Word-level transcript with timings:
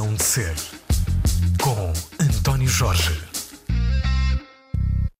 Razão 0.00 0.14
de 0.14 0.22
Ser, 0.22 0.56
com 1.62 1.92
António 2.24 2.66
Jorge. 2.66 3.22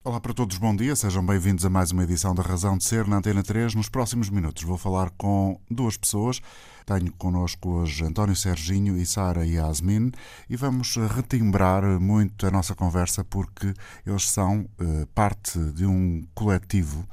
Olá 0.02 0.18
para 0.18 0.32
todos, 0.32 0.56
bom 0.56 0.74
dia, 0.74 0.96
sejam 0.96 1.22
bem-vindos 1.24 1.66
a 1.66 1.68
mais 1.68 1.90
uma 1.90 2.02
edição 2.02 2.34
da 2.34 2.42
Razão 2.42 2.78
de 2.78 2.84
Ser 2.84 3.06
na 3.06 3.18
Antena 3.18 3.42
3. 3.42 3.74
Nos 3.74 3.90
próximos 3.90 4.30
minutos 4.30 4.62
vou 4.62 4.78
falar 4.78 5.10
com 5.18 5.60
duas 5.70 5.98
pessoas. 5.98 6.40
Tenho 6.86 7.12
connosco 7.12 7.68
hoje 7.68 8.02
António 8.06 8.34
Serginho 8.34 8.96
e 8.96 9.04
Sara 9.04 9.44
Yasmin 9.44 10.12
e 10.48 10.56
vamos 10.56 10.96
retimbrar 11.14 11.84
muito 12.00 12.46
a 12.46 12.50
nossa 12.50 12.74
conversa 12.74 13.22
porque 13.22 13.74
eles 14.06 14.30
são 14.30 14.62
uh, 14.80 15.06
parte 15.14 15.58
de 15.72 15.84
um 15.84 16.26
coletivo 16.34 17.06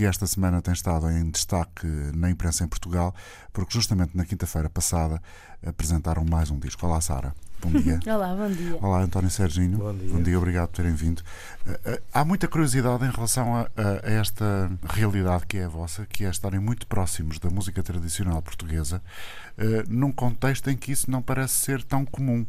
que 0.00 0.06
esta 0.06 0.26
semana 0.26 0.62
tem 0.62 0.72
estado 0.72 1.10
em 1.10 1.28
destaque 1.28 1.86
na 2.14 2.30
imprensa 2.30 2.64
em 2.64 2.66
Portugal, 2.66 3.14
porque 3.52 3.74
justamente 3.74 4.16
na 4.16 4.24
quinta-feira 4.24 4.70
passada 4.70 5.20
apresentaram 5.62 6.24
mais 6.24 6.50
um 6.50 6.58
disco. 6.58 6.86
Olá, 6.86 7.02
Sara. 7.02 7.34
Bom 7.60 7.70
dia. 7.78 8.00
Olá, 8.16 8.34
bom 8.34 8.50
dia. 8.50 8.78
Olá, 8.80 9.02
António 9.02 9.28
Serginho. 9.28 9.76
Bom 9.76 9.94
dia. 9.94 10.08
Bom 10.10 10.22
dia, 10.22 10.38
obrigado 10.38 10.68
por 10.68 10.76
terem 10.76 10.94
vindo. 10.94 11.22
Eh, 11.66 11.80
eh, 11.84 12.02
há 12.14 12.24
muita 12.24 12.48
curiosidade 12.48 13.04
em 13.04 13.10
relação 13.10 13.54
a, 13.54 13.68
a, 13.76 14.10
esta 14.10 14.72
realidade 14.88 15.44
que 15.46 15.58
é 15.58 15.64
a 15.64 15.68
vossa, 15.68 16.06
que 16.06 16.24
é 16.24 16.30
estarem 16.30 16.60
muito 16.60 16.86
próximos 16.86 17.38
da 17.38 17.50
música 17.50 17.82
tradicional 17.82 18.40
portuguesa, 18.40 19.02
uh, 19.58 19.84
num 19.86 20.10
contexto 20.10 20.70
em 20.70 20.78
que 20.78 20.92
isso 20.92 21.10
não 21.10 21.20
parece 21.20 21.56
ser 21.56 21.82
tão 21.82 22.06
comum. 22.06 22.46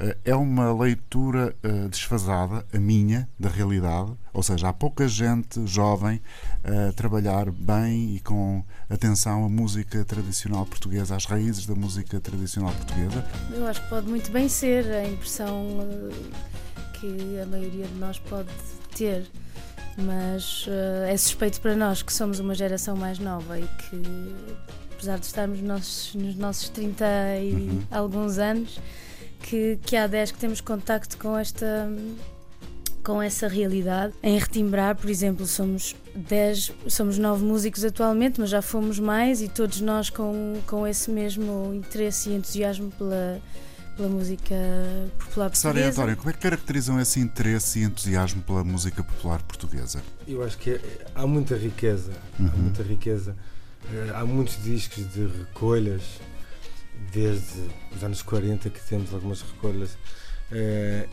Uh, 0.00 0.14
é 0.24 0.34
uma 0.34 0.72
leitura 0.72 1.56
uh, 1.64 1.88
desfasada, 1.88 2.64
a 2.72 2.78
minha, 2.78 3.28
da 3.38 3.48
realidade, 3.48 4.12
ou 4.32 4.42
seja, 4.42 4.68
há 4.68 4.72
pouca 4.72 5.08
gente 5.08 5.66
jovem 5.66 6.20
a 6.62 6.92
trabalhar 6.92 7.50
bem 7.50 8.14
e 8.14 8.20
com 8.20 8.62
atenção 8.88 9.44
à 9.44 9.48
música 9.48 10.04
tradicional 10.04 10.64
portuguesa, 10.66 11.16
às 11.16 11.24
raízes 11.24 11.66
da 11.66 11.74
música 11.74 12.20
tradicional 12.20 12.72
portuguesa. 12.72 13.24
Eu 13.52 13.66
acho 13.66 13.82
que 13.82 13.88
pode 13.88 14.08
muito 14.08 14.30
bem 14.30 14.48
ser 14.48 14.86
a 14.86 15.08
impressão 15.08 15.80
que 17.00 17.40
a 17.40 17.46
maioria 17.46 17.86
de 17.86 17.94
nós 17.94 18.18
pode 18.18 18.50
ter, 18.94 19.26
mas 19.96 20.66
uh, 20.66 21.06
é 21.08 21.16
suspeito 21.16 21.60
para 21.60 21.74
nós 21.74 22.02
que 22.02 22.12
somos 22.12 22.38
uma 22.38 22.54
geração 22.54 22.96
mais 22.96 23.18
nova 23.18 23.58
e 23.58 23.66
que, 23.66 24.34
apesar 24.92 25.18
de 25.18 25.26
estarmos 25.26 25.60
nos, 25.60 26.14
nos 26.14 26.36
nossos 26.36 26.68
30 26.68 27.04
e 27.40 27.52
uhum. 27.52 27.82
alguns 27.90 28.38
anos, 28.38 28.80
que, 29.42 29.78
que 29.82 29.96
há 29.96 30.06
10 30.06 30.32
que 30.32 30.38
temos 30.38 30.60
contacto 30.60 31.16
com 31.18 31.36
esta 31.36 31.88
com 33.02 33.22
essa 33.22 33.48
realidade. 33.48 34.12
Em 34.22 34.38
Retimbrar, 34.38 34.94
por 34.94 35.08
exemplo, 35.08 35.46
somos 35.46 35.96
10, 36.14 36.72
somos 36.88 37.16
9 37.16 37.42
músicos 37.42 37.82
atualmente, 37.82 38.38
mas 38.38 38.50
já 38.50 38.60
fomos 38.60 38.98
mais 38.98 39.40
e 39.40 39.48
todos 39.48 39.80
nós 39.80 40.10
com, 40.10 40.60
com 40.66 40.86
esse 40.86 41.10
mesmo 41.10 41.72
interesse 41.74 42.28
e 42.28 42.34
entusiasmo 42.34 42.90
pela, 42.98 43.40
pela 43.96 44.10
música 44.10 44.54
popular 45.18 45.48
portuguesa. 45.48 45.56
Sara 45.56 45.80
e 45.80 45.84
António, 45.84 46.16
como 46.18 46.28
é 46.28 46.32
que 46.34 46.38
caracterizam 46.38 47.00
esse 47.00 47.18
interesse 47.18 47.78
e 47.78 47.84
entusiasmo 47.84 48.42
pela 48.42 48.62
música 48.62 49.02
popular 49.02 49.42
portuguesa? 49.42 50.02
Eu 50.26 50.44
acho 50.44 50.58
que 50.58 50.72
é, 50.72 50.80
há 51.14 51.26
muita 51.26 51.56
riqueza, 51.56 52.12
uhum. 52.38 52.50
há 52.52 52.56
muita 52.56 52.82
riqueza. 52.82 53.34
Eh, 53.92 54.12
há 54.14 54.24
muitos 54.24 54.62
discos 54.62 55.10
de 55.12 55.26
recolhas, 55.26 56.02
desde 57.12 57.62
os 57.94 58.02
anos 58.02 58.22
40 58.22 58.70
que 58.70 58.80
temos 58.80 59.12
algumas 59.12 59.42
recolhas. 59.42 59.96
É, 60.50 61.06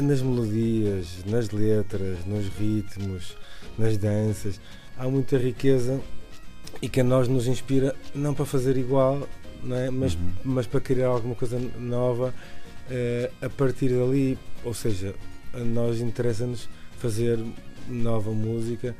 nas 0.00 0.22
melodias, 0.22 1.24
nas 1.26 1.50
letras, 1.50 2.24
nos 2.24 2.46
ritmos, 2.48 3.36
nas 3.76 3.96
danças, 3.96 4.60
há 4.96 5.08
muita 5.08 5.36
riqueza 5.36 6.00
e 6.80 6.88
que 6.88 7.00
a 7.00 7.04
nós 7.04 7.26
nos 7.28 7.46
inspira 7.46 7.94
não 8.14 8.34
para 8.34 8.44
fazer 8.44 8.76
igual, 8.76 9.26
é? 9.70 9.90
mas, 9.90 10.14
uhum. 10.14 10.32
mas 10.44 10.66
para 10.66 10.80
criar 10.80 11.08
alguma 11.08 11.34
coisa 11.34 11.58
nova 11.78 12.32
uh, 12.88 13.44
a 13.44 13.50
partir 13.50 13.90
dali. 13.90 14.38
Ou 14.64 14.74
seja, 14.74 15.14
a 15.52 15.60
nós 15.60 16.00
interessa-nos 16.00 16.68
fazer 16.98 17.38
nova 17.88 18.30
música 18.30 18.94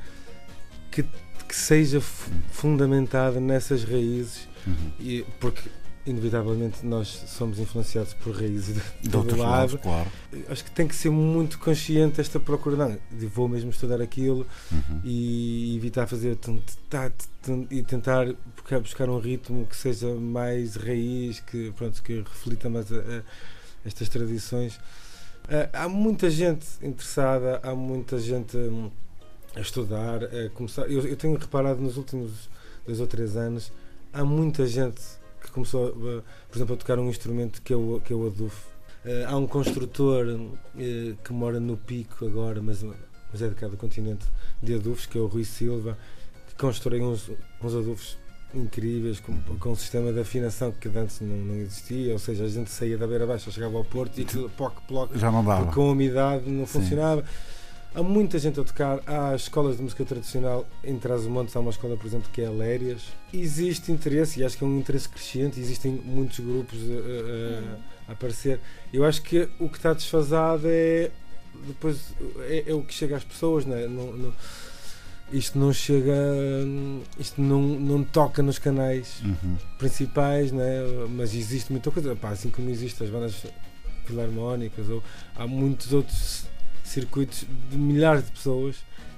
que, 0.91 1.03
que 1.03 1.55
seja 1.55 2.00
fundamentada 2.00 3.41
nessas 3.41 3.84
raízes, 3.84 4.49
uhum. 4.69 4.93
e, 5.01 5.25
porque 5.41 5.69
inevitavelmente 6.09 6.84
nós 6.87 7.09
somos 7.09 7.59
influenciados 7.59 8.15
por 8.15 8.34
raízes 8.34 8.77
de, 9.01 9.11
todo 9.11 9.37
lado. 9.37 9.79
Claro. 9.79 10.11
Acho 10.49 10.65
que 10.65 10.71
tem 10.71 10.89
que 10.89 10.95
ser 10.95 11.11
muito 11.11 11.59
consciente 11.59 12.21
esta 12.21 12.41
procura. 12.41 12.77
Não, 12.77 12.99
vou 13.28 13.49
mesmo 13.49 13.71
estudar 13.71 14.01
aquilo 14.01 14.47
uhum. 14.73 15.01
e 15.05 15.77
evitar 15.77 16.07
fazer 16.07 16.39
e 17.71 17.83
tentar 17.83 18.27
buscar 18.81 19.09
um 19.09 19.19
ritmo 19.19 19.67
que 19.67 19.77
seja 19.77 20.15
mais 20.15 20.77
raiz, 20.77 21.41
que, 21.41 21.73
pronto, 21.73 22.03
que 22.03 22.19
reflita 22.21 22.69
mais 22.69 22.91
a, 22.93 22.97
a 22.97 23.23
estas 23.84 24.09
tradições. 24.09 24.77
Uh, 25.45 25.69
há 25.73 25.89
muita 25.89 26.28
gente 26.31 26.67
interessada, 26.83 27.61
há 27.62 27.75
muita 27.75 28.19
gente 28.19 28.57
um, 28.57 28.91
a 29.57 29.61
estudar, 29.61 30.25
a 30.25 30.51
começar. 30.51 30.83
Eu, 30.91 31.07
eu 31.07 31.17
tenho 31.17 31.37
reparado 31.37 31.81
nos 31.81 31.97
últimos 31.97 32.51
dois 32.87 33.01
ou 33.01 33.07
três 33.07 33.37
anos, 33.37 33.73
há 34.13 34.25
muita 34.25 34.67
gente 34.67 35.01
que 35.41 35.51
começou, 35.51 35.91
por 35.93 36.57
exemplo, 36.57 36.75
a 36.75 36.79
tocar 36.79 36.99
um 36.99 37.09
instrumento 37.09 37.63
que 37.63 37.73
é 37.73 37.77
o, 37.77 38.01
que 38.05 38.13
é 38.13 38.17
o 38.17 38.27
adufo. 38.27 38.67
Uh, 39.05 39.29
há 39.29 39.37
um 39.37 39.47
construtor 39.47 40.27
que 41.25 41.33
mora 41.33 41.61
no 41.61 41.77
Pico 41.77 42.27
agora, 42.27 42.61
mas, 42.61 42.83
mas 42.83 43.43
é 43.43 43.49
de 43.49 43.55
cada 43.55 43.77
continente, 43.77 44.27
de 44.63 44.75
adufos, 44.75 45.07
que 45.07 45.17
é 45.17 45.21
o 45.21 45.27
Rui 45.27 45.45
Silva, 45.45 45.97
que 46.49 46.55
constrói 46.57 47.01
uns, 47.01 47.31
uns 47.63 47.75
adufos 47.75 48.19
incríveis, 48.55 49.21
com, 49.21 49.39
com 49.59 49.71
um 49.71 49.77
sistema 49.77 50.13
de 50.13 50.21
afinação 50.21 50.73
que 50.73 50.89
antes 50.89 51.21
não, 51.21 51.37
não, 51.37 51.55
existia, 51.57 52.13
ou 52.13 52.19
seja, 52.19 52.45
a 52.45 52.49
gente 52.49 52.71
saía 52.71 52.97
da 52.97 53.07
beira 53.07 53.27
baixa, 53.27 53.51
chegava 53.51 53.77
ao 53.77 53.85
Porto 53.85 54.19
e 54.19 54.25
tudo 54.25 54.51
poc, 54.51 54.75
poc, 54.89 55.17
já 55.17 55.31
não 55.31 55.45
dava. 55.45 55.71
com 55.73 55.89
a 55.89 55.93
umidade 55.93 56.49
não 56.49 56.67
Sim. 56.67 56.81
funcionava. 56.81 57.25
Há 57.94 58.03
muita 58.03 58.38
gente 58.38 58.60
a 58.60 58.65
tocar, 58.65 59.00
há 59.06 59.34
escolas 59.34 59.76
de 59.76 59.82
música 59.82 60.04
tradicional, 60.04 60.66
em 60.84 60.99
Trás-os-Montes 60.99 61.56
há 61.56 61.60
uma 61.60 61.71
escola, 61.71 61.97
por 61.97 62.06
exemplo, 62.06 62.28
que 62.32 62.43
é 62.43 62.47
Alérias. 62.47 63.03
Existe 63.32 63.91
interesse, 63.91 64.41
e 64.41 64.44
acho 64.44 64.56
que 64.56 64.62
é 64.62 64.66
um 64.66 64.78
interesse 64.78 65.09
crescente, 65.09 65.59
existem 65.59 65.93
muitos 65.93 66.38
grupos 66.38 66.78
a, 66.78 68.09
a, 68.09 68.10
a 68.10 68.12
aparecer. 68.12 68.60
Eu 68.93 69.04
acho 69.04 69.22
que 69.22 69.48
o 69.59 69.69
que 69.69 69.78
está 69.78 69.93
desfasado 69.93 70.62
é 70.66 71.10
depois 71.66 72.15
é, 72.41 72.65
é 72.69 72.75
o 72.75 72.82
que 72.82 72.94
chega 72.94 73.16
às 73.16 73.25
pessoas, 73.25 73.65
não 73.65 73.77
é? 73.77 73.87
No, 73.87 74.34
isto 75.32 75.59
não 75.59 75.72
chega, 75.72 76.15
isto 77.19 77.41
não, 77.41 77.60
não 77.60 78.03
toca 78.03 78.43
nos 78.43 78.59
canais 78.59 79.21
uhum. 79.22 79.56
principais, 79.78 80.53
né? 80.53 80.81
mas 81.10 81.34
existe 81.34 81.71
muita 81.71 81.91
coisa, 81.91 82.16
Pá, 82.16 82.31
assim 82.31 82.50
como 82.50 82.71
existem 82.71 83.06
as 83.06 83.12
bandas 83.12 83.34
filarmónicas, 84.06 84.88
ou 84.88 85.03
há 85.37 85.47
muitos 85.47 85.93
outros 85.93 86.47
circuitos 86.88 87.47
de 87.71 87.76
milhares 87.76 88.25
de 88.25 88.31
pessoas, 88.31 88.76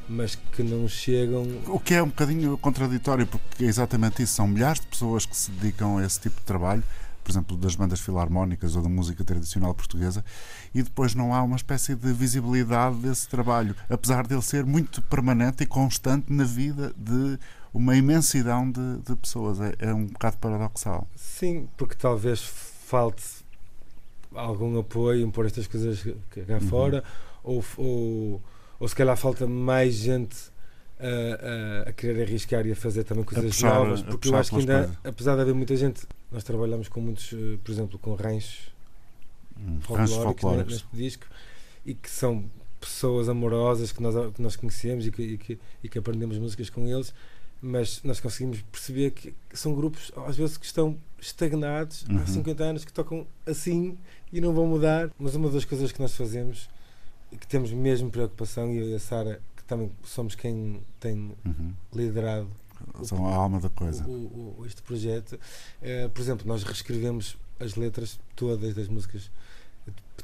mas 0.09 0.35
que 0.35 0.63
não 0.63 0.89
chegam. 0.89 1.47
O 1.69 1.79
que 1.79 1.95
é 1.95 2.03
um 2.03 2.09
bocadinho 2.09 2.59
contraditório, 2.59 3.27
porque 3.27 3.65
é 3.65 3.69
exatamente 3.69 4.23
isso, 4.23 4.35
são 4.35 4.49
milhares 4.49 4.81
de 4.81 4.87
pessoas 4.87 5.25
que 5.25 5.37
se 5.37 5.51
dedicam 5.53 5.99
a 5.99 6.05
esse 6.05 6.21
tipo 6.21 6.39
de 6.41 6.47
trabalho 6.47 6.83
por 7.23 7.31
exemplo, 7.31 7.57
das 7.57 7.77
bandas 7.77 8.01
filarmónicas 8.01 8.75
ou 8.75 8.83
da 8.83 8.89
música 8.89 9.23
tradicional 9.23 9.75
portuguesa, 9.75 10.25
e 10.75 10.83
depois 10.83 11.15
não 11.15 11.35
há 11.35 11.43
uma 11.43 11.57
espécie 11.57 11.95
de 11.95 12.13
visibilidade 12.13 12.97
desse 12.97 13.29
trabalho, 13.29 13.75
apesar 13.89 14.27
de 14.27 14.35
ele 14.35 14.43
ser 14.43 14.65
muito 14.65 15.03
permanente 15.03 15.63
e 15.63 15.67
constante 15.67 16.33
na 16.33 16.45
vida 16.45 16.93
de 16.97 17.39
uma 17.73 17.97
imensidão 17.97 18.71
de, 18.71 18.99
de 18.99 19.15
pessoas. 19.17 19.61
É, 19.61 19.75
é, 19.79 19.95
um 19.95 20.07
bocado 20.07 20.39
paradoxal. 20.39 21.07
Sim, 21.15 21.69
porque 21.77 21.95
talvez 21.95 22.43
falte 22.43 23.23
algum 24.35 24.79
apoio 24.79 25.31
por 25.31 25.47
estas 25.47 25.67
coisas 25.67 26.03
cá 26.31 26.55
uhum. 26.55 26.61
fora, 26.63 27.05
ou, 27.43 27.65
ou, 27.77 28.43
ou 28.79 28.89
se 28.89 28.95
calhar 28.95 29.17
falta 29.17 29.47
mais 29.47 29.95
gente 29.95 30.37
a, 30.99 31.87
a, 31.87 31.91
a, 31.91 31.93
querer 31.93 32.23
arriscar 32.23 32.67
e 32.67 32.73
a 32.73 32.77
fazer 32.77 33.05
também 33.05 33.25
coisas 33.25 33.45
puxar, 33.45 33.75
novas, 33.75 34.03
porque 34.03 34.29
eu 34.29 34.37
acho 34.37 34.51
que 34.51 34.57
ainda, 34.57 34.79
coisas. 34.79 34.99
apesar 35.05 35.35
de 35.37 35.41
haver 35.43 35.55
muita 35.55 35.75
gente, 35.77 36.07
nós 36.31 36.45
trabalhamos 36.45 36.89
com 36.89 37.01
muitos, 37.01 37.33
eh, 37.33 37.59
por 37.65 37.73
exemplo, 37.73 37.99
com 37.99 38.15
ranchos 38.15 38.69
hum, 39.59 39.81
folclóricos 39.81 40.73
neste 40.73 40.89
disco 40.93 41.27
e 41.85 41.95
que 41.95 42.11
são 42.11 42.45
pessoas 42.79 43.29
amorosas 43.29 43.93
que 43.93 44.03
nós, 44.03 44.15
que 44.35 44.43
nós 44.43 44.57
conhecemos 44.57 45.07
e 45.07 45.11
que, 45.11 45.23
e 45.23 45.39
que, 45.39 45.59
e 45.85 45.89
que 45.89 45.99
aprendemos 45.99 46.39
músicas 46.39 46.71
com 46.71 46.87
eles, 46.87 47.13
mas 47.61 48.03
nós 48.03 48.21
conseguimos 48.21 48.63
perceber 48.63 49.11
que 49.11 49.35
são 49.53 49.75
grupos, 49.75 50.11
às 50.27 50.37
vezes, 50.37 50.57
que 50.57 50.65
estão 50.65 50.97
estagnados 51.21 52.05
uhum. 52.09 52.19
há 52.19 52.27
50 52.27 52.65
anos, 52.65 52.85
que 52.85 52.93
tocam 52.93 53.27
assim 53.47 53.99
e 54.33 54.41
não 54.41 54.55
vão 54.55 54.67
mudar. 54.67 55.11
Mas 55.19 55.35
uma 55.35 55.51
das 55.51 55.65
coisas 55.65 55.93
que 55.93 56.01
nós 56.01 56.15
fazemos 56.15 56.71
que 57.39 57.47
temos 57.47 57.73
mesmo 57.73 58.11
preocupação, 58.11 58.73
e 58.73 58.79
eu 58.79 58.89
e 58.89 58.95
a 58.95 59.01
Sara 59.01 59.41
também 59.67 59.91
somos 60.03 60.35
quem 60.35 60.83
tem 60.99 61.33
uhum. 61.45 61.73
liderado 61.95 62.51
são 63.03 63.27
a 63.27 63.35
alma 63.35 63.61
da 63.61 63.69
coisa. 63.69 64.05
O, 64.05 64.57
o, 64.59 64.67
este 64.67 64.83
projeto, 64.83 65.35
uh, 65.35 66.09
por 66.11 66.21
exemplo, 66.21 66.47
nós 66.47 66.63
reescrevemos 66.63 67.37
as 67.59 67.77
letras 67.77 68.19
todas 68.35 68.75
das 68.75 68.89
músicas 68.89 69.31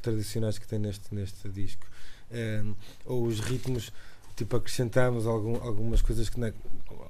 tradicionais 0.01 0.57
que 0.57 0.67
tem 0.67 0.79
neste, 0.79 1.13
neste 1.13 1.47
disco. 1.49 1.85
Uh, 2.31 2.75
ou 3.05 3.25
os 3.25 3.39
ritmos, 3.39 3.91
tipo, 4.35 4.55
acrescentamos 4.55 5.25
algum, 5.25 5.55
algumas 5.63 6.01
coisas 6.01 6.29
que, 6.29 6.39
não, 6.39 6.51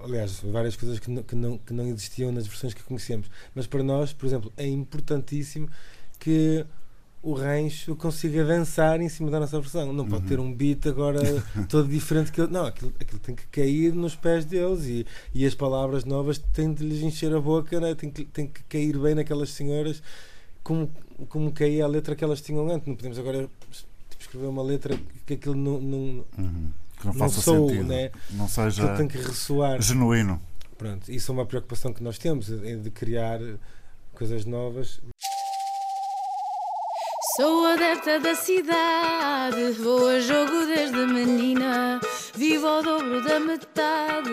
aliás, 0.04 0.42
várias 0.42 0.76
coisas 0.76 1.00
que 1.00 1.10
não, 1.10 1.24
que, 1.24 1.36
não, 1.36 1.58
que 1.58 1.74
não 1.74 1.88
existiam 1.88 2.32
nas 2.32 2.48
versões 2.48 2.74
que 2.74 2.84
conhecemos. 2.84 3.30
Mas 3.56 3.68
para 3.68 3.84
nós, 3.84 4.14
por 4.14 4.26
exemplo, 4.26 4.52
é 4.58 4.68
importantíssimo 4.68 5.70
que 6.20 6.66
o 7.24 7.34
rancho 7.34 7.96
consiga 7.96 8.46
dançar 8.46 9.02
em 9.02 9.10
cima 9.10 9.30
da 9.32 9.40
nossa 9.40 9.60
versão. 9.60 9.92
Não 9.92 10.06
pode 10.08 10.24
Uhum. 10.24 10.28
ter 10.30 10.40
um 10.40 10.54
beat 10.54 10.86
agora 10.88 11.20
todo 11.68 11.88
diferente 11.90 12.32
que 12.32 12.42
Não, 12.48 12.66
aquilo, 12.66 12.94
aquilo 13.00 13.20
tem 13.20 13.36
que 13.36 13.46
cair 13.48 13.94
nos 13.94 14.16
pés 14.16 14.46
deles 14.46 14.86
e, 14.86 15.06
e 15.34 15.46
as 15.46 15.54
palavras 15.56 16.06
novas 16.06 16.38
têm 16.38 16.74
de 16.74 16.84
lhes 16.84 17.02
encher 17.02 17.34
a 17.36 17.42
boca, 17.42 17.80
né? 17.80 17.96
tem, 17.96 18.10
que, 18.10 18.24
tem 18.26 18.48
que 18.48 18.64
cair 18.64 18.98
bem 18.98 19.16
naquelas 19.16 19.50
senhoras 19.50 20.02
como, 20.64 20.90
como 21.30 21.52
caía 21.52 21.86
a 21.86 21.88
letra 21.88 22.16
que 22.16 22.24
elas 22.24 22.40
tinham 22.42 22.70
antes. 22.70 22.88
Não 22.88 22.96
podemos 22.96 23.18
agora 23.20 23.50
tipo, 23.70 23.86
escrever 24.20 24.48
uma 24.48 24.64
letra 24.64 24.98
que 25.26 25.34
aquilo 25.34 25.56
não, 25.56 25.80
não, 25.82 25.98
Uhum. 26.38 26.72
Que 27.00 27.06
não 27.06 27.14
não 27.14 27.20
faça 27.20 27.42
soou, 27.42 27.70
sentido. 27.70 27.88
né? 27.88 28.10
Não 28.32 28.46
que 28.46 28.52
seja 28.52 28.96
tem 28.96 29.08
que 29.08 29.18
ressoar. 29.18 29.82
genuíno. 29.82 30.42
Pronto, 30.78 31.12
isso 31.12 31.32
é 31.32 31.34
uma 31.34 31.46
preocupação 31.46 31.92
que 31.94 32.02
nós 32.04 32.18
temos, 32.18 32.52
é 32.52 32.76
de 32.76 32.90
criar 32.92 33.40
coisas 34.14 34.46
novas. 34.46 35.00
Sou 37.38 37.68
adepta 37.68 38.20
da 38.20 38.34
cidade, 38.34 39.72
vou 39.74 40.10
a 40.10 40.20
jogo 40.20 40.66
desde 40.66 41.06
menina. 41.06 42.00
Vivo 42.34 42.66
ao 42.66 42.82
dobro 42.82 43.22
da 43.22 43.40
metade, 43.40 44.32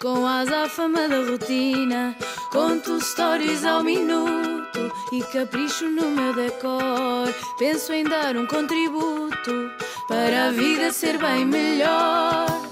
com 0.00 0.26
a 0.26 0.40
azáfama 0.40 1.08
da 1.08 1.18
rotina. 1.30 2.16
Conto 2.50 3.00
stories 3.00 3.64
ao 3.64 3.84
minuto 3.84 4.92
e 5.12 5.22
capricho 5.32 5.84
no 5.84 6.10
meu 6.10 6.34
decor. 6.34 7.32
Penso 7.56 7.92
em 7.92 8.02
dar 8.02 8.36
um 8.36 8.46
contributo 8.46 9.70
para 10.08 10.48
a 10.48 10.50
vida 10.50 10.92
ser 10.92 11.18
bem 11.18 11.44
melhor. 11.44 12.69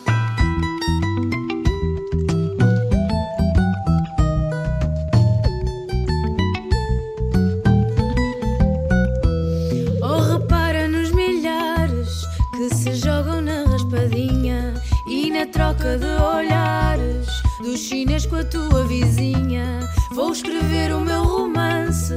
Troca 15.78 15.96
de 15.96 16.06
olhares 16.06 17.26
do 17.60 17.76
chinês 17.76 18.26
com 18.26 18.36
a 18.36 18.44
tua 18.44 18.84
vizinha. 18.84 19.80
Vou 20.12 20.32
escrever 20.32 20.92
o 20.92 21.00
meu 21.00 21.22
romance. 21.22 22.14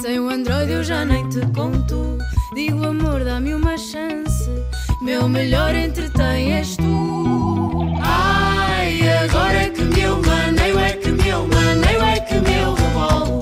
Sem 0.00 0.18
o 0.18 0.28
Android 0.28 0.72
eu 0.72 0.82
já 0.82 1.04
nem 1.04 1.28
te 1.28 1.40
conto. 1.54 2.18
Digo 2.54 2.84
amor, 2.84 3.22
dá-me 3.24 3.54
uma 3.54 3.76
chance. 3.76 4.50
Meu 5.02 5.28
melhor 5.28 5.74
entretém 5.74 6.54
és 6.54 6.76
tu. 6.76 7.94
Ai, 8.00 9.00
agora 9.24 9.64
é 9.64 9.70
que 9.70 9.82
me 9.82 10.00
eu 10.00 10.20
maneio, 10.22 10.78
é 10.78 10.92
que 10.92 11.10
me 11.10 11.28
eu 11.28 11.46
maneio, 11.46 12.02
é 12.02 12.20
que 12.20 12.34
me 12.34 12.58
eu 12.60 12.74
rebolo. 12.74 13.40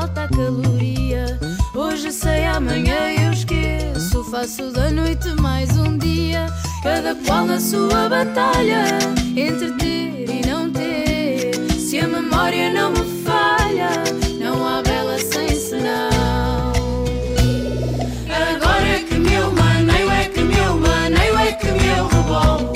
Falta 0.00 0.26
caloria. 0.28 1.38
Hoje 1.74 2.10
sei, 2.10 2.46
amanhã 2.46 3.12
eu 3.22 3.32
esqueço. 3.32 4.24
Faço 4.30 4.70
da 4.72 4.90
noite 4.90 5.28
mais 5.40 5.76
um 5.76 5.98
dia, 5.98 6.46
cada 6.82 7.14
qual 7.26 7.44
na 7.44 7.60
sua 7.60 8.08
batalha 8.08 8.84
entre 9.36 9.72
ter 9.72 10.30
e 10.30 10.46
não 10.46 10.70
ter. 10.70 11.52
Se 11.78 11.98
a 11.98 12.08
memória 12.08 12.72
não 12.72 12.92
me 12.92 13.22
falha, 13.22 13.90
não 14.38 14.66
há 14.66 14.80
bela 14.82 15.18
sem 15.18 15.48
senão. 15.48 16.72
Agora 18.54 18.88
é 18.88 19.00
que 19.00 19.16
meu 19.16 19.52
maneio, 19.52 20.10
é 20.10 20.24
que 20.28 20.40
meu 20.40 20.78
maneio, 20.78 21.38
é 21.38 21.52
que 21.52 21.66
meu 21.66 22.06
rebolo. 22.08 22.69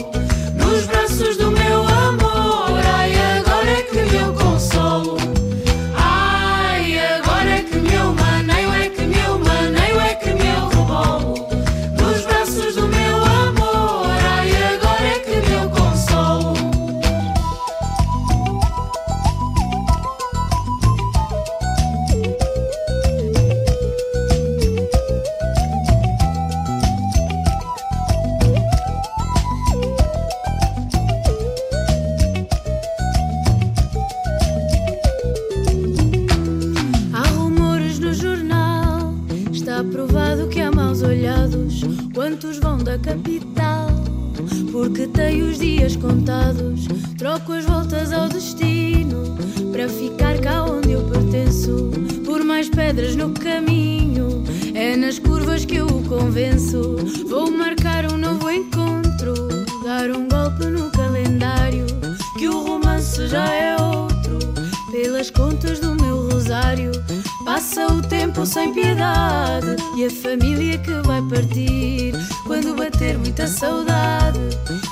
Tempo 68.34 68.46
sem 68.46 68.74
piedade 68.74 69.76
e 69.96 70.06
a 70.06 70.10
família 70.10 70.76
que 70.79 70.91
vai 71.06 71.22
partir. 71.22 72.12
Quando 72.44 72.74
bater 72.74 73.17
muita 73.17 73.46
saudade, 73.46 74.41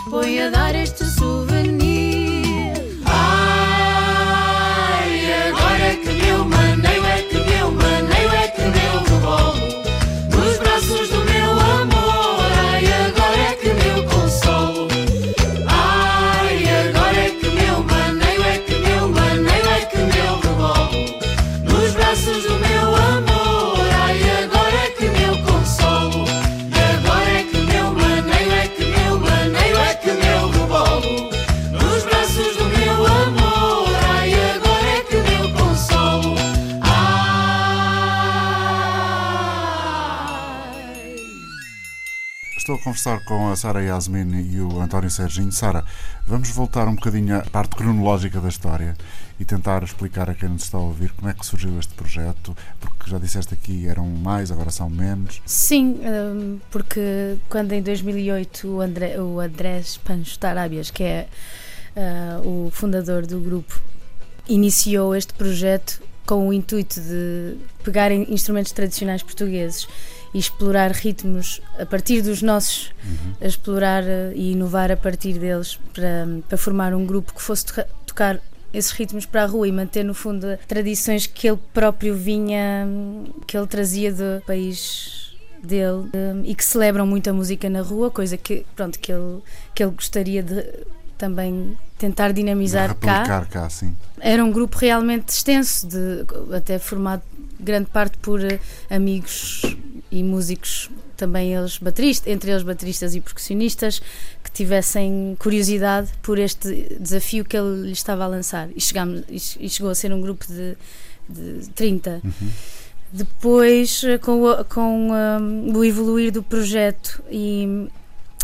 põe 0.09 0.43
a 0.43 0.49
dar 0.49 0.77
este 0.77 1.05
souvenir. 1.05 1.72
Conversar 42.93 43.25
com 43.25 43.51
a 43.51 43.57
Sara 43.57 43.83
Yasmin 43.83 44.53
e 44.53 44.61
o 44.61 44.79
António 44.79 45.11
Serginho. 45.11 45.51
Sara, 45.51 45.83
vamos 46.27 46.51
voltar 46.51 46.87
um 46.87 46.95
bocadinho 46.95 47.39
à 47.39 47.41
parte 47.41 47.75
cronológica 47.75 48.39
da 48.39 48.51
história 48.51 48.95
e 49.41 49.47
tentar 49.47 49.83
explicar 49.83 50.29
a 50.29 50.35
quem 50.35 50.51
nos 50.51 50.65
está 50.65 50.77
a 50.77 50.83
ouvir 50.83 51.11
como 51.13 51.31
é 51.31 51.33
que 51.33 51.45
surgiu 51.47 51.79
este 51.79 51.95
projeto, 51.95 52.55
porque 52.79 53.11
já 53.11 53.19
disseste 53.19 53.55
aqui 53.55 53.89
eram 53.89 54.07
mais, 54.07 54.51
agora 54.51 54.71
são 54.71 54.91
menos. 54.91 55.41
Sim, 55.47 56.01
hum, 56.03 56.59
porque 56.71 57.39
quando 57.49 57.73
em 57.73 57.81
2008 57.81 58.69
o, 58.69 58.83
André, 58.83 59.19
o 59.19 59.41
Andrés 59.41 59.97
Pancho 59.97 60.39
Tarábias, 60.39 60.91
que 60.91 61.03
é 61.03 61.29
ah, 61.97 62.43
o 62.45 62.69
fundador 62.71 63.27
do 63.27 63.41
grupo, 63.41 63.81
iniciou 64.47 65.17
este 65.17 65.33
projeto 65.33 66.03
com 66.27 66.47
o 66.47 66.53
intuito 66.53 67.01
de 67.01 67.57
pegar 67.83 68.13
instrumentos 68.13 68.73
tradicionais 68.73 69.23
portugueses 69.23 69.89
e 70.35 70.39
explorar 70.39 70.93
ritmos 70.93 71.61
a 71.79 71.85
partir 71.85 72.23
dos 72.23 72.43
nossos, 72.43 72.93
a 73.41 73.47
explorar 73.47 74.03
eh, 74.05 74.33
e 74.35 74.53
inovar 74.53 74.91
a 74.91 74.97
partir 74.97 75.35
deles 75.39 75.79
para, 75.93 76.27
para 76.49 76.59
formar 76.59 76.95
um 76.95 77.05
grupo 77.05 77.35
que 77.35 77.43
fosse 77.43 77.67
toca- 77.67 77.89
tocar 78.07 78.41
esses 78.73 78.91
ritmos 78.93 79.27
para 79.27 79.43
a 79.43 79.47
rua 79.47 79.69
e 79.69 79.73
manter 79.73 80.05
no 80.05 80.15
fundo 80.15 80.59
tradições 80.67 81.27
que 81.27 81.49
ele 81.49 81.59
próprio 81.75 82.17
vinha, 82.17 82.87
que 83.47 83.57
ele 83.57 83.67
trazia 83.67 84.13
do 84.13 84.43
país 84.47 85.33
dele 85.63 86.09
um, 86.15 86.43
e 86.45 86.55
que 86.55 86.65
celebram 86.65 87.07
muito 87.07 87.29
a 87.29 87.33
música 87.33 87.69
na 87.69 87.83
rua, 87.83 88.11
coisa 88.11 88.37
que 88.37 88.65
pronto 88.75 88.99
que 88.99 89.13
ele 89.13 89.41
que 89.75 89.83
ele 89.83 89.93
gostaria 89.93 90.43
de 90.43 90.65
também 91.19 91.77
tentar 91.99 92.33
dinamizar 92.33 92.97
cá. 92.97 93.47
cá, 93.47 93.71
sim. 93.71 93.95
Era 94.19 94.45
um 94.45 94.51
grupo 94.51 94.77
realmente 94.79 95.29
extenso, 95.29 95.87
de, 95.87 96.25
até 96.57 96.79
formado 96.81 97.23
grande 97.61 97.87
parte 97.91 98.19
por 98.19 98.45
eh, 98.45 98.59
amigos 98.91 99.63
e 100.13 100.23
músicos, 100.23 100.91
também 101.17 101.55
eles 101.55 101.79
bateristas, 101.79 102.31
entre 102.31 102.51
eles 102.51 102.63
bateristas 102.63 103.15
e 103.15 103.21
percussionistas, 103.21 104.01
que 104.45 104.51
tivessem 104.53 105.35
curiosidade 105.39 106.11
por 106.23 106.39
este 106.39 106.99
desafio 107.01 107.45
que 107.47 107.57
ele 107.57 107.87
lhe 107.87 107.93
estava 107.93 108.25
a 108.25 108.27
lançar. 108.27 108.69
E, 108.77 108.81
chegámos, 108.81 109.23
e 109.31 109.41
che- 109.41 109.69
chegou 109.71 109.91
a 109.91 109.95
ser 109.95 110.13
um 110.13 110.21
grupo 110.21 110.45
de, 110.47 110.77
de 111.29 111.69
30. 111.71 112.21
Depois, 113.11 114.03
eh, 114.05 114.19
com, 114.19 114.43
o, 114.43 114.65
com 114.67 115.11
hum, 115.11 115.73
o 115.77 115.85
evoluir 115.85 116.31
do 116.31 116.43
projeto 116.43 117.23
e 117.31 117.89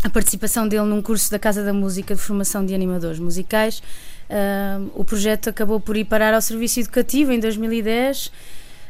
a 0.05 0.11
participação 0.11 0.67
dele 0.67 0.85
num 0.85 1.03
curso 1.03 1.31
da 1.31 1.39
Casa 1.39 1.63
da 1.63 1.73
Música 1.73 2.15
de 2.15 2.21
formação 2.21 2.65
de 2.65 2.75
animadores 2.75 3.19
musicais, 3.19 3.83
hum, 4.31 4.91
o 4.95 5.05
projeto 5.05 5.49
acabou 5.51 5.81
por 5.81 5.97
ir 5.97 6.05
parar 6.05 6.33
ao 6.33 6.41
serviço 6.41 6.81
educativo 6.81 7.33
em 7.33 7.41
2010. 7.41 8.31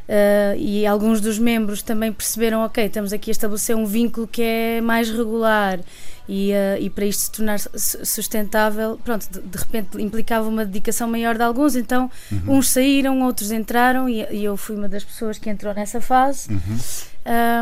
Uh, 0.09 0.57
e 0.57 0.87
alguns 0.87 1.21
dos 1.21 1.37
membros 1.37 1.83
também 1.83 2.11
perceberam, 2.11 2.61
ok, 2.61 2.83
estamos 2.83 3.13
aqui 3.13 3.29
a 3.29 3.31
estabelecer 3.31 3.75
um 3.75 3.85
vínculo 3.85 4.27
que 4.27 4.41
é 4.41 4.81
mais 4.81 5.07
regular 5.07 5.79
e, 6.27 6.51
uh, 6.51 6.81
e 6.81 6.89
para 6.89 7.05
isto 7.05 7.19
se 7.25 7.31
tornar 7.31 7.59
su- 7.59 8.03
sustentável, 8.03 8.99
pronto, 9.05 9.27
de, 9.29 9.39
de 9.39 9.57
repente 9.59 10.01
implicava 10.01 10.49
uma 10.49 10.65
dedicação 10.65 11.07
maior 11.07 11.37
de 11.37 11.43
alguns, 11.43 11.75
então 11.75 12.09
uns 12.47 12.69
saíram, 12.69 13.21
outros 13.21 13.51
entraram 13.51 14.09
e, 14.09 14.25
e 14.31 14.43
eu 14.43 14.57
fui 14.57 14.75
uma 14.75 14.89
das 14.89 15.03
pessoas 15.03 15.37
que 15.37 15.47
entrou 15.47 15.75
nessa 15.75 16.01
fase. 16.01 16.49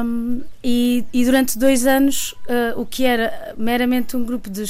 Um, 0.06 0.42
e, 0.64 1.04
e 1.12 1.26
durante 1.26 1.60
dois 1.60 1.86
anos, 1.86 2.32
uh, 2.48 2.80
o 2.80 2.86
que 2.86 3.04
era 3.04 3.54
meramente 3.58 4.16
um 4.16 4.24
grupo 4.24 4.50
de, 4.50 4.64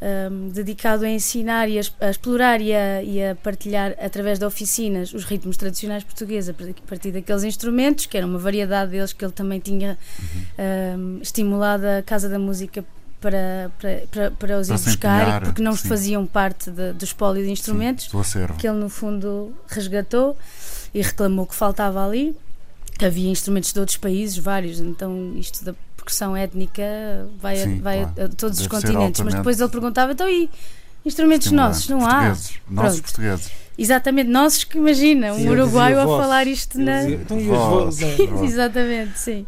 um, 0.00 0.48
dedicado 0.50 1.04
a 1.04 1.08
ensinar 1.08 1.68
e 1.68 1.78
a, 1.78 1.82
a 2.00 2.10
explorar 2.10 2.60
e 2.60 2.74
a, 2.74 3.02
e 3.02 3.22
a 3.24 3.34
partilhar 3.34 3.94
através 4.00 4.38
de 4.38 4.44
oficinas 4.44 5.12
os 5.14 5.24
ritmos 5.24 5.56
tradicionais 5.56 6.04
portugueses 6.04 6.50
a 6.50 6.54
par- 6.54 6.68
a 6.68 6.88
partir 6.88 7.12
daqueles 7.12 7.44
instrumentos, 7.44 8.06
que 8.06 8.16
era 8.16 8.26
uma 8.26 8.38
variedade 8.38 8.90
deles 8.90 9.12
que 9.12 9.24
ele 9.24 9.32
também 9.32 9.58
tinha 9.60 9.96
um, 10.98 11.18
estimulado 11.22 11.84
a 11.86 12.02
Casa 12.02 12.28
da 12.28 12.38
Música 12.38 12.84
para, 13.20 13.70
para, 13.78 14.02
para, 14.10 14.30
para 14.32 14.58
os 14.60 14.68
Para 14.68 14.76
ir 14.76 14.80
buscar, 14.84 15.20
empenhar, 15.22 15.42
porque 15.42 15.62
não 15.62 15.74
sim. 15.74 15.88
faziam 15.88 16.26
parte 16.26 16.70
de- 16.70 16.92
do 16.92 17.04
espólio 17.04 17.42
de 17.44 17.50
instrumentos 17.50 18.04
Sim, 18.04 18.46
que 18.58 18.68
ele 18.68 18.78
no 18.78 18.88
fundo 18.90 19.54
resgatou 19.68 20.36
e 20.94 21.00
reclamou 21.02 21.46
que 21.46 21.54
faltava 21.54 22.06
ali. 22.06 22.36
Que 22.98 23.04
havia 23.04 23.28
instrumentos 23.28 23.74
de 23.74 23.78
outros 23.78 23.98
países, 23.98 24.38
vários, 24.38 24.80
então 24.80 25.34
isto 25.36 25.62
da 25.62 25.74
percussão 26.06 26.36
étnica 26.36 26.82
vai, 27.40 27.60
a, 27.60 27.64
Sim, 27.64 27.80
vai 27.80 28.02
a- 28.02 28.06
claro. 28.06 28.32
a, 28.32 28.36
todos 28.36 28.60
os 28.60 28.66
Deve 28.66 28.80
ser 28.80 28.86
continentes. 28.92 29.20
Mas 29.22 29.34
depois 29.34 29.60
ele 29.60 29.68
perguntava: 29.70 30.12
então 30.12 30.28
e 30.28 30.48
instrumentos 31.04 31.50
nossos? 31.50 31.88
Não 31.88 32.06
há. 32.06 32.28
Nossos 32.28 32.56
Pronto. 32.74 33.02
portugueses. 33.02 33.50
Exatamente, 33.78 34.30
nossos 34.30 34.64
que 34.64 34.78
imagina, 34.78 35.32
um 35.34 35.38
Sim, 35.38 35.48
uruguaio 35.50 36.00
a 36.00 36.04
falar 36.06 36.46
isto 36.46 36.78
na. 36.80 37.08
Então, 37.10 37.38
e 37.38 37.50
os. 37.50 37.98
Exatamente, 38.42 39.18
sim. 39.18 39.46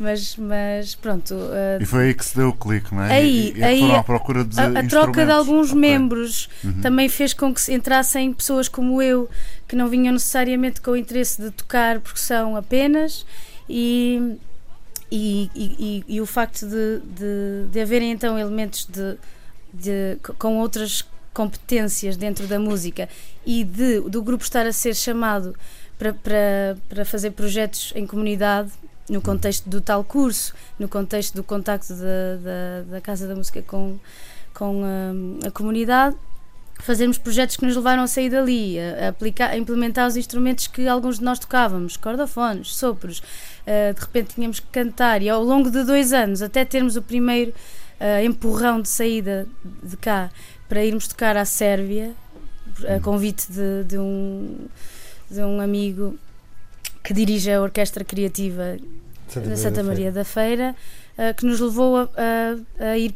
Mas, 0.00 0.36
mas 0.36 0.94
pronto. 0.94 1.34
uh, 1.34 1.80
E 1.82 1.84
foi 1.84 2.04
aí 2.06 2.14
que 2.14 2.24
se 2.24 2.36
deu 2.36 2.48
o 2.50 2.52
clique, 2.52 2.94
não 2.94 3.02
é? 3.02 3.12
Aí- 3.14 3.52
e, 3.54 3.58
e 3.58 3.62
é 3.62 3.66
aí 3.66 3.92
à 3.92 4.02
procura 4.02 4.44
de 4.44 4.58
a, 4.60 4.66
a 4.80 4.86
troca 4.86 5.24
de 5.24 5.30
alguns 5.32 5.70
Ok. 5.70 5.80
membros 5.80 6.48
Uhum. 6.64 6.80
também 6.80 7.08
fez 7.08 7.32
com 7.34 7.52
que 7.52 7.60
se 7.60 7.72
entrassem 7.74 8.32
pessoas 8.32 8.68
como 8.68 9.02
eu, 9.02 9.28
que 9.66 9.74
não 9.74 9.88
vinham 9.88 10.12
necessariamente 10.12 10.80
com 10.80 10.92
o 10.92 10.96
interesse 10.96 11.42
de 11.42 11.50
tocar 11.50 11.98
percussão 12.00 12.54
apenas, 12.54 13.26
e, 13.68 14.36
e, 15.10 15.50
e, 15.54 16.04
e- 16.08 16.20
o 16.20 16.26
facto 16.26 16.66
de, 16.66 17.00
de, 17.00 17.68
de 17.70 17.80
haverem 17.80 18.10
então 18.12 18.38
elementos 18.38 18.86
de, 18.86 19.16
de- 19.72 20.18
com 20.38 20.58
outras 20.58 21.04
competências 21.32 22.16
dentro 22.16 22.46
da 22.46 22.58
música 22.58 23.08
e 23.46 23.64
de, 23.64 24.00
do 24.02 24.22
grupo 24.22 24.42
estar 24.44 24.66
a 24.66 24.72
ser 24.72 24.94
chamado 24.94 25.54
para, 25.98 26.12
para, 26.12 26.76
para 26.88 27.04
fazer 27.04 27.30
projetos 27.30 27.92
em 27.94 28.06
comunidade 28.06 28.70
no 29.08 29.22
contexto 29.22 29.68
do 29.68 29.80
tal 29.80 30.04
curso, 30.04 30.52
no 30.78 30.88
contexto 30.88 31.34
do 31.34 31.42
contacto 31.42 31.94
da, 31.94 32.36
da, 32.42 32.82
da 32.92 33.00
Casa 33.00 33.26
da 33.26 33.34
Música 33.34 33.62
com, 33.62 33.98
com 34.52 34.82
hum, 34.84 35.38
a 35.46 35.50
comunidade, 35.50 36.14
fazermos 36.78 37.18
projetos 37.18 37.56
que 37.56 37.64
nos 37.66 37.76
levaram 37.76 38.02
a 38.02 38.06
sair 38.06 38.30
dali, 38.30 38.78
a, 38.78 39.08
aplicar, 39.08 39.50
a 39.50 39.56
implementar 39.58 40.06
os 40.08 40.16
instrumentos 40.16 40.66
que 40.66 40.86
alguns 40.88 41.18
de 41.18 41.24
nós 41.24 41.38
tocávamos, 41.38 41.96
cordofones, 41.96 42.74
sopros, 42.74 43.18
uh, 43.20 43.94
de 43.94 44.00
repente 44.00 44.34
tínhamos 44.34 44.60
que 44.60 44.66
cantar 44.68 45.20
e 45.22 45.28
ao 45.28 45.42
longo 45.42 45.70
de 45.70 45.84
dois 45.84 46.12
anos, 46.12 46.40
até 46.42 46.64
termos 46.64 46.96
o 46.96 47.02
primeiro 47.02 47.52
uh, 48.00 48.24
empurrão 48.24 48.80
de 48.80 48.88
saída 48.88 49.46
de 49.82 49.96
cá 49.96 50.30
para 50.68 50.84
irmos 50.84 51.06
tocar 51.08 51.36
à 51.36 51.44
Sérvia, 51.44 52.12
a 52.96 53.00
convite 53.00 53.50
de, 53.50 53.84
de 53.84 53.98
um, 53.98 54.66
de 55.30 55.40
um 55.40 55.60
amigo 55.60 56.16
que 57.02 57.12
dirige 57.14 57.50
a 57.50 57.60
Orquestra 57.60 58.04
Criativa 58.04 58.76
Santa 59.28 59.48
da 59.48 59.56
Santa 59.56 59.82
Maria 59.82 60.12
da 60.12 60.24
Feira, 60.24 60.74
uh, 61.18 61.34
que 61.34 61.44
nos 61.44 61.58
levou 61.60 61.96
a, 61.98 62.08
a- 62.80 62.90
a 62.92 62.98
ir 62.98 63.14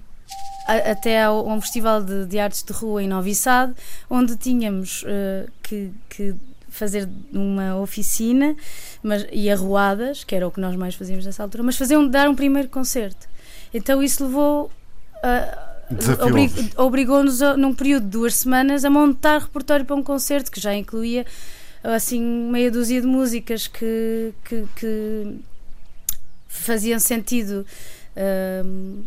a- 0.67 0.91
até 0.93 1.23
ao, 1.23 1.49
a 1.49 1.55
um 1.55 1.61
festival 1.61 2.03
de, 2.03 2.27
de 2.27 2.39
artes 2.39 2.63
de 2.63 2.73
rua 2.73 3.03
em 3.03 3.09
Novi 3.09 3.35
Sad, 3.35 3.73
onde 4.09 4.37
tínhamos 4.37 5.03
uh, 5.03 5.51
que, 5.63 5.91
que 6.09 6.35
fazer 6.69 7.09
uma 7.33 7.77
oficina 7.77 8.57
mas, 9.03 9.27
e 9.31 9.51
arruadas, 9.51 10.25
que 10.25 10.35
era 10.35 10.47
o 10.47 10.51
que 10.51 10.61
nós 10.61 10.75
mais 10.77 10.95
fazíamos 10.95 11.27
nessa 11.27 11.43
altura, 11.43 11.63
mas 11.63 11.77
fazer 11.77 11.97
um, 11.97 12.09
dar 12.09 12.29
um 12.29 12.35
primeiro 12.35 12.69
concerto. 12.69 13.29
Então 13.75 14.03
isso 14.03 14.25
levou 14.25 14.71
a. 15.23 15.71
Obrigou-nos, 16.77 17.41
num 17.59 17.75
período 17.75 18.05
de 18.05 18.11
duas 18.11 18.35
semanas, 18.37 18.83
a 18.85 18.89
montar 18.89 19.43
repertório 19.43 19.85
para 19.85 19.95
um 19.95 20.03
concerto 20.03 20.51
que 20.51 20.59
já 20.59 20.75
incluía 20.75 21.27
assim 21.85 22.21
meia 22.21 22.71
dúzia 22.71 23.01
de 23.01 23.07
músicas 23.07 23.67
que, 23.67 24.33
que, 24.45 24.65
que 24.77 25.41
faziam 26.49 26.99
sentido 26.99 27.67
hum, 28.65 29.03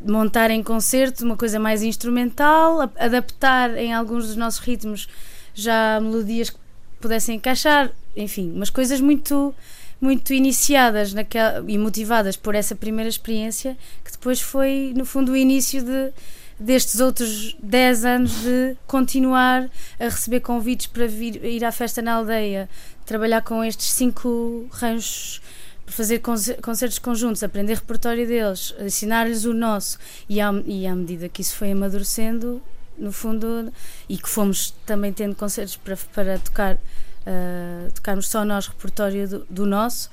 montar 0.00 0.50
em 0.50 0.62
concerto 0.62 1.24
uma 1.24 1.36
coisa 1.36 1.58
mais 1.58 1.82
instrumental, 1.82 2.80
adaptar 2.98 3.76
em 3.76 3.92
alguns 3.92 4.26
dos 4.26 4.36
nossos 4.36 4.60
ritmos 4.60 5.08
já 5.54 5.98
melodias 6.00 6.50
que 6.50 6.58
pudessem 7.00 7.36
encaixar, 7.36 7.90
enfim, 8.16 8.52
umas 8.52 8.70
coisas 8.70 9.00
muito 9.00 9.54
muito 9.98 10.34
iniciadas 10.34 11.14
naquela, 11.14 11.64
e 11.66 11.78
motivadas 11.78 12.36
por 12.36 12.54
essa 12.54 12.76
primeira 12.76 13.08
experiência 13.08 13.78
que 14.04 14.12
depois 14.12 14.40
foi 14.40 14.92
no 14.94 15.06
fundo 15.06 15.32
o 15.32 15.36
início 15.36 15.82
de 15.82 16.12
destes 16.58 17.00
outros 17.00 17.56
10 17.62 18.04
anos 18.04 18.42
de 18.42 18.76
continuar 18.86 19.68
a 20.00 20.04
receber 20.04 20.40
convites 20.40 20.86
para 20.86 21.06
vir, 21.06 21.44
ir 21.44 21.64
à 21.64 21.72
festa 21.72 22.00
na 22.00 22.14
aldeia, 22.14 22.68
trabalhar 23.04 23.42
com 23.42 23.62
estes 23.62 23.90
cinco 23.92 24.66
ranchos, 24.70 25.40
fazer 25.86 26.18
conce- 26.20 26.54
concertos 26.54 26.98
conjuntos, 26.98 27.42
aprender 27.42 27.74
repertório 27.74 28.26
deles, 28.26 28.74
ensinar-lhes 28.80 29.44
o 29.44 29.54
nosso 29.54 29.98
e 30.28 30.40
à, 30.40 30.52
e 30.66 30.86
à 30.86 30.94
medida 30.94 31.28
que 31.28 31.40
isso 31.42 31.54
foi 31.56 31.72
amadurecendo, 31.72 32.60
no 32.98 33.12
fundo, 33.12 33.72
e 34.08 34.16
que 34.16 34.28
fomos 34.28 34.74
também 34.86 35.12
tendo 35.12 35.34
concertos 35.34 35.76
para, 35.76 35.96
para 36.14 36.38
tocar, 36.38 36.78
ah, 37.26 37.88
tocarmos 37.94 38.28
só 38.28 38.44
nós 38.44 38.66
repertório 38.66 39.28
do, 39.28 39.46
do 39.50 39.66
nosso. 39.66 40.10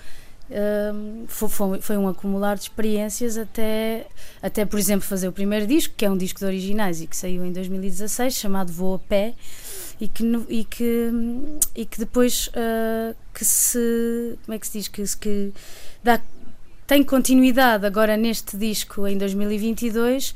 ah, 0.51 0.93
fo- 1.27 1.47
foi, 1.47 1.81
foi 1.81 1.97
um 1.97 2.07
acumular 2.07 2.55
de 2.55 2.63
experiências 2.63 3.37
até, 3.37 4.05
até, 4.41 4.65
por 4.65 4.77
exemplo, 4.77 5.07
fazer 5.07 5.27
o 5.27 5.31
primeiro 5.31 5.65
disco, 5.65 5.93
que 5.95 6.05
é 6.05 6.09
um 6.09 6.17
disco 6.17 6.39
de 6.39 6.45
originais 6.45 7.01
e 7.01 7.07
que 7.07 7.15
saiu 7.15 7.45
em 7.45 7.51
2016, 7.53 8.33
chamado 8.35 8.71
Vou 8.71 8.95
a 8.95 8.99
Pé, 8.99 9.33
e 10.03 10.07
que, 10.09 10.23
e 10.49 10.63
que, 10.65 11.11
e 11.75 11.85
que 11.85 11.97
depois 11.99 12.49
ah, 12.55 13.13
que 13.33 13.45
se. 13.45 14.37
Como 14.45 14.53
é 14.55 14.59
que 14.59 14.67
se 14.67 14.77
diz? 14.79 14.87
Que, 14.89 15.03
que 15.17 15.53
dá, 16.03 16.19
tem 16.85 17.01
continuidade 17.03 17.85
agora 17.85 18.17
neste 18.17 18.57
disco 18.57 19.07
em 19.07 19.17
2022 19.17 20.35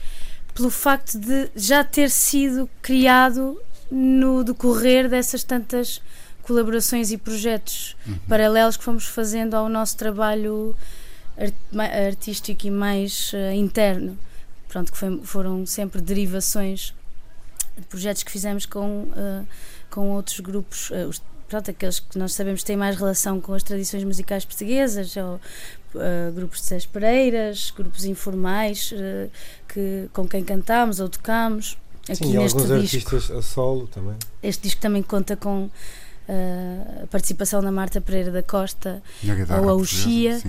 pelo 0.55 0.69
facto 0.71 1.19
de 1.19 1.49
já 1.55 1.83
ter 1.83 2.09
sido 2.09 2.67
criado 2.81 3.59
no 3.91 4.43
decorrer 4.43 5.07
dessas 5.09 5.43
tantas 5.43 6.01
colaborações 6.41 7.11
e 7.11 7.17
projetos 7.17 7.95
paralelos 8.27 8.77
que 8.77 8.83
fomos 8.83 9.05
fazendo 9.05 9.53
ao 9.53 9.67
nosso 9.69 9.95
trabalho 9.97 10.73
artístico 12.07 12.65
e 12.67 12.71
mais 12.71 13.31
eh, 13.33 13.53
interno. 13.53 14.17
Pronto, 14.67 14.91
que 14.91 14.97
foi- 14.97 15.21
foram 15.23 15.65
sempre 15.65 16.01
derivações 16.01 16.79
de 16.87 16.96
projetos 17.89 18.23
que 18.23 18.31
fizemos 18.31 18.65
com, 18.65 19.07
eh, 19.15 19.43
com 19.89 20.11
outros 20.11 20.39
grupos, 20.39 20.89
eh, 20.91 21.05
os- 21.05 21.21
pronto, 21.47 21.71
aqueles 21.71 21.99
que 21.99 22.17
nós 22.19 22.33
sabemos 22.33 22.61
que 22.61 22.67
têm 22.67 22.77
mais 22.77 22.95
relação 22.97 23.39
com 23.39 23.53
as 23.53 23.63
tradições 23.63 24.03
musicais 24.03 24.43
portuguesas, 24.45 25.15
ou, 25.15 25.39
eh, 25.95 26.31
grupos 26.35 26.59
de 26.59 26.65
Sés 26.65 26.85
Pereiras, 26.85 27.71
grupos 27.75 28.03
informais 28.05 28.93
que, 29.67 30.09
com 30.13 30.27
quem 30.27 30.43
cantámos 30.43 30.99
ou 30.99 31.07
tocámos. 31.09 31.77
aqui 32.09 32.15
Sim, 32.15 32.37
neste 32.37 32.57
alguns 32.59 32.81
disco. 32.89 33.15
artistas 33.15 33.37
a 33.37 33.41
solo 33.41 33.87
também. 33.87 34.15
Este 34.41 34.63
disco 34.63 34.79
também 34.81 35.03
conta 35.03 35.35
com 35.35 35.63
uh, 35.65 37.03
a 37.03 37.07
participação 37.07 37.61
da 37.61 37.69
Marta 37.71 37.99
Pereira 37.99 38.31
da 38.31 38.41
Costa 38.43 39.01
Ou 39.61 39.69
a 39.69 39.73
Uxia. 39.75 40.41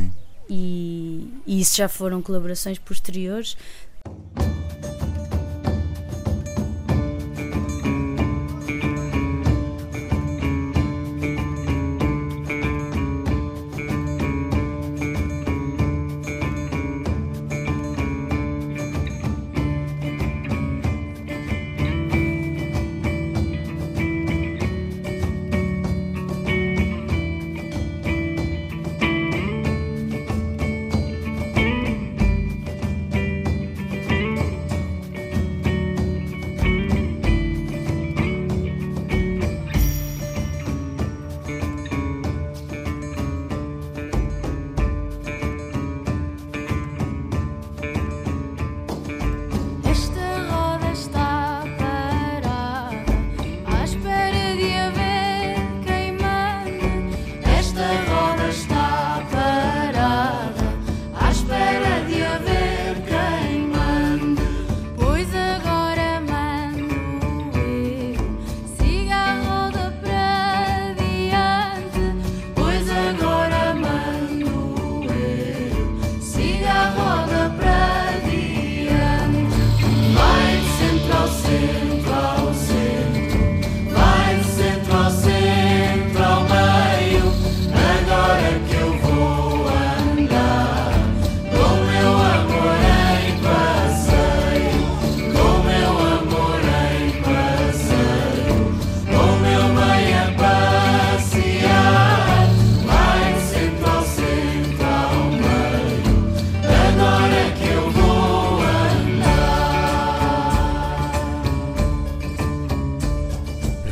e, 0.48 1.32
e 1.46 1.60
isso 1.60 1.76
já 1.76 1.88
foram 1.88 2.22
colaborações 2.22 2.78
posteriores. 2.78 3.56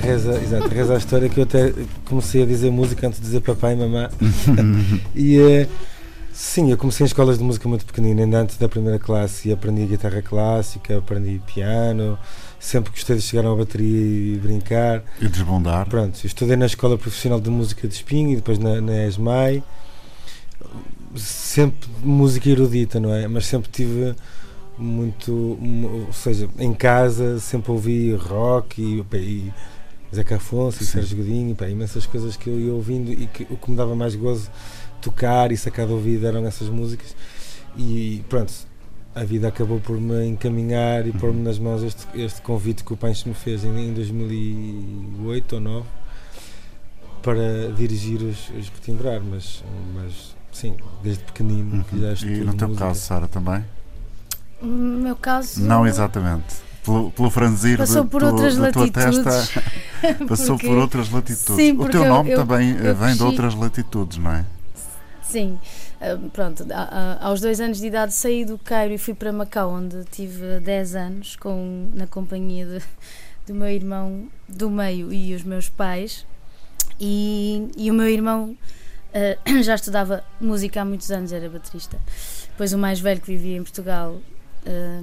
Reza, 0.07 0.41
exato, 0.43 0.69
reza 0.69 0.95
a 0.95 0.99
história 0.99 1.29
que 1.29 1.39
eu 1.41 1.45
até 1.45 1.73
comecei 2.05 2.43
a 2.43 2.47
dizer 2.47 2.71
música 2.71 3.07
antes 3.07 3.19
de 3.19 3.27
dizer 3.27 3.41
papai 3.41 3.73
e 3.75 3.77
mamã. 3.77 4.09
e 5.15 5.39
eh, 5.39 5.69
sim, 6.33 6.71
eu 6.71 6.77
comecei 6.77 7.05
em 7.05 7.09
escolas 7.09 7.39
de 7.39 7.45
música 7.45 7.69
muito 7.69 7.85
pequenina, 7.85 8.23
ainda 8.23 8.39
antes 8.41 8.57
da 8.57 8.69
primeira 8.69 8.99
classe, 8.99 9.49
e 9.49 9.53
aprendi 9.53 9.85
guitarra 9.87 10.23
clássica, 10.23 10.99
aprendi 10.99 11.41
piano, 11.53 12.19
sempre 12.61 12.91
gostei 12.93 13.17
de 13.17 13.23
chegar 13.23 13.45
a 13.47 13.51
uma 13.51 13.57
bateria 13.57 14.01
e 14.35 14.39
brincar. 14.43 15.03
E 15.21 15.29
desbundar. 15.29 15.89
Pronto, 15.89 16.25
estudei 16.25 16.57
na 16.57 16.67
Escola 16.67 16.97
Profissional 16.97 17.41
de 17.41 17.51
Música 17.51 17.89
de 17.89 17.95
Espinho 17.95 18.31
e 18.33 18.37
depois 18.37 18.59
na, 18.59 18.81
na 18.81 19.07
ESMAI. 19.07 19.63
Sempre 21.15 21.89
música 22.03 22.49
erudita, 22.51 23.01
não 23.01 23.13
é? 23.13 23.27
Mas 23.27 23.47
sempre 23.47 23.71
tive 23.71 24.15
muito. 24.77 25.33
mu- 25.61 26.07
Ou 26.07 26.13
seja, 26.13 26.49
em 26.59 26.75
casa 26.75 27.39
sempre 27.41 27.73
ouvi 27.73 28.13
rock 28.15 28.83
e, 28.83 29.17
e 29.17 29.53
Zeca 30.17 30.37
Afonso 30.37 30.83
e 30.83 30.87
Sim. 30.87 30.93
Sérgio 30.93 31.19
Godinho, 31.19 31.55
pá, 31.55 31.69
imensas 31.69 32.07
coisas 32.07 32.37
que 32.37 32.49
eu 32.49 32.59
ia 32.59 32.73
ouvindo 32.73 33.13
e 33.13 33.27
que 33.27 33.47
o 33.51 33.57
que 33.57 33.71
me 33.71 33.77
dava 33.77 33.95
mais 33.95 34.15
gozo 34.15 34.51
tocar 35.01 35.53
e 35.53 35.57
sacar 35.57 35.87
do 35.87 35.95
ouvido 35.95 36.27
eram 36.27 36.45
essas 36.47 36.69
músicas. 36.69 37.15
E 37.77 38.25
pronto, 38.29 38.53
a 39.15 39.25
vida 39.25 39.49
acabou 39.49 39.81
por 39.81 40.01
me 40.01 40.27
encaminhar 40.27 41.07
e 41.07 41.13
pôr-me 41.13 41.43
nas 41.43 41.59
mãos 41.59 41.83
este, 41.83 42.07
este 42.15 42.41
convite 42.43 42.83
que 42.85 42.93
o 42.93 42.97
Pancho 42.97 43.29
me 43.29 43.35
fez 43.35 43.65
em, 43.65 43.89
em 43.89 43.93
2008 43.93 45.55
ou 45.55 45.61
2009 45.61 45.87
para 47.23 47.73
dirigir 47.77 48.23
os, 48.23 48.51
os 48.51 48.69
Retimbrar, 48.69 49.21
mas, 49.21 49.65
mas 49.95 50.37
sim, 50.53 50.77
desde 51.03 51.25
pequenino 51.25 51.85
que 51.85 52.01
já 52.01 52.09
Uhum. 52.09 52.33
E 52.35 52.45
no 52.45 52.55
teu 52.55 52.69
música. 52.69 52.87
caso, 52.87 53.01
Sara, 53.01 53.29
também? 53.29 53.65
No 54.63 55.01
meu 55.01 55.17
caso. 55.17 55.61
Não 55.63 55.87
exatamente. 55.87 56.66
Pelo, 56.87 57.11
pelo 57.11 57.31
franzir 57.31 57.77
Passou 57.79 58.05
de, 58.05 58.11
por 58.11 58.23
tu- 58.23 58.27
outras 58.29 58.57
da 58.57 58.73
tua 58.73 58.83
latitudes. 58.87 59.19
testa, 59.25 59.63
passou 60.27 60.55
Porque- 60.57 60.67
por 60.69 60.79
outras 60.79 61.11
latitudes. 61.11 61.57
Sim, 61.57 61.73
o 61.79 61.89
teu 61.89 62.05
eu- 62.05 62.09
nome 62.09 62.31
eu- 62.31 62.37
também 62.39 62.71
eh, 62.77 62.91
eu 62.91 62.95
vem 62.97 63.15
de 63.15 63.23
outras 63.23 63.55
latitudes, 63.55 64.17
não 64.19 64.31
é? 64.33 64.45
Sim, 65.23 65.59
ah, 66.01 66.17
pronto, 66.33 66.65
a- 66.73 67.19
a- 67.21 67.27
aos 67.27 67.41
dois 67.41 67.61
anos 67.61 67.79
de 67.79 67.87
idade 67.89 68.15
saí 68.15 68.45
do 68.45 68.57
Cairo 68.57 68.95
e 68.95 68.99
fui 68.99 69.13
para 69.13 69.33
Macau, 69.33 69.71
onde 69.73 70.05
tive 70.13 70.61
10 70.61 70.95
anos 70.95 71.37
com, 71.37 71.91
na 71.93 72.07
companhia 72.07 72.65
de- 72.65 72.83
do 73.47 73.55
meu 73.55 73.69
irmão 73.69 74.29
do 74.49 74.71
meio 74.71 75.13
e 75.13 75.35
os 75.35 75.43
meus 75.43 75.69
pais. 75.69 76.25
E, 77.01 77.69
e 77.77 77.91
o 77.91 77.95
meu 77.95 78.09
irmão 78.09 78.57
ah, 79.13 79.37
já 79.63 79.75
estudava 79.75 80.23
música 80.41 80.81
há 80.81 80.85
muitos 80.85 81.11
anos, 81.11 81.33
era 81.33 81.49
baterista. 81.51 81.99
Depois 82.51 82.73
o 82.73 82.79
mais 82.79 83.01
velho 83.01 83.21
que 83.21 83.27
vivia 83.27 83.57
em 83.57 83.63
Portugal 83.63 84.21
ah, 84.67 85.03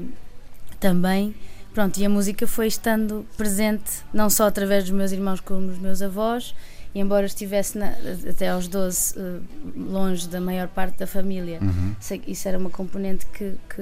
também. 0.80 1.36
Pronto, 1.74 1.98
e 2.00 2.06
a 2.06 2.10
música 2.10 2.46
foi 2.46 2.68
estando 2.68 3.26
presente 3.36 4.04
não 4.14 4.30
só 4.30 4.46
através 4.48 4.84
dos 4.84 4.92
meus 4.94 5.12
irmãos 5.12 5.40
como 5.40 5.68
dos 5.68 5.80
meus 5.80 6.02
avós. 6.02 6.54
E 6.96 7.00
embora 7.00 7.26
estivesse 7.26 7.76
na- 7.76 7.96
até 8.30 8.50
aos 8.50 8.68
12 8.68 9.16
eh, 9.18 9.40
longe 9.76 10.28
da 10.28 10.40
maior 10.40 10.68
parte 10.68 11.00
da 11.00 11.08
família, 11.08 11.58
Uhum. 11.60 11.96
isso 12.28 12.48
era 12.48 12.56
uma 12.60 12.70
componente 12.70 13.26
que, 13.26 13.54
que, 13.68 13.82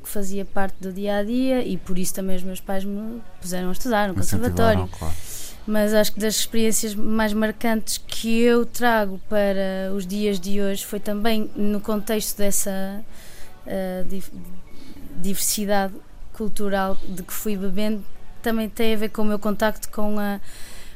que 0.00 0.08
fazia 0.08 0.44
parte 0.44 0.76
do 0.80 0.92
dia 0.92 1.16
a 1.16 1.24
dia 1.24 1.66
e 1.66 1.76
por 1.76 1.98
isso 1.98 2.14
também 2.14 2.36
os 2.36 2.44
meus 2.44 2.60
pais 2.60 2.84
me 2.84 3.20
puseram 3.40 3.70
a 3.70 3.72
estudar 3.72 4.06
no 4.06 4.14
conservatório. 4.14 4.86
Claro. 4.96 5.14
Mas 5.66 5.92
acho 5.92 6.12
que 6.12 6.20
das 6.20 6.36
experiências 6.36 6.94
mais 6.94 7.32
marcantes 7.32 7.98
que 7.98 8.40
eu 8.40 8.64
trago 8.64 9.20
para 9.28 9.92
os 9.92 10.06
dias 10.06 10.38
de 10.38 10.60
hoje 10.60 10.86
foi 10.86 11.00
também 11.00 11.50
no 11.56 11.80
contexto 11.80 12.38
dessa 12.38 13.00
dif- 14.08 14.30
diversidade 15.20 15.94
cultural 16.32 16.96
de 17.08 17.22
que 17.22 17.32
fui 17.32 17.56
bebendo, 17.56 18.04
também 18.42 18.68
tem 18.68 18.94
a 18.94 18.96
ver 18.96 19.08
com 19.10 19.22
o 19.22 19.24
meu 19.24 19.38
contacto 19.38 19.88
com 19.90 20.18
a, 20.18 20.40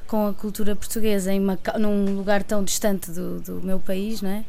com 0.07 0.27
a 0.29 0.35
cultura 0.35 0.75
portuguesa 0.75 1.33
em 1.33 1.41
Macau, 1.41 1.79
num 1.79 2.17
lugar 2.17 2.43
tão 2.43 2.63
distante 2.65 3.11
do, 3.11 3.41
do 3.41 3.55
meu 3.63 3.79
país, 3.79 4.21
não 4.23 4.31
é? 4.31 4.45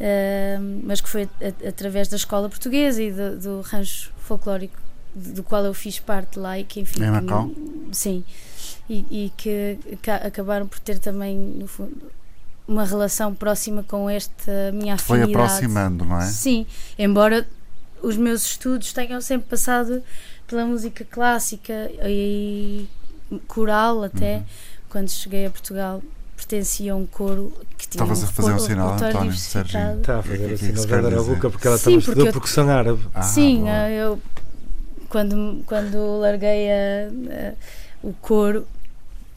Eh, 0.00 0.58
mas 0.84 1.00
que 1.00 1.08
foi 1.08 1.24
a- 1.24 1.68
através 1.68 2.06
da 2.06 2.16
escola 2.16 2.48
portuguesa 2.48 3.02
e 3.02 3.10
do, 3.10 3.36
do 3.38 3.60
rancho 3.62 4.12
folclórico 4.18 4.76
do 5.14 5.32
do 5.32 5.42
qual 5.42 5.64
eu 5.64 5.74
fiz 5.74 5.98
parte 5.98 6.38
lá 6.38 6.56
e 6.56 6.62
que 6.62 6.78
enfim 6.80 7.00
Em 7.00 7.04
que 7.04 7.10
Macau? 7.10 7.46
me- 7.46 7.88
sim 7.92 8.22
e, 8.88 9.04
e 9.10 9.32
que 9.36 9.76
ca- 10.00 10.16
acabaram 10.16 10.68
por 10.68 10.78
ter 10.78 10.98
também 11.00 11.64
fundo 11.66 11.96
uma 12.68 12.84
relação 12.84 13.34
próxima 13.34 13.82
com 13.82 14.08
esta 14.08 14.70
minha 14.72 14.96
Foi 14.98 15.20
afinidade 15.22 15.44
aproximando, 15.46 16.04
não 16.04 16.20
é? 16.20 16.26
sim 16.26 16.64
embora 16.96 17.44
os 18.02 18.16
meus 18.16 18.44
estudos 18.44 18.92
tenham 18.92 19.20
sempre 19.20 19.48
passado 19.48 20.02
pela 20.46 20.64
música 20.64 21.04
clássica 21.04 21.90
e 22.06 22.86
coral 23.46 24.02
até 24.04 24.36
Uhum. 24.36 24.44
quando 24.88 25.10
cheguei 25.10 25.46
a 25.46 25.50
Portugal 25.50 26.02
pertencia 26.36 26.92
a 26.92 26.96
um 26.96 27.04
coro 27.04 27.52
que 27.76 27.88
tinha 27.88 28.02
Estavas 28.04 28.24
a 28.24 28.26
fazer 28.28 28.48
um 28.50 28.52
reper- 28.54 28.66
sinal, 28.68 28.92
António, 28.94 29.12
diversificado. 29.22 29.68
Serginho. 29.68 30.00
Está 30.00 30.14
a 30.14 30.18
O 30.20 30.22
fazer 30.22 30.54
assim, 30.54 30.72
vai 30.72 31.02
dar 31.02 31.08
a 31.08 31.10
dizer? 31.18 31.34
boca 31.34 31.50
porque 31.50 31.66
ela 31.66 31.76
Sim, 31.76 31.80
estava 31.80 31.96
a 31.96 31.98
estudar 32.14 32.32
percussão 32.32 32.70
árabe. 32.70 33.00
Ah, 33.12 33.22
Sim, 33.22 33.58
boa. 33.60 33.90
eu 33.90 34.22
quando, 35.08 35.62
quando 35.66 36.18
larguei 36.20 36.70
a- 36.70 37.08
a- 37.50 37.54
o 38.02 38.12
coro, 38.14 38.66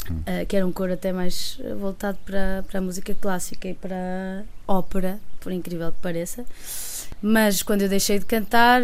Hum. 0.10 0.22
eh, 0.26 0.46
que 0.46 0.56
era 0.56 0.66
um 0.66 0.72
coro 0.72 0.94
até 0.94 1.12
mais 1.12 1.60
voltado 1.80 2.18
para, 2.26 2.64
para 2.68 2.80
a 2.80 2.82
música 2.82 3.16
clássica 3.20 3.68
e 3.68 3.74
para 3.74 4.44
a 4.68 4.74
ópera, 4.74 5.20
por 5.40 5.52
incrível 5.52 5.92
que 5.92 6.00
pareça. 6.02 6.46
Mas 7.22 7.62
quando 7.62 7.84
eu 7.84 7.90
deixei 7.90 8.18
de 8.20 8.26
cantar, 8.26 8.82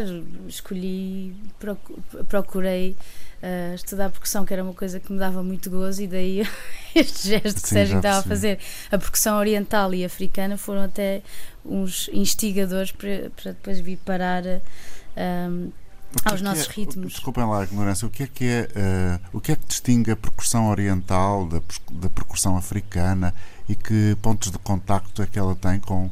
escolhi, 0.47 1.35
procu- 1.59 1.99
procurei 2.29 2.95
a 3.41 3.75
estudar 3.75 4.09
percussão, 4.09 4.45
que 4.45 4.53
era 4.53 4.63
uma 4.63 4.73
coisa 4.73 4.99
que 4.99 5.11
me 5.11 5.19
dava 5.19 5.41
muito 5.43 5.69
gozo, 5.69 6.01
e 6.03 6.07
daí 6.07 6.47
este 6.95 7.29
gesto 7.29 7.61
que 7.61 7.67
Sim, 7.67 7.75
Sérgio 7.75 7.97
estava 7.97 8.19
a 8.19 8.23
fazer. 8.23 8.59
A 8.91 8.97
percussão 8.97 9.37
oriental 9.37 9.93
e 9.93 10.05
africana 10.05 10.57
foram 10.57 10.83
até 10.83 11.21
uns 11.65 12.09
instigadores 12.13 12.91
para, 12.91 13.29
para 13.35 13.51
depois 13.51 13.79
vir 13.79 13.97
parar 13.97 14.43
que 14.43 16.29
aos 16.29 16.41
é 16.41 16.43
nossos 16.43 16.67
é- 16.69 16.71
ritmos. 16.71 17.13
Desculpem 17.13 17.45
lá 17.45 17.61
a 17.61 17.63
ignorância, 17.63 18.07
o 18.07 18.11
que 18.11 18.23
é 18.23 18.27
que 18.27 18.45
é, 18.45 18.69
eh, 18.75 19.19
o 19.33 19.39
que 19.41 19.51
é 19.51 19.55
que 19.55 19.65
distingue 19.65 20.11
a 20.11 20.15
percussão 20.15 20.69
oriental 20.69 21.45
da, 21.47 21.61
da 21.91 22.09
percussão 22.09 22.55
africana 22.57 23.33
e 23.67 23.75
que 23.75 24.15
pontos 24.21 24.51
de 24.51 24.57
contacto 24.59 25.21
é 25.21 25.27
que 25.27 25.37
ela 25.37 25.55
tem 25.55 25.79
com, 25.79 26.09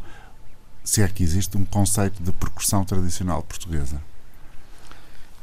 se 0.86 1.02
é 1.02 1.08
que 1.08 1.24
existe, 1.24 1.58
um 1.58 1.66
conceito 1.66 2.22
de 2.22 2.32
percussão 2.32 2.86
tradicional 2.86 3.42
portuguesa? 3.42 4.00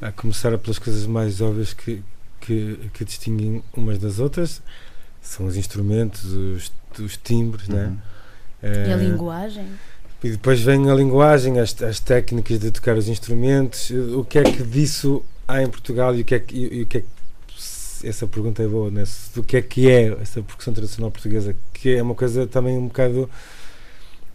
A 0.01 0.13
começar 0.13 0.57
pelas 0.57 0.79
coisas 0.79 1.05
mais 1.05 1.41
óbvias 1.41 1.75
que, 1.75 2.03
que, 2.41 2.91
que 2.95 3.05
distinguem 3.05 3.63
umas 3.77 3.99
das 3.99 4.21
outras 4.21 4.63
são 5.21 5.47
os 5.47 5.57
instrumentos, 5.57 6.25
os, 6.25 6.73
os 6.99 7.17
timbres, 7.17 7.69
né? 7.69 7.93
Uhum. 8.63 8.89
E 8.89 8.93
a 8.93 8.97
linguagem. 8.97 9.67
E 10.23 10.31
depois 10.31 10.61
vem 10.61 10.89
a 10.89 10.95
linguagem, 10.95 11.59
as, 11.59 11.81
as 11.83 11.99
técnicas 11.99 12.61
de 12.61 12.71
tocar 12.71 12.97
os 12.97 13.09
instrumentos, 13.09 13.91
o 13.91 14.25
que 14.25 14.39
é 14.39 14.45
que 14.45 14.63
disso 14.63 15.25
há 15.47 15.61
em 15.61 15.69
Portugal 15.69 16.15
e 16.15 16.21
o 16.21 16.25
que 16.25 16.37
é 16.37 16.39
que, 16.39 16.57
e, 16.57 16.79
e 16.79 16.83
o 16.83 16.87
que, 16.87 16.99
é 16.99 17.01
que 17.01 18.07
essa 18.07 18.27
pergunta 18.29 18.63
é 18.63 18.69
boa, 18.69 18.91
né? 18.93 19.03
Do 19.35 19.43
que 19.43 19.57
é 19.57 19.63
que 19.63 19.91
é 19.91 20.17
essa 20.21 20.41
percussão 20.41 20.73
tradicional 20.73 21.11
portuguesa, 21.11 21.57
que 21.73 21.97
é 21.97 22.03
uma 22.03 22.15
coisa 22.15 22.47
também 22.47 22.79
um 22.79 22.87
bocado 22.87 23.29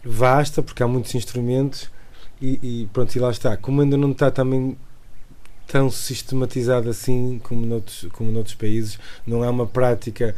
vasta, 0.04 0.62
porque 0.62 0.82
há 0.82 0.88
muitos 0.88 1.14
instrumentos 1.14 1.90
e, 2.40 2.58
e 2.62 2.88
pronto, 2.92 3.14
e 3.14 3.18
lá 3.18 3.30
está. 3.30 3.56
Como 3.56 3.80
ainda 3.80 3.96
não 3.96 4.12
está 4.12 4.30
também 4.30 4.76
tão 5.66 5.90
sistematizado 5.90 6.88
assim 6.88 7.40
como 7.42 7.66
noutros, 7.66 8.06
como 8.12 8.32
noutros 8.32 8.54
países, 8.54 8.98
não 9.26 9.42
há 9.42 9.50
uma 9.50 9.66
prática 9.66 10.34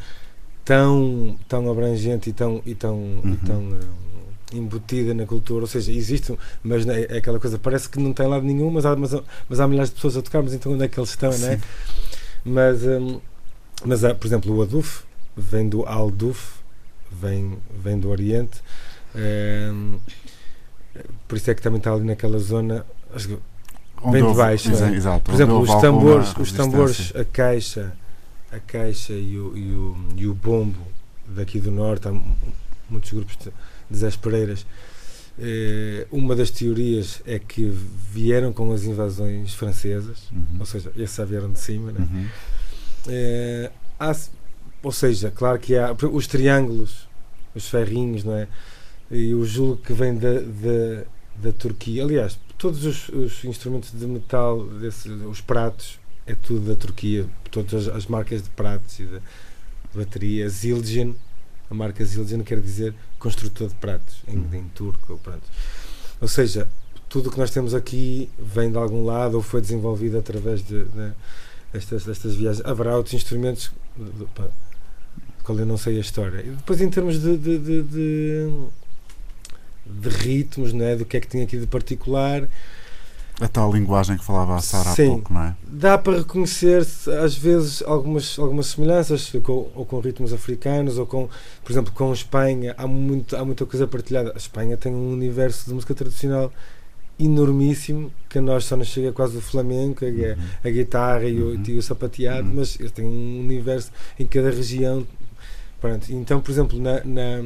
tão, 0.65 1.39
tão 1.49 1.71
abrangente 1.71 2.31
e 2.31 2.33
tão, 2.33 2.61
e 2.67 2.75
tão, 2.75 2.95
Uhum. 2.97 3.33
e 3.35 3.47
tão 3.47 3.77
eh, 3.77 4.57
embutida 4.57 5.15
na 5.15 5.27
cultura, 5.27 5.61
ou 5.61 5.67
seja, 5.69 5.93
existe, 5.93 6.37
mas 6.65 6.87
é, 6.89 7.15
é 7.15 7.19
aquela 7.19 7.39
coisa, 7.39 7.59
parece 7.59 7.89
que 7.89 8.01
não 8.01 8.13
tem 8.13 8.27
lado 8.27 8.45
nenhum, 8.45 8.71
mas 8.71 8.85
há, 8.85 8.97
mas, 8.97 9.13
mas 9.49 9.61
há 9.61 9.69
milhares 9.69 9.91
de 9.91 9.95
pessoas 9.95 10.17
a 10.17 10.23
tocar, 10.23 10.43
mas 10.43 10.53
então 10.53 10.73
onde 10.73 10.85
é 10.85 10.89
que 10.89 10.99
eles 10.99 11.11
estão, 11.11 11.31
é? 11.31 11.33
Sim. 11.57 11.61
Mas, 12.45 12.83
hum, 12.83 13.21
mas 13.85 14.03
há, 14.05 14.13
por 14.15 14.27
exemplo, 14.27 14.53
o 14.57 14.63
Aduf 14.63 15.05
vem 15.37 15.69
do 15.69 15.85
Alduf, 15.87 16.55
vem, 17.13 17.57
vem 17.83 17.99
do 17.99 18.09
Oriente, 18.11 18.61
por 21.29 21.37
isso 21.37 21.51
é 21.51 21.55
que 21.55 21.63
também 21.63 21.79
está 21.79 21.93
ali 21.93 22.05
naquela 22.05 22.39
zona. 22.39 22.85
Bem 24.05 24.13
de 24.13 24.23
houve- 24.23 24.39
baixo, 24.39 24.71
não 24.71 24.87
é? 24.87 24.95
Exato, 24.95 25.25
Por 25.25 25.35
exemplo, 25.35 25.55
houve 25.57 25.71
os 25.71 25.81
tambores, 25.81 26.35
os 26.39 26.53
tambores, 26.53 27.13
a 27.15 27.25
caixa, 27.25 27.93
a 28.51 28.59
caixa 28.59 29.13
e 29.13 29.39
o, 29.39 29.57
e 29.57 29.75
o, 29.75 29.97
e 30.17 30.27
o 30.27 30.33
bombo 30.35 30.79
daqui 31.29 31.61
do 31.61 31.71
norte, 31.71 32.09
há 32.09 32.13
mu- 32.13 32.37
muitos 32.89 33.13
grupos 33.13 33.37
de, 33.37 33.51
de 33.91 33.99
Zé 33.99 34.11
Pereiras. 34.13 34.65
Eh, 35.39 36.07
uma 36.11 36.35
das 36.35 36.51
teorias 36.51 37.21
é 37.27 37.39
que 37.39 37.65
vieram 38.11 38.53
com 38.55 38.73
as 38.73 38.85
invasões 38.85 39.53
francesas, 39.55 40.19
Uhum. 40.33 40.45
ou 40.61 40.67
seja, 40.67 40.91
esses 40.97 41.17
já 41.17 41.25
vieram 41.25 41.53
de 41.53 41.59
cima, 41.61 41.93
né? 41.93 42.01
Uhum. 42.01 42.27
Eh, 43.09 43.71
há 43.99 44.17
ou 44.83 44.93
seja, 44.93 45.31
claro 45.31 45.59
que 45.59 45.77
há 45.77 45.95
os 46.11 46.27
triângulos, 46.27 47.07
os 47.55 47.69
ferrinhos, 47.69 48.25
não 48.25 48.35
é? 48.35 48.49
E 49.11 49.31
eu 49.31 49.45
julgo 49.45 49.77
que 49.79 49.93
vem 49.93 50.17
da, 50.17 50.35
da, 50.41 51.05
da 51.37 51.53
Turquia. 51.53 52.05
Aliás, 52.05 52.39
todos 52.57 52.85
os, 52.85 53.09
os 53.09 53.45
instrumentos 53.45 53.91
de 53.93 54.07
metal, 54.07 54.65
desse, 54.67 55.09
os 55.09 55.41
pratos, 55.41 55.99
é 56.27 56.35
tudo 56.35 56.69
da 56.69 56.77
Turquia. 56.77 57.27
Todas 57.51 57.89
as, 57.89 57.95
as 57.97 58.07
marcas 58.07 58.43
de 58.43 58.51
pratos 58.51 58.99
e 59.01 59.05
de 59.05 59.21
bateria. 59.95 60.49
Zildjian, 60.49 61.13
a 61.69 61.75
marca 61.75 62.05
Zildjian 62.05 62.43
quer 62.45 62.61
dizer 62.61 62.95
construtor 63.19 63.69
de 63.69 63.75
pratos, 63.75 64.23
em, 64.29 64.37
Uhum. 64.37 64.55
em 64.55 64.65
turco. 64.75 65.19
Pronto. 65.23 65.43
Ou 66.21 66.29
seja, 66.29 66.69
tudo 67.09 67.29
o 67.29 67.33
que 67.33 67.39
nós 67.39 67.51
temos 67.51 67.75
aqui 67.75 68.31
vem 68.39 68.71
de 68.71 68.77
algum 68.79 69.05
lado 69.05 69.35
ou 69.35 69.43
foi 69.43 69.61
desenvolvido 69.61 70.17
através 70.19 70.63
de, 70.65 70.85
de- 70.85 71.13
destas, 71.73 72.05
destas 72.05 72.35
viagens. 72.37 72.65
Haverá 72.65 72.97
outros 72.97 73.15
instrumentos 73.15 73.73
de 73.97 74.27
qual 75.43 75.59
eu 75.59 75.67
não 75.67 75.77
sei 75.77 75.97
a 75.97 76.01
história. 76.01 76.41
E 76.41 76.51
depois, 76.51 76.81
em 76.81 76.89
termos 76.89 77.21
de, 77.21 77.37
de, 77.37 77.59
de, 77.59 77.83
de- 77.83 78.65
de 79.87 80.09
ritmos, 80.09 80.73
não 80.73 80.85
é? 80.85 80.97
do 80.97 81.05
que 81.05 81.17
é 81.17 81.21
que 81.21 81.27
tem 81.27 81.43
aqui 81.43 81.57
de 81.59 81.67
particular, 81.67 82.49
A 83.41 83.49
tal 83.49 83.73
linguagem 83.73 84.19
que 84.19 84.25
falava 84.25 84.55
a 84.57 84.61
Sara 84.61 84.91
há 84.91 84.95
Sim. 84.95 85.07
pouco, 85.09 85.33
não 85.33 85.43
é? 85.43 85.57
dá 85.67 85.97
para 85.97 86.19
reconhecer 86.19 86.87
às 87.25 87.35
vezes 87.35 87.83
algumas, 87.83 88.39
algumas 88.39 88.67
semelhanças 88.67 89.33
com, 89.43 89.71
ou 89.75 89.87
com 89.87 89.99
ritmos 90.01 90.33
africanos 90.35 90.99
ou 90.99 91.07
com, 91.07 91.29
por 91.65 91.73
exemplo, 91.73 91.91
com 91.93 92.13
Espanha 92.13 92.75
há, 92.77 92.87
muito, 92.87 93.35
há 93.37 93.45
muita 93.45 93.65
coisa 93.65 93.87
partilhada. 93.87 94.33
A 94.35 94.37
Espanha 94.37 94.77
tem 94.77 94.93
um 94.95 95.13
universo 95.13 95.67
de 95.69 95.73
música 95.75 95.95
tradicional 95.95 96.53
enormíssimo 97.19 98.11
que 98.29 98.39
a 98.39 98.43
nós 98.43 98.65
só 98.65 98.77
nos 98.77 98.89
chega 98.89 99.13
quase 99.13 99.37
o 99.37 99.41
flamenco, 99.41 100.05
a, 100.05 100.09
Uhum. 100.09 100.37
a 100.65 100.69
guitarra 100.71 101.25
e 101.25 101.41
o, 101.41 101.49
Uhum. 101.55 101.63
e 101.67 101.77
o 101.79 101.83
sapateado, 101.83 102.49
Uhum. 102.49 102.55
mas 102.57 102.79
eles 102.81 102.93
têm 102.93 103.05
um 103.05 103.41
universo 103.41 103.91
em 104.19 104.27
cada 104.27 104.51
região. 104.51 105.07
Pronto. 105.81 106.11
Então, 106.13 106.41
por 106.41 106.51
exemplo, 106.51 106.79
na, 106.81 107.03
na, 107.05 107.43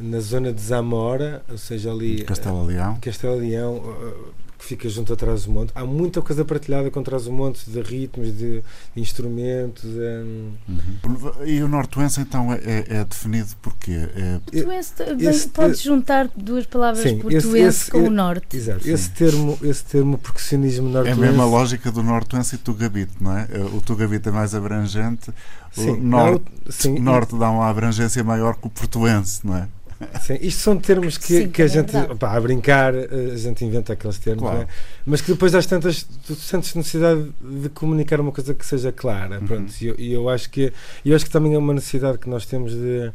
na 0.00 0.20
zona 0.20 0.52
de 0.52 0.60
Zamora, 0.60 1.42
ou 1.50 1.58
seja, 1.58 1.90
ali 1.90 2.22
Castelo 2.24 2.64
Leão. 2.64 2.98
Castelo 3.00 3.36
Leão, 3.36 3.76
uh, 3.76 4.40
que 4.58 4.66
fica 4.66 4.88
junto 4.90 5.10
a 5.10 5.16
Trás-o-Monte, 5.16 5.72
há 5.74 5.86
muita 5.86 6.20
coisa 6.20 6.44
partilhada 6.44 6.90
com 6.90 7.02
Trás-o-Monte, 7.02 7.70
de 7.70 7.80
ritmos, 7.80 8.28
de, 8.36 8.60
de 8.94 9.00
instrumentos. 9.00 9.84
um, 9.84 10.52
Uhum. 10.68 11.46
E 11.46 11.62
o 11.62 11.68
nortuense 11.68 12.20
então 12.20 12.52
é, 12.52 12.56
é- 12.58 12.84
é 12.98 13.04
definido 13.04 13.48
por 13.62 13.74
quê? 13.76 14.06
É, 14.14 14.38
Portuense, 14.44 14.92
bem, 15.16 15.28
esse- 15.30 15.48
podes 15.48 15.80
juntar 15.80 16.28
duas 16.36 16.66
palavras 16.66 17.02
Sim, 17.02 17.14
esse- 17.14 17.22
portuense 17.22 17.56
esse- 17.82 17.90
com 17.90 17.98
e- 18.02 18.08
o 18.08 18.10
norte. 18.10 18.54
exato. 18.56 18.84
Sim. 18.84 18.92
Esse 18.92 19.10
termo, 19.10 19.58
esse 19.62 19.84
termo 19.84 20.18
percussionismo 20.18 20.94
é 20.98 21.10
a 21.12 21.16
mesma 21.16 21.44
lógica 21.46 21.90
do 21.90 22.02
nortuense 22.02 22.56
e 22.56 22.58
tugabite, 22.58 23.12
não 23.18 23.36
é? 23.36 23.48
O 23.74 23.80
tugabite 23.80 24.28
é 24.28 24.32
mais 24.32 24.54
abrangente, 24.54 25.32
Sim, 25.72 25.90
o 25.92 25.96
norte, 26.02 26.44
não, 26.66 26.72
sim, 26.72 26.94
o 26.98 27.02
norte 27.02 27.34
dá 27.38 27.50
uma 27.50 27.66
abrangência 27.68 28.22
maior 28.22 28.56
que 28.56 28.66
o 28.66 28.70
portuense, 28.70 29.40
não 29.46 29.56
é? 29.56 29.68
Sim, 30.22 30.38
isto 30.40 30.60
são 30.62 30.78
termos 30.78 31.18
que, 31.18 31.26
Sim, 31.42 31.48
que 31.50 31.60
a 31.62 31.64
é 31.66 31.68
gente, 31.68 31.92
pá, 32.18 32.34
a 32.36 32.40
brincar, 32.40 32.94
a 32.94 33.36
gente 33.36 33.64
inventa 33.64 33.92
aqueles 33.92 34.18
termos, 34.18 34.42
Claro. 34.42 34.56
não 34.58 34.62
é? 34.64 34.68
mas 35.04 35.20
que 35.20 35.30
depois 35.32 35.54
às 35.54 35.66
tantas 35.66 36.02
tu 36.26 36.34
sentes 36.34 36.74
necessidade 36.74 37.30
de 37.40 37.68
comunicar 37.68 38.18
uma 38.20 38.32
coisa 38.32 38.54
que 38.54 38.64
seja 38.64 38.90
clara. 38.92 39.38
Uhum. 39.40 39.46
Pronto, 39.46 39.72
e 39.80 39.86
eu, 39.86 39.94
eu 39.98 40.28
acho 40.28 40.48
que 40.50 40.72
eu 41.04 41.14
acho 41.14 41.24
que 41.26 41.30
também 41.30 41.54
é 41.54 41.58
uma 41.58 41.74
necessidade 41.74 42.16
que 42.18 42.28
nós 42.30 42.46
temos 42.46 42.72
de 42.72 43.12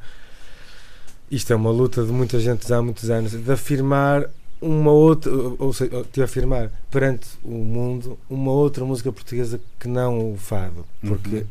isto 1.32 1.52
é 1.52 1.56
uma 1.56 1.72
luta 1.72 2.04
de 2.06 2.12
muita 2.12 2.40
gente 2.40 2.68
já 2.68 2.78
há 2.78 2.82
muitos 2.82 3.10
anos, 3.10 3.32
de 3.32 3.52
afirmar 3.52 4.30
uma 4.62 4.92
outra, 4.92 5.32
ou 5.32 5.56
ou 5.60 5.74
seja, 5.74 6.06
de 6.14 6.22
afirmar 6.24 6.72
perante 6.92 7.28
o 7.44 7.50
mundo 7.52 8.18
uma 8.30 8.52
outra 8.52 8.86
música 8.86 9.12
portuguesa 9.12 9.60
que 9.80 9.88
não 9.88 10.34
o 10.34 10.38
fado, 10.38 10.86
porque 11.02 11.38
Uhum. 11.38 11.44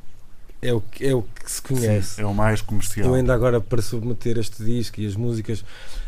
É, 0.69 0.73
o, 0.73 0.81
que- 0.81 1.07
é 1.07 1.15
o 1.15 1.23
que 1.23 1.51
se 1.51 1.61
conhece. 1.63 2.17
Sim, 2.17 2.23
é 2.23 2.27
o 2.27 2.35
mais 2.35 2.61
comercial. 2.61 3.09
Eu 3.09 3.15
ainda 3.15 3.35
agora 3.35 3.61
para 3.61 3.81
submeter 3.83 4.39
este 4.39 4.65
disco 4.65 5.01
e 5.01 5.07
as 5.07 5.15
músicas 5.17 5.65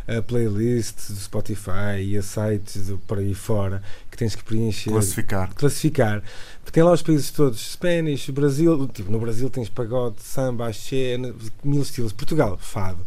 a 0.09 0.23
playlists 0.23 1.11
do 1.11 1.19
Spotify 1.21 2.01
e 2.01 2.17
a 2.17 2.23
sites 2.23 2.87
do, 2.87 2.99
por 2.99 3.19
aí 3.19 3.35
fora 3.35 3.83
que 4.11 4.17
tens 4.17 4.37
que 4.37 4.45
preencher, 4.45 4.91
Classificar. 4.91 5.53
classificar. 5.55 6.23
Porque 6.63 6.71
tem 6.73 6.83
lá 6.85 6.93
os 6.93 7.03
países 7.03 7.31
todos, 7.33 7.73
Spanish, 7.73 8.31
Brasil, 8.31 8.89
tipo, 8.95 9.11
no 9.11 9.19
Brasil 9.19 9.51
tens 9.51 9.69
pagode, 9.69 10.17
samba, 10.23 10.69
axé, 10.69 11.17
mil 11.65 11.83
estilos. 11.83 12.13
Portugal, 12.13 12.57
fado. 12.61 13.05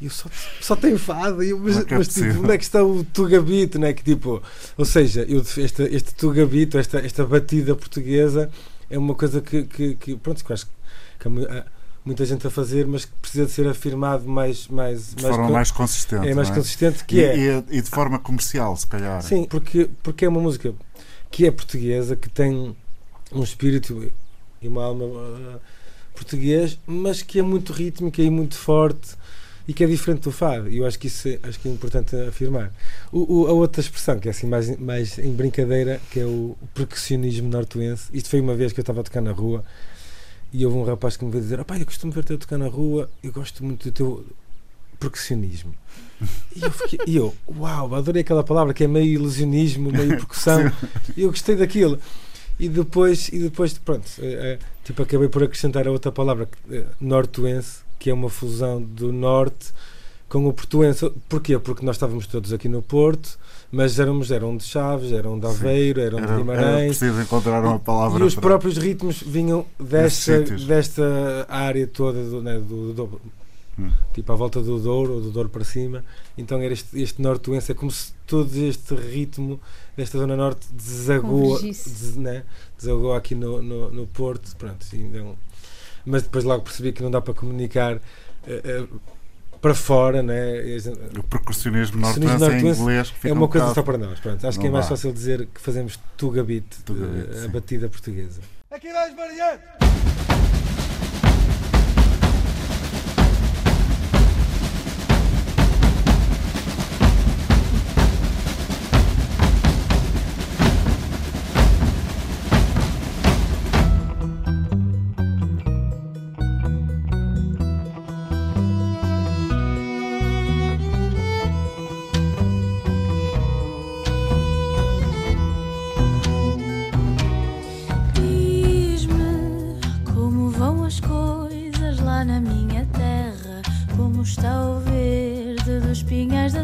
E 0.00 0.06
eu 0.06 0.10
só, 0.10 0.28
só 0.60 0.74
tenho 0.74 0.98
fado, 0.98 1.44
eu, 1.44 1.56
mas, 1.60 1.76
é 1.78 1.80
é 1.82 1.98
mas, 1.98 2.08
tipo, 2.08 2.40
onde 2.40 2.50
é 2.52 2.58
que 2.58 2.64
está 2.64 2.82
o 2.82 3.04
tugabito, 3.04 3.78
né? 3.78 3.92
que 3.92 4.02
tipo, 4.02 4.42
ou 4.76 4.84
seja, 4.84 5.22
eu, 5.28 5.40
este, 5.58 5.82
este 5.84 6.12
tugabito, 6.14 6.76
esta, 6.76 6.98
esta 6.98 7.24
batida 7.24 7.76
portuguesa 7.76 8.50
é 8.90 8.98
uma 8.98 9.14
coisa 9.14 9.40
que, 9.40 9.62
que, 9.62 9.94
que 9.94 10.16
pronto, 10.16 10.44
que 10.44 10.52
acho 10.52 10.66
que 10.66 10.72
mu- 11.28 11.46
há 11.48 11.64
muita 12.04 12.24
gente 12.24 12.46
a 12.46 12.50
fazer, 12.50 12.86
mas 12.86 13.04
que 13.04 13.12
precisa 13.20 13.46
de 13.46 13.52
ser 13.52 13.66
afirmado 13.68 14.26
mais, 14.28 14.66
mais, 14.68 15.14
De 15.14 15.22
mais 15.22 15.36
forma 15.36 15.50
mais 15.50 15.70
consistente. 15.70 16.28
é 16.28 16.34
mais 16.34 16.48
não 16.48 16.56
consistente, 16.56 17.04
que 17.04 17.16
e, 17.16 17.24
é 17.24 17.36
e- 17.36 17.64
e 17.78 17.82
de 17.82 17.88
forma 17.90 18.18
comercial, 18.18 18.76
se 18.76 18.86
calhar. 18.86 19.22
Sim, 19.22 19.44
porque, 19.44 19.88
porque 20.02 20.24
é 20.24 20.28
uma 20.28 20.40
música 20.40 20.74
que 21.30 21.46
é 21.46 21.50
portuguesa, 21.50 22.16
que 22.16 22.28
tem 22.28 22.74
um 23.32 23.42
espírito 23.42 24.10
e 24.60 24.68
uma 24.68 24.84
alma 24.84 25.04
uh, 25.04 25.60
português, 26.14 26.78
mas 26.86 27.22
que 27.22 27.38
é 27.38 27.42
muito 27.42 27.72
rítmica 27.72 28.20
e 28.22 28.28
muito 28.30 28.56
forte 28.56 29.16
e 29.66 29.72
que 29.72 29.82
é 29.82 29.86
diferente 29.86 30.22
do 30.22 30.32
fado. 30.32 30.68
E 30.68 30.78
eu 30.78 30.86
acho 30.86 30.98
que 30.98 31.06
isso 31.06 31.28
é, 31.28 31.38
acho 31.44 31.58
que 31.60 31.68
é 31.68 31.72
importante 31.72 32.14
afirmar. 32.28 32.70
O, 33.12 33.42
o- 33.42 33.46
a 33.46 33.52
outra 33.52 33.80
expressão, 33.80 34.18
que 34.18 34.28
é 34.28 34.30
assim 34.32 34.46
mais, 34.46 34.76
mais 34.76 35.18
em 35.18 35.32
brincadeira, 35.32 36.00
que 36.10 36.20
é 36.20 36.24
o, 36.24 36.56
o 36.60 36.66
percussionismo 36.74 37.48
nortuense. 37.48 38.04
Isto 38.12 38.28
foi 38.28 38.40
uma 38.40 38.54
vez 38.54 38.72
que 38.72 38.80
eu 38.80 38.82
estava 38.82 39.00
a 39.00 39.04
tocar 39.04 39.20
na 39.22 39.32
rua 39.32 39.64
e 40.52 40.66
houve 40.66 40.78
um 40.78 40.84
rapaz 40.84 41.16
que 41.16 41.24
me 41.24 41.30
veio 41.30 41.42
dizer: 41.42 41.60
Opá, 41.60 41.78
eu 41.78 41.86
costumo 41.86 42.12
ver-te 42.12 42.34
a 42.34 42.38
tocar 42.38 42.58
na 42.58 42.68
rua, 42.68 43.08
eu 43.22 43.32
gosto 43.32 43.64
muito 43.64 43.90
do 43.90 43.92
teu 43.92 44.26
percussionismo. 44.98 45.74
E 46.54 46.62
eu, 46.62 46.70
fiquei, 46.70 47.00
e 47.06 47.16
eu, 47.16 47.34
uau, 47.58 47.94
adorei 47.94 48.22
aquela 48.22 48.44
palavra 48.44 48.72
que 48.72 48.84
é 48.84 48.86
meio 48.86 49.14
ilusionismo, 49.14 49.90
meio 49.90 50.10
percussão. 50.10 50.60
E 51.16 51.22
eu 51.22 51.30
gostei 51.30 51.56
daquilo. 51.56 51.98
E 52.60 52.68
depois, 52.68 53.28
e 53.28 53.38
depois 53.38 53.76
pronto, 53.76 54.06
eh, 54.20 54.52
eh, 54.52 54.58
tipo, 54.84 55.02
acabei 55.02 55.28
por 55.28 55.42
acrescentar 55.42 55.88
a 55.88 55.90
outra 55.90 56.12
palavra, 56.12 56.48
eh, 56.70 56.84
nortuense, 57.00 57.80
que 57.98 58.10
é 58.10 58.14
uma 58.14 58.28
fusão 58.28 58.80
do 58.80 59.12
norte 59.12 59.72
com 60.28 60.46
o 60.46 60.52
portuense. 60.52 61.10
Porquê? 61.28 61.58
Porque 61.58 61.84
nós 61.84 61.96
estávamos 61.96 62.26
todos 62.26 62.52
aqui 62.52 62.68
no 62.68 62.80
Porto, 62.80 63.38
mas 63.72 63.98
éramos, 63.98 64.30
eram 64.30 64.56
de 64.56 64.62
Chaves, 64.64 65.10
eram 65.12 65.38
de 65.38 65.46
Aveiro, 65.46 66.00
eram 66.00 66.18
Era, 66.18 66.26
de 66.26 66.32
era 66.32 66.40
Guimarães. 66.42 66.98
preciso 66.98 67.20
encontrar 67.22 67.64
uma 67.64 67.78
palavra 67.78 68.22
E 68.22 68.26
os 68.26 68.34
para- 68.34 68.42
próprios 68.42 68.76
ritmos 68.76 69.22
vinham 69.22 69.64
desta, 69.80 70.40
desta 70.42 71.46
área 71.48 71.86
toda 71.86 72.22
do, 72.22 72.42
né, 72.42 72.58
do, 72.60 72.92
do- 72.92 73.20
Hum. 73.78 73.90
tipo 74.12 74.30
à 74.30 74.34
volta 74.36 74.60
do 74.60 74.78
Douro 74.78 75.14
ou 75.14 75.20
do 75.22 75.30
Douro 75.30 75.48
para 75.48 75.64
cima. 75.64 76.04
Então 76.36 76.60
era 76.60 76.74
este, 76.74 77.00
este 77.00 77.22
nortuense, 77.22 77.72
é 77.72 77.74
como 77.74 77.90
se 77.90 78.12
todo 78.26 78.54
este 78.54 78.94
ritmo 78.94 79.58
desta 79.96 80.18
zona 80.18 80.36
norte 80.36 80.66
desagou, 80.70 81.58
des, 81.58 82.14
né, 82.16 82.42
desagou 82.78 83.14
aqui 83.14 83.34
no, 83.34 83.62
no, 83.62 83.90
no 83.90 84.06
Porto. 84.06 84.54
Pronto, 84.58 84.84
e 84.92 85.00
então, 85.00 85.34
mas 86.04 86.22
depois 86.22 86.44
logo 86.44 86.62
percebi 86.64 86.92
que 86.92 87.02
não 87.02 87.10
dá 87.10 87.22
para 87.22 87.32
comunicar 87.32 87.94
eh, 88.46 88.60
eh, 88.62 88.86
para 89.62 89.74
fora, 89.74 90.22
né? 90.24 90.54
O 91.16 91.22
percussionismo 91.22 92.04
em 92.04 92.68
inglês 92.68 93.10
que 93.10 93.14
fica 93.14 93.28
é 93.28 93.32
uma 93.32 93.46
um 93.46 93.48
coisa 93.48 93.72
só 93.72 93.82
para 93.82 93.96
nós. 93.96 94.18
Pronto. 94.18 94.46
Acho 94.46 94.58
que 94.58 94.66
é 94.66 94.68
Não 94.68 94.74
mais 94.74 94.86
dá. 94.86 94.90
fácil 94.90 95.12
dizer 95.12 95.46
que 95.54 95.60
fazemos 95.60 95.98
Tuga 96.16 96.42
Beat, 96.42 96.64
Tuga 96.84 97.06
Beat, 97.06 97.28
eh, 97.30 97.38
sim. 97.38 97.44
a 97.44 97.48
batida 97.48 97.88
portuguesa. 97.88 98.40
Aqui 98.70 98.92
vais 98.92 99.14
variante! 99.14 100.01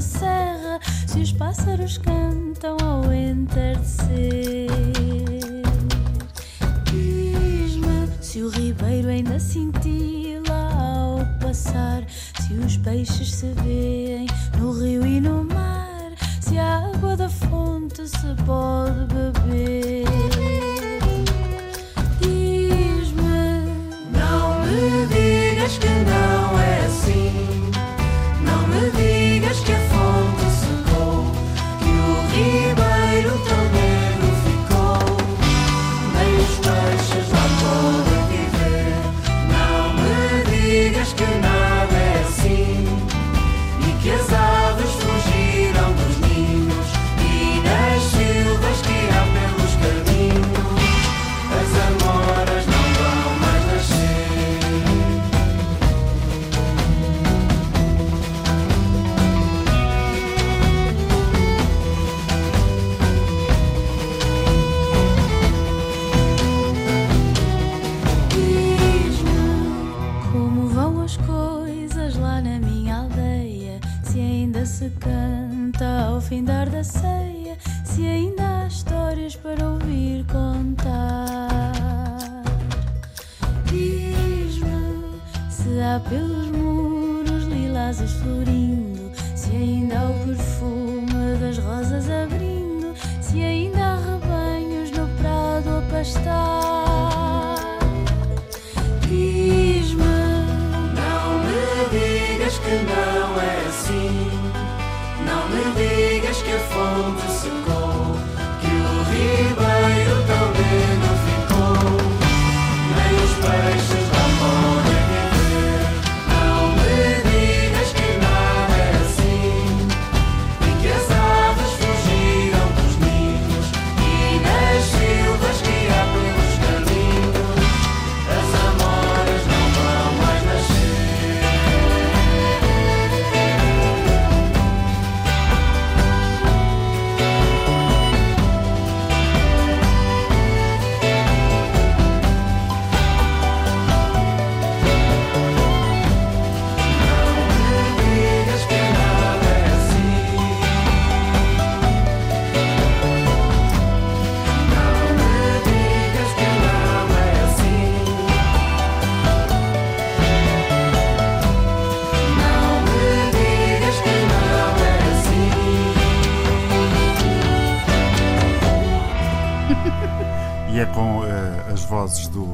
Serra. 0.00 0.80
Se 1.06 1.20
os 1.20 1.32
pássaros 1.32 1.98
cantam 1.98 2.76
ao 2.82 3.12
entardecer. 3.12 4.68
Diz-me 6.84 8.08
se 8.20 8.42
o 8.42 8.48
ribeiro 8.48 9.08
ainda 9.08 9.38
cintila 9.38 10.70
ao 10.74 11.38
passar. 11.40 12.04
Se 12.08 12.54
os 12.54 12.76
peixes 12.78 13.34
se 13.34 13.52
veem 13.64 14.26
no 14.58 14.72
rio 14.72 15.06
e 15.06 15.20
no 15.20 15.44
mar. 15.44 16.12
Se 16.40 16.58
a 16.58 16.90
água 16.94 17.16
da 17.16 17.28
fonte 17.28 18.06
se 18.06 18.34
pode 18.44 19.06
beber. 19.14 20.77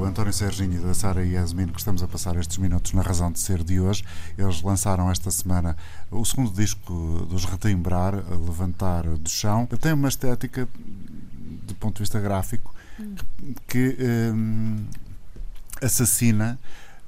António 0.06 0.32
Serginho 0.32 0.74
e 0.74 0.78
da 0.78 0.94
Sara 0.94 1.24
Yasmin 1.24 1.68
que 1.68 1.78
estamos 1.78 2.02
a 2.02 2.08
passar 2.08 2.36
estes 2.36 2.58
minutos 2.58 2.92
na 2.92 3.02
razão 3.02 3.30
de 3.30 3.40
ser 3.40 3.62
de 3.62 3.80
hoje. 3.80 4.04
Eles 4.36 4.62
lançaram 4.62 5.10
esta 5.10 5.30
semana 5.30 5.76
o 6.10 6.24
segundo 6.24 6.52
disco 6.52 7.26
dos 7.28 7.44
Retimbrar, 7.44 8.14
Levantar 8.14 9.04
do 9.04 9.28
Chão. 9.28 9.66
Tem 9.66 9.92
uma 9.92 10.08
estética, 10.08 10.68
do 11.66 11.74
ponto 11.74 11.96
de 11.96 12.00
vista 12.00 12.20
gráfico, 12.20 12.74
que 13.66 13.96
hum, 14.34 14.86
assassina 15.82 16.58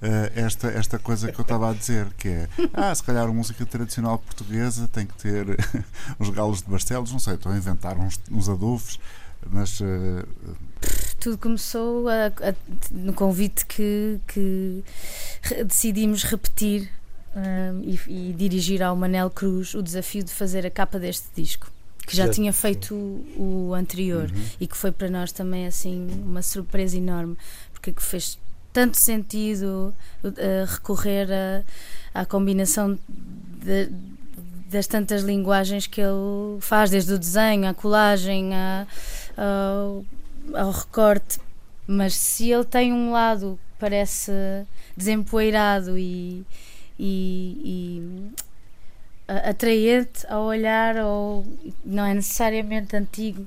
eh, 0.02 0.32
esta, 0.36 0.68
esta 0.68 0.98
coisa 0.98 1.32
que 1.32 1.38
eu 1.38 1.42
estava 1.42 1.70
a 1.70 1.72
dizer, 1.72 2.06
que 2.18 2.28
é 2.28 2.48
ah, 2.74 2.94
se 2.94 3.02
calhar 3.02 3.24
a 3.26 3.32
música 3.32 3.64
tradicional 3.64 4.18
portuguesa 4.18 4.88
tem 4.88 5.06
que 5.06 5.14
ter 5.14 5.46
os 6.18 6.28
galos 6.30 6.62
de 6.62 6.70
Barcelos, 6.70 7.12
não 7.12 7.18
sei, 7.18 7.34
estou 7.34 7.50
a 7.50 7.56
inventar 7.56 7.96
uns, 7.96 8.20
uns 8.30 8.48
adufes, 8.48 9.00
mas 9.50 9.80
eh, 9.80 10.24
Tudo 11.20 11.38
começou 11.38 12.08
a- 12.08 12.26
a- 12.26 12.54
no 12.90 13.12
convite 13.12 13.64
que, 13.66 14.18
que 14.28 14.82
decidimos 15.66 16.22
repetir 16.22 16.88
hum, 17.34 17.82
e, 17.82 18.30
e 18.30 18.32
dirigir 18.32 18.82
ao 18.82 18.94
Manel 18.96 19.30
Cruz 19.30 19.74
o 19.74 19.82
desafio 19.82 20.22
de 20.22 20.30
fazer 20.30 20.64
a 20.66 20.70
capa 20.70 20.98
deste 20.98 21.26
disco. 21.34 21.70
que 22.06 22.16
já 22.16 22.26
Já- 22.26 22.32
tinha 22.32 22.52
feito 22.52 22.94
o, 22.94 23.70
o 23.70 23.74
anterior 23.74 24.30
Uhum. 24.30 24.44
e 24.60 24.66
que 24.68 24.76
foi 24.76 24.92
para 24.92 25.10
nós 25.10 25.32
também 25.32 25.66
assim 25.66 26.06
uma 26.24 26.40
surpresa 26.40 26.96
enorme, 26.96 27.36
porque 27.72 27.90
que 27.92 28.00
fez 28.00 28.38
tanto 28.72 28.96
sentido 28.96 29.92
eh, 30.36 30.64
recorrer 30.68 31.26
a- 31.32 32.20
à 32.20 32.24
combinação 32.24 32.96
de- 33.08 33.88
das 34.70 34.86
tantas 34.86 35.22
linguagens 35.22 35.88
que 35.88 36.00
ele 36.00 36.60
faz, 36.60 36.90
desde 36.90 37.12
o 37.12 37.18
desenho, 37.18 37.66
à 37.66 37.74
colagem, 37.74 38.54
à- 38.54 38.86
ao, 39.36 40.04
ao 40.54 40.70
recorte. 40.70 41.38
Mas 41.86 42.14
se 42.14 42.50
ele 42.50 42.64
tem 42.64 42.92
um 42.92 43.12
lado 43.12 43.58
que 43.72 43.78
parece 43.78 44.32
desempoeirado 44.96 45.96
e, 45.98 46.44
e- 46.98 47.60
e, 47.64 48.30
atraente 49.28 50.26
ao 50.28 50.44
olhar, 50.44 50.96
ou 50.98 51.44
não 51.84 52.04
é 52.04 52.14
necessariamente 52.14 52.96
antigo, 52.96 53.46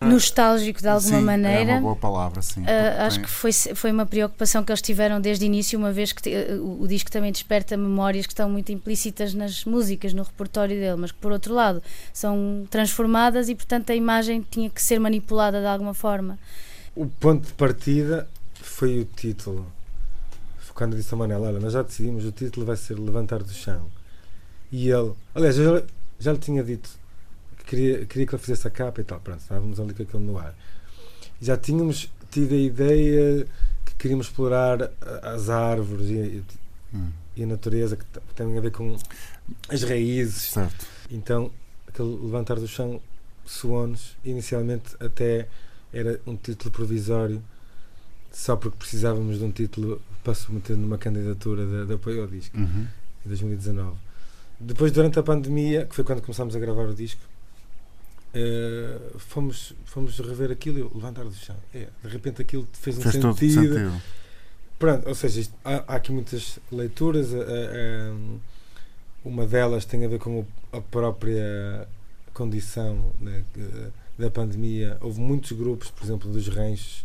nostálgico 0.00 0.80
de 0.80 0.88
alguma 0.88 1.18
Sim, 1.18 1.24
maneira. 1.24 1.70
É 1.72 1.74
uma 1.74 1.80
boa 1.80 1.96
palavra, 1.96 2.42
sim. 2.42 2.60
Uh, 2.62 2.66
acho 3.06 3.16
tem- 3.16 3.24
que 3.24 3.30
foi, 3.30 3.52
foi 3.52 3.90
uma 3.92 4.04
preocupação 4.06 4.62
que 4.64 4.70
eles 4.70 4.82
tiveram 4.82 5.20
desde 5.20 5.44
o 5.44 5.46
início, 5.46 5.78
uma 5.78 5.92
vez 5.92 6.12
que 6.12 6.22
te- 6.22 6.34
uh, 6.34 6.62
o, 6.62 6.82
o 6.82 6.88
disco 6.88 7.10
também 7.10 7.32
desperta 7.32 7.76
memórias 7.76 8.26
que 8.26 8.32
estão 8.32 8.48
muito 8.50 8.70
implícitas 8.72 9.32
nas 9.34 9.64
músicas, 9.64 10.12
no 10.12 10.22
repertório 10.22 10.76
dele, 10.76 10.96
mas 10.96 11.12
que 11.12 11.18
por 11.18 11.32
outro 11.32 11.54
lado 11.54 11.82
são 12.12 12.66
transformadas 12.70 13.48
e 13.48 13.54
portanto 13.54 13.90
a 13.90 13.94
imagem 13.94 14.44
tinha 14.50 14.68
que 14.68 14.82
ser 14.82 14.98
manipulada 14.98 15.60
de 15.60 15.66
alguma 15.66 15.94
forma. 15.94 16.38
O 16.94 17.06
ponto 17.06 17.46
de 17.46 17.52
partida 17.54 18.28
foi 18.60 19.00
o 19.00 19.04
título. 19.04 19.66
Quando 20.74 20.94
disse 20.94 21.14
ao 21.14 21.18
Manel, 21.18 21.40
olha, 21.40 21.58
nós 21.58 21.72
já 21.72 21.82
decidimos, 21.82 22.22
o 22.26 22.32
título 22.32 22.66
vai 22.66 22.76
ser 22.76 22.98
Levantar 22.98 23.42
do 23.42 23.50
Chão. 23.50 23.86
E 24.70 24.90
ele, 24.90 25.12
aliás, 25.34 25.56
eu 25.56 25.78
já, 25.78 25.82
já 26.18 26.32
lhe 26.32 26.38
tinha 26.38 26.62
dito 26.62 26.90
queria, 27.66 28.06
queria 28.06 28.26
que 28.26 28.34
ele 28.34 28.42
fizesse 28.42 28.66
a 28.66 28.70
capa 28.70 29.00
e 29.00 29.04
tal. 29.04 29.20
Pronto, 29.20 29.40
estávamos 29.40 29.78
ali 29.80 29.92
com 29.94 30.02
aquilo 30.02 30.22
no 30.22 30.38
ar. 30.38 30.54
Já 31.40 31.56
tínhamos 31.56 32.10
tido 32.30 32.54
a 32.54 32.58
ideia 32.58 33.46
que 33.84 33.94
queríamos 33.96 34.26
explorar 34.26 34.90
as 35.22 35.48
árvores 35.50 36.08
e, 36.08 36.42
Hum, 36.94 37.10
e 37.36 37.42
a 37.42 37.46
natureza 37.46 37.96
que 37.96 38.04
tem 38.34 38.56
a 38.56 38.60
ver 38.60 38.70
com 38.70 38.96
as 39.68 39.82
raízes. 39.82 40.52
certo. 40.52 40.86
Então, 41.10 41.50
aquele 41.88 42.08
levantar 42.22 42.54
do 42.60 42.66
chão 42.68 43.00
soou-nos, 43.44 44.16
inicialmente 44.24 44.94
até 45.00 45.48
era 45.92 46.20
um 46.26 46.36
título 46.36 46.70
provisório, 46.70 47.42
só 48.32 48.54
porque 48.56 48.76
precisávamos 48.78 49.38
de 49.38 49.44
um 49.44 49.50
título 49.50 50.00
para 50.22 50.34
submeter 50.34 50.76
numa 50.76 50.96
candidatura 50.98 51.64
de, 51.66 51.86
de 51.86 51.94
apoio 51.94 52.22
ao 52.22 52.26
disco, 52.28 52.56
Uhum. 52.56 52.86
em 53.24 53.28
2019. 53.28 53.96
Depois, 54.60 54.90
durante 54.92 55.18
a 55.18 55.22
pandemia, 55.22 55.86
que 55.86 55.94
foi 55.94 56.04
quando 56.04 56.22
começámos 56.22 56.54
a 56.56 56.58
gravar 56.58 56.84
o 56.84 56.94
disco, 56.94 57.20
eh, 58.38 58.98
fomos, 59.18 59.72
fomos 59.86 60.18
rever 60.18 60.50
aquilo 60.50 60.78
e 60.78 60.80
eu, 60.82 60.92
levantar 60.94 61.24
do 61.24 61.32
chão. 61.34 61.56
É, 61.74 61.88
de 62.02 62.08
repente 62.08 62.42
aquilo 62.42 62.68
fez 62.72 62.98
um 62.98 63.00
Fez 63.02 63.14
sentido. 63.14 63.34
sentido. 63.74 64.02
Pronto, 64.78 65.08
ou 65.08 65.14
seja, 65.14 65.40
isto- 65.40 65.54
há, 65.64 65.76
há 65.88 65.96
aqui 65.96 66.12
muitas 66.12 66.58
leituras. 66.70 67.32
a- 67.34 67.38
a- 67.38 67.40
a- 67.40 68.36
uma 69.24 69.46
delas 69.46 69.84
tem 69.84 70.04
a 70.04 70.08
ver 70.08 70.18
com 70.18 70.44
a 70.72 70.80
própria 70.80 71.88
condição 72.34 73.12
né, 73.20 73.42
da 74.18 74.30
pandemia. 74.30 74.98
Houve 75.00 75.20
muitos 75.20 75.50
grupos, 75.52 75.90
por 75.90 76.04
exemplo, 76.04 76.30
dos 76.30 76.46
ranchos 76.48 77.04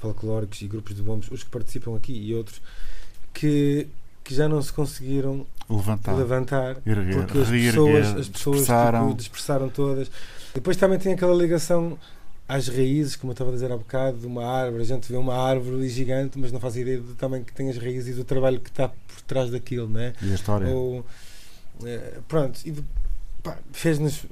folclóricos 0.00 0.62
e 0.62 0.68
grupos 0.68 0.94
de 0.94 1.02
bombos, 1.02 1.30
os 1.30 1.42
que 1.42 1.50
participam 1.50 1.96
aqui 1.96 2.12
e 2.12 2.34
outros, 2.34 2.60
que, 3.34 3.88
que 4.24 4.34
já 4.34 4.48
não 4.48 4.62
se 4.62 4.72
conseguiram 4.72 5.46
Levantar. 5.68 6.14
levantar 6.14 6.76
Erguer, 6.86 7.16
porque 7.26 7.38
as 7.38 7.48
pessoas, 7.50 8.06
as 8.16 8.28
pessoas 8.28 8.60
tipo, 8.66 9.14
dispersaram 9.16 9.68
todas. 9.68 10.10
Depois 10.56 10.76
também 10.76 10.98
tem 10.98 11.12
aquela 11.12 11.34
ligação 11.34 11.98
às 12.48 12.66
raízes, 12.68 13.14
como 13.14 13.30
eu 13.30 13.34
estava 13.34 13.50
a 13.50 13.52
dizer 13.52 13.70
há 13.70 13.76
bocado, 13.76 14.18
de 14.18 14.26
uma 14.26 14.44
árvore. 14.44 14.82
A 14.82 14.86
gente 14.86 15.10
vê 15.10 15.18
uma 15.18 15.34
árvore 15.34 15.88
gigante, 15.88 16.38
mas 16.38 16.50
não 16.50 16.58
faz 16.58 16.76
ideia 16.76 16.98
do 16.98 17.14
tamanho 17.14 17.44
que 17.44 17.52
tem 17.52 17.68
as 17.68 17.76
raízes 17.76 18.14
e 18.14 18.18
do 18.18 18.24
trabalho 18.24 18.58
que 18.60 18.70
está 18.70 18.88
por 18.88 19.20
trás 19.26 19.50
daquilo, 19.50 19.88
né? 19.88 20.14
E 20.22 20.30
a 20.30 20.34
história. 20.34 20.66
Ou, 20.68 21.04
eh, 21.84 22.20
pronto, 22.26 22.58
e 22.64 22.74
fez-nos 23.72 24.24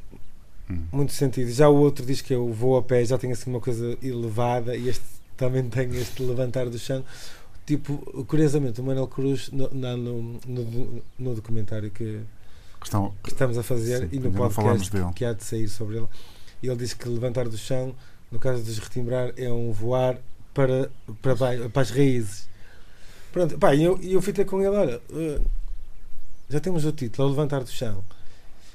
Hum. 0.71 0.85
muito 0.91 1.13
sentido. 1.13 1.51
Já 1.51 1.69
o 1.69 1.77
outro 1.77 2.07
diz 2.07 2.23
que 2.23 2.33
eu 2.33 2.51
vou 2.53 2.77
a 2.77 2.83
pé, 2.83 3.05
já 3.05 3.19
tem 3.19 3.31
assim 3.33 3.51
uma 3.51 3.61
coisa 3.61 3.99
elevada, 4.03 4.75
e 4.77 4.89
este 4.89 5.05
também 5.37 5.69
tem 5.69 5.91
este 5.97 6.23
levantar 6.23 6.69
do 6.71 6.79
chão. 6.79 7.05
Tipo, 7.67 8.25
curiosamente, 8.27 8.81
o 8.81 8.85
Manuel 8.85 9.07
Cruz, 9.07 9.51
no, 9.51 9.69
no, 9.71 10.39
no, 10.47 11.03
no 11.19 11.35
documentário 11.35 11.91
que, 11.91 12.21
Questão, 12.85 13.14
que 13.23 13.31
estamos 13.31 13.57
a 13.57 13.62
fazer 13.62 14.03
Sim, 14.03 14.09
e 14.12 14.18
no 14.18 14.31
podcast 14.31 14.90
que 15.14 15.25
há 15.25 15.33
de 15.33 15.42
sair 15.42 15.68
sobre 15.68 15.97
ele, 15.97 16.07
ele 16.62 16.77
diz 16.77 16.92
que 16.92 17.09
levantar 17.09 17.49
do 17.49 17.57
chão, 17.57 17.94
no 18.31 18.38
caso 18.38 18.62
de 18.62 18.79
retimbrar, 18.79 19.33
é 19.38 19.51
um 19.51 19.73
voar 19.73 20.18
para, 20.53 20.90
para, 21.23 21.35
baixo, 21.35 21.70
para 21.70 21.83
as 21.83 21.90
raízes. 21.90 22.47
Pronto, 23.33 23.59
pá, 23.59 23.75
e 23.75 23.85
eu, 23.85 23.99
eu 24.03 24.20
fui 24.20 24.35
ter 24.35 24.44
com 24.44 24.61
ele, 24.61 24.77
olha, 24.77 25.01
eh, 25.14 25.40
já 26.51 26.61
temos 26.61 26.85
o 26.85 26.92
título, 26.92 27.27
é 27.27 27.31
o 27.31 27.35
levantar 27.35 27.64
do 27.64 27.70
chão. 27.70 28.05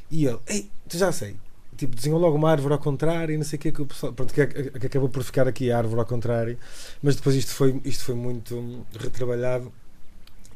E 0.09 0.25
ele, 0.25 0.39
ei, 0.47 0.71
tu 0.87 0.97
já 0.97 1.11
sei. 1.11 1.35
Tipo, 1.77 1.95
desenhou 1.95 2.19
logo 2.19 2.35
uma 2.35 2.49
árvore 2.49 2.73
ao 2.73 2.79
contrário 2.79 3.35
e 3.35 3.37
não 3.37 3.45
sei 3.45 3.57
o 3.57 3.61
que 3.61 3.71
que 3.71 3.81
o 3.83 3.85
pessoal. 3.85 4.11
Pronto, 4.11 4.33
que, 4.33 4.47
que 4.47 4.87
acabou 4.87 5.07
por 5.07 5.23
ficar 5.23 5.47
aqui 5.47 5.71
a 5.71 5.77
árvore 5.77 5.99
ao 5.99 6.07
contrário, 6.07 6.57
mas 6.99 7.15
depois 7.15 7.35
isto 7.35 7.51
foi, 7.51 7.79
isto 7.85 8.03
foi 8.05 8.15
muito 8.15 8.83
retrabalhado 8.99 9.71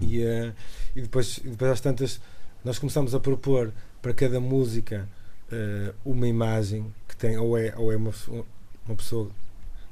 e, 0.01 0.23
eh, 0.23 0.51
e 0.95 1.01
depois, 1.01 1.39
depois 1.43 1.71
às 1.71 1.79
tantas 1.79 2.19
nós 2.63 2.79
começámos 2.79 3.13
a 3.15 3.19
propor 3.19 3.71
para 4.01 4.13
cada 4.13 4.39
música 4.39 5.07
eh, 5.51 5.93
uma 6.05 6.27
imagem 6.27 6.85
que 7.07 7.15
tem, 7.15 7.37
ou 7.37 7.57
é, 7.57 7.73
ou 7.77 7.91
é 7.91 7.95
uma, 7.95 8.11
pessoa- 8.11 8.45
uma 8.85 8.95
pessoa 8.95 9.29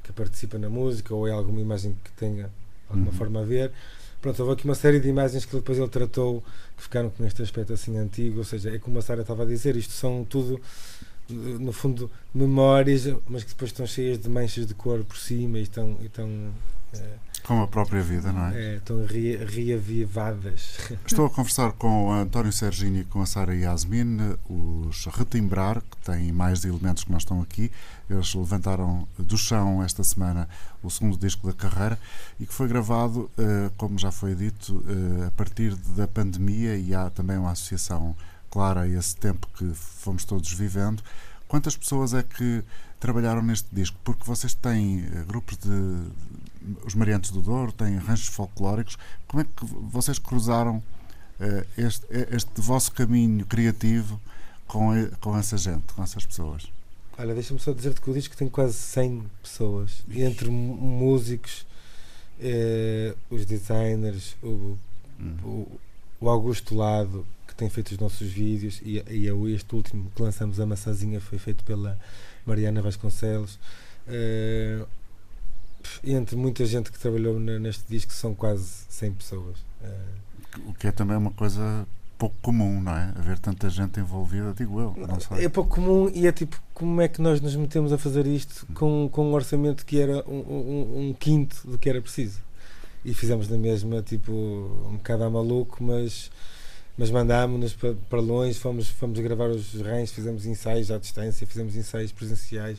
que 0.04 0.12
participa 0.12 0.58
na 0.58 0.70
música, 0.70 1.14
ou 1.14 1.28
é 1.28 1.32
alguma 1.32 1.62
imagem 1.62 1.96
que 2.04 2.12
tenha 2.14 2.50
alguma 2.90 3.12
Uhum. 3.12 3.18
forma 3.18 3.42
a 3.42 3.46
ver. 3.46 3.72
Pronto, 4.22 4.40
houve 4.42 4.54
aqui 4.54 4.66
uma 4.66 4.76
série 4.76 5.00
de 5.00 5.08
imagens 5.08 5.46
que 5.46 5.56
depois 5.56 5.78
ele 5.78 5.88
tratou 5.90 6.44
que 6.78 6.84
ficaram 6.84 7.10
com 7.10 7.26
este 7.26 7.42
aspecto 7.42 7.74
assim 7.74 7.98
antigo, 7.98 8.40
ou 8.40 8.44
seja, 8.44 8.70
é 8.70 8.80
como 8.80 9.00
a 9.00 9.02
Sara 9.02 9.22
estava 9.22 9.44
a 9.44 9.46
dizer, 9.46 9.76
isto 9.76 9.94
são 9.94 10.24
tudo 10.28 10.60
no 11.30 11.72
fundo 11.72 12.10
memórias, 12.34 13.06
mas 13.28 13.44
que 13.44 13.50
depois 13.52 13.72
estão 13.72 13.86
cheias 13.88 14.20
de 14.20 14.28
manchas 14.30 14.68
de 14.68 14.74
cor 14.74 15.04
por 15.06 15.18
cima 15.18 15.58
e 15.60 15.64
estão, 15.64 15.98
e 16.02 16.06
estão, 16.08 16.30
eh, 16.94 17.16
como 17.44 17.64
a 17.64 17.68
própria 17.68 18.02
vida, 18.02 18.32
não 18.32 18.46
é? 18.48 18.54
eh, 18.56 18.76
estão 18.78 19.06
re- 19.06 19.38
reavivadas. 19.46 20.78
Estou 21.06 21.26
a 21.26 21.30
conversar 21.30 21.72
com 21.74 22.08
o 22.08 22.12
António 22.12 22.52
Serginho 22.52 23.02
e 23.02 23.06
com 23.06 23.22
a 23.22 23.26
Sara 23.26 23.56
Yasmin, 23.56 24.36
os 24.50 25.06
Retimbrar, 25.08 25.82
que 25.82 25.98
têm 26.06 26.32
mais 26.32 26.64
elementos 26.66 27.04
que 27.04 27.12
nós 27.12 27.24
estão 27.24 27.42
aqui. 27.42 27.72
Eles 28.10 28.34
levantaram 28.36 29.08
do 29.18 29.38
chão 29.38 29.82
esta 29.84 30.04
semana 30.04 30.48
o 30.84 30.90
segundo 30.90 31.18
disco 31.18 31.48
da 31.48 31.54
carreira 31.54 31.98
e 32.40 32.46
que 32.46 32.54
foi 32.54 32.68
gravado, 32.68 33.30
eh, 33.38 33.70
como 33.78 33.98
já 33.98 34.12
foi 34.12 34.36
dito, 34.36 34.84
eh, 34.88 35.28
a 35.28 35.32
partir 35.32 35.76
da 35.76 36.08
pandemia 36.08 36.76
e 36.78 36.94
há 36.94 37.10
também 37.10 37.38
uma 37.38 37.52
associação 37.52 38.16
clara 38.50 38.82
a 38.82 38.88
esse 38.88 39.16
tempo 39.16 39.48
que 39.58 39.72
fomos 39.74 40.26
todos 40.26 40.52
vivendo. 40.52 41.02
Quantas 41.48 41.76
pessoas 41.76 42.14
é 42.14 42.22
que 42.24 42.64
trabalharam 43.00 43.42
neste 43.42 43.68
disco? 43.74 43.98
Porque 44.04 44.24
vocês 44.26 44.54
têm 44.54 45.06
eh, 45.06 45.24
grupos 45.28 45.58
de. 45.58 45.70
Os 46.86 46.94
Mariantes 46.96 47.32
do 47.32 47.42
Douro, 47.42 47.72
têm 47.72 47.98
ranchos 47.98 48.28
folclóricos. 48.28 48.98
Como 49.28 49.42
é 49.42 49.46
que 49.46 49.66
vocês 49.66 50.20
cruzaram 50.20 50.82
eh, 51.40 51.66
este, 51.78 52.06
este 52.32 52.62
vosso 52.62 52.92
caminho 52.92 53.46
criativo 53.46 54.20
com, 54.68 54.92
com 55.20 55.38
essa 55.38 55.58
gente, 55.58 55.94
com 55.94 56.04
essas 56.04 56.26
pessoas? 56.26 56.68
Olha, 57.18 57.34
deixa-me 57.34 57.60
só 57.60 57.74
dizer-te 57.74 58.02
que 58.02 58.10
o 58.10 58.14
disco 58.14 58.36
tem 58.36 58.50
quase 58.50 58.74
100 58.74 59.24
pessoas, 59.44 60.04
entre 60.10 60.50
músicos, 60.50 61.66
eh, 62.40 63.16
os 63.30 63.46
designers, 63.46 64.36
o, 64.42 64.78
Hum. 65.22 65.38
o, 65.44 65.80
o 66.26 66.30
Augusto 66.30 66.76
Lado, 66.76 67.26
que 67.48 67.54
tem 67.54 67.70
feito 67.70 67.92
os 67.92 67.98
nossos 68.00 68.28
vídeos, 68.28 68.82
e, 68.84 69.04
e 69.10 69.28
é 69.30 69.54
este 69.54 69.76
último 69.76 70.12
que 70.16 70.22
lançamos, 70.22 70.60
a 70.60 70.66
maçãzinha, 70.66 71.22
foi 71.22 71.38
feito 71.38 71.64
pela 71.64 71.98
Mariana 72.46 72.82
Vasconcelos. 72.82 73.60
Eh, 74.08 74.84
entre 76.04 76.36
muita 76.36 76.66
gente 76.66 76.92
que 76.92 77.00
trabalhou 77.00 77.40
ne- 77.40 77.60
neste 77.60 77.84
disco, 77.90 78.12
são 78.14 78.34
quase 78.36 78.66
100 78.90 79.12
pessoas. 79.14 79.58
O 80.68 80.74
que 80.74 80.88
é 80.88 80.92
também 80.92 81.18
uma 81.18 81.32
coisa 81.32 81.88
pouco 82.18 82.36
comum, 82.42 82.80
não 82.82 82.92
é? 82.96 83.14
Haver 83.18 83.40
tanta 83.40 83.68
gente 83.70 84.00
envolvida, 84.00 84.54
digo 84.56 84.80
eu, 84.80 84.94
não 85.08 85.20
sei. 85.20 85.46
É 85.46 85.50
pouco 85.50 85.76
comum 85.76 86.12
e 86.14 86.28
é 86.28 86.32
tipo, 86.32 86.62
como 86.74 87.02
é 87.02 87.08
que 87.08 87.20
nós 87.22 87.42
nos 87.42 87.56
metemos 87.56 87.92
a 87.92 87.98
fazer 87.98 88.28
isto 88.28 88.68
com, 88.76 89.10
com 89.12 89.26
um 89.30 89.34
orçamento 89.34 89.84
que 89.86 90.00
era 90.00 90.24
um, 90.30 90.36
um- 90.40 91.10
um 91.10 91.14
quinto 91.14 91.68
do 91.68 91.78
que 91.80 91.90
era 91.90 92.00
preciso? 92.02 92.40
E 93.04 93.14
fizemos 93.16 93.48
na 93.50 93.58
mesma, 93.58 94.04
tipo, 94.04 94.32
um 94.32 94.98
bocado 94.98 95.24
a 95.24 95.30
maluco, 95.32 95.84
mas, 95.84 96.30
mas 96.96 97.10
mandámos-nos 97.10 97.74
para, 97.74 97.96
para 98.08 98.20
longe, 98.22 98.60
fomos, 98.60 98.88
fomos 98.90 99.20
gravar 99.20 99.50
os 99.50 99.74
rãs, 99.82 100.12
fizemos 100.12 100.46
ensaios 100.46 100.92
à 100.92 101.00
distância, 101.00 101.48
fizemos 101.48 101.76
ensaios 101.76 102.12
presenciais. 102.12 102.78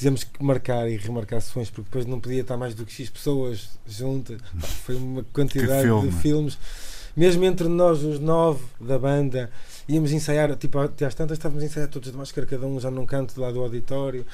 Tivemos 0.00 0.24
que 0.24 0.42
marcar 0.42 0.90
e 0.90 0.96
remarcar 0.96 1.42
sessões, 1.42 1.68
porque 1.68 1.84
depois 1.84 2.06
não 2.06 2.18
podia 2.18 2.40
estar 2.40 2.56
mais 2.56 2.74
do 2.74 2.86
que 2.86 2.92
X 2.92 3.10
pessoas 3.10 3.68
juntas. 3.86 4.40
Foi 4.84 4.96
uma 4.96 5.22
quantidade 5.24 5.82
filme. 5.82 6.08
de 6.08 6.16
filmes 6.16 6.58
mesmo 7.16 7.44
entre 7.44 7.68
nós, 7.68 8.02
os 8.02 8.18
nove 8.18 8.64
da 8.80 8.98
banda, 8.98 9.50
íamos 9.88 10.12
ensaiar, 10.12 10.54
tipo, 10.56 10.78
até 10.78 11.06
às 11.06 11.14
tantas 11.14 11.38
estávamos 11.38 11.62
a 11.62 11.66
ensaiar 11.66 11.88
todos 11.88 12.10
de 12.10 12.16
máscara, 12.16 12.46
cada 12.46 12.66
um 12.66 12.78
já 12.78 12.90
num 12.90 13.04
canto 13.04 13.38
lá 13.40 13.50
do 13.50 13.60
auditório. 13.60 14.24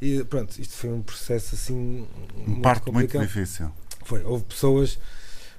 E 0.00 0.22
pronto, 0.24 0.56
isto 0.60 0.74
foi 0.74 0.90
um 0.90 1.02
processo 1.02 1.54
assim. 1.54 2.06
Um 2.36 2.50
muito 2.50 2.80
complicado. 2.82 3.26
difícil. 3.26 3.70
Foi, 4.04 4.22
houve 4.24 4.44
pessoas, 4.44 4.98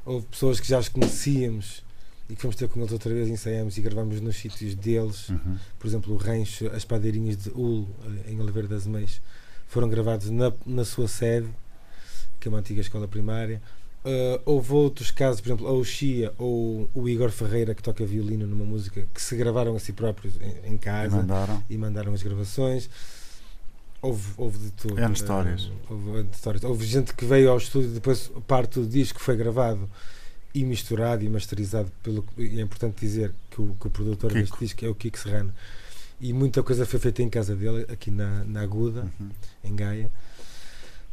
houve 0.06 0.26
pessoas 0.28 0.60
que 0.60 0.68
já 0.68 0.80
os 0.80 0.88
conhecíamos 0.88 1.84
e 2.30 2.36
que 2.36 2.42
fomos 2.42 2.56
ter 2.56 2.68
com 2.68 2.80
eles 2.80 2.92
outra 2.92 3.14
vez, 3.14 3.28
ensaiamos 3.28 3.78
e 3.78 3.82
gravámos 3.82 4.22
nos 4.22 4.36
sítios 4.36 4.76
deles. 4.76 5.30
Uhum. 5.30 5.58
Por 5.80 5.88
exemplo, 5.88 6.14
o 6.14 6.18
Rancho, 6.18 6.68
as 6.68 6.86
Padeirinhas 6.86 7.38
de 7.38 7.50
Ul, 7.50 7.88
eh, 8.06 8.32
em 8.32 8.40
Oliveira 8.40 8.68
das 8.68 8.86
Meias, 8.86 9.22
foram 9.68 9.90
gravados 9.90 10.30
na, 10.30 10.52
na 10.66 10.86
sua 10.86 11.08
sede, 11.08 11.48
que 12.40 12.48
é 12.48 12.50
uma 12.50 12.60
antiga 12.60 12.82
escola 12.82 13.08
primária. 13.08 13.62
Uh, 14.06 14.40
houve 14.46 14.72
outros 14.72 15.12
casos, 15.12 15.42
por 15.42 15.50
exemplo, 15.50 15.68
a 15.68 15.72
Oxia 15.74 16.32
ou 16.38 16.90
o 16.94 17.10
Igor 17.10 17.30
Ferreira, 17.30 17.76
que 17.76 17.84
toca 17.84 18.06
violino 18.06 18.48
numa 18.48 18.64
música, 18.64 19.06
que 19.14 19.22
se 19.22 19.36
gravaram 19.36 19.76
a 19.76 19.80
si 19.80 19.92
próprios 19.92 20.36
em, 20.40 20.72
em 20.72 20.76
E 20.76 20.78
casa 20.80 21.18
mandaram. 21.18 21.64
e 21.70 21.78
mandaram 21.78 22.14
as 22.14 22.24
gravações. 22.24 22.90
Houve, 24.02 24.32
houve 24.38 24.58
de 24.60 24.72
tudo. 24.72 24.98
N 25.00 25.12
histórias. 25.14 25.70
Eh, 25.70 25.94
Houve, 25.94 26.28
histórias. 26.32 26.64
Houve 26.64 26.86
gente 26.86 27.14
que 27.14 27.26
veio 27.26 27.50
ao 27.50 27.58
estúdio 27.58 27.90
depois 27.90 28.32
parte 28.48 28.80
do 28.80 28.86
disco 28.88 29.20
foi 29.20 29.36
gravado 29.36 29.90
e 30.54 30.64
misturado 30.64 31.26
e 31.26 31.30
masterizado 31.30 31.92
pelo 32.04 32.24
e 32.38 32.60
é 32.60 32.62
importante 32.62 33.00
dizer 33.02 33.34
que 33.50 33.60
o, 33.62 33.76
que 33.80 33.88
o 33.88 33.90
produtor 33.90 34.32
Kiko. 34.32 34.42
deste 34.42 34.60
disco 34.60 34.86
é 34.86 34.88
o 34.88 34.96
Kiko 34.96 35.18
Serrano 35.20 35.52
e 36.20 36.34
muita 36.34 36.64
coisa 36.64 36.86
foi 36.86 37.00
feita 37.00 37.22
em 37.22 37.30
casa 37.30 37.56
dele 37.56 37.86
aqui 37.90 38.10
na, 38.12 38.44
na 38.44 38.62
Aguda 38.62 39.06
Uhum. 39.20 39.30
em 39.64 39.76
Gaia 39.76 40.12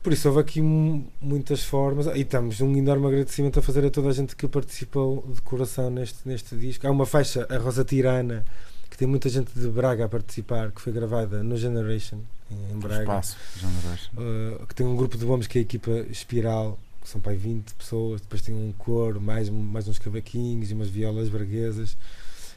por 0.02 0.12
isso 0.12 0.28
houve 0.28 0.40
aqui 0.40 0.61
mu- 0.61 1.07
muitas 1.20 1.62
formas 1.64 2.07
e 2.07 2.20
estamos 2.20 2.61
um 2.61 2.76
enorme 2.76 3.07
agradecimento 3.07 3.59
a 3.59 3.62
fazer 3.62 3.84
a 3.86 3.90
toda 3.90 4.09
a 4.09 4.12
gente 4.12 4.36
que 4.36 4.46
participou 4.46 5.26
de 5.34 5.40
coração 5.42 5.90
neste, 5.90 6.18
neste 6.26 6.55
disco 6.57 6.86
há 6.86 6.90
uma 6.90 7.07
faixa, 7.07 7.46
a 7.50 7.57
Rosa 7.59 7.84
Tirana 7.84 8.44
que 8.90 8.98
tem 8.98 9.09
muita 9.09 9.28
gente 9.28 9.50
de 9.59 9.66
Braga 9.68 10.05
a 10.05 10.09
participar 10.09 10.70
que 10.70 10.80
foi 10.80 10.92
gravada 10.92 11.42
no 11.42 11.57
Generation 11.57 12.18
em, 12.50 12.74
em 12.74 12.78
Braga 12.78 13.00
Espaço, 13.02 13.36
Generation. 13.59 14.11
Uh, 14.62 14.66
que 14.66 14.74
tem 14.74 14.86
um 14.86 14.94
grupo 14.94 15.16
de 15.18 15.24
bombos 15.24 15.46
que 15.48 15.59
é 15.59 15.61
a 15.61 15.62
equipa 15.62 15.90
Espiral, 16.11 16.78
que 17.02 17.09
são 17.09 17.20
pai 17.20 17.34
20 17.34 17.74
pessoas, 17.74 18.20
depois 18.20 18.40
tem 18.42 18.55
um 18.55 18.72
coro, 18.78 19.20
mais, 19.20 19.48
mais 19.50 19.88
uns 19.88 19.98
cavaquinhos 19.98 20.70
e 20.70 20.74
umas 20.74 20.88
violas 20.88 21.28
braguesas. 21.28 21.96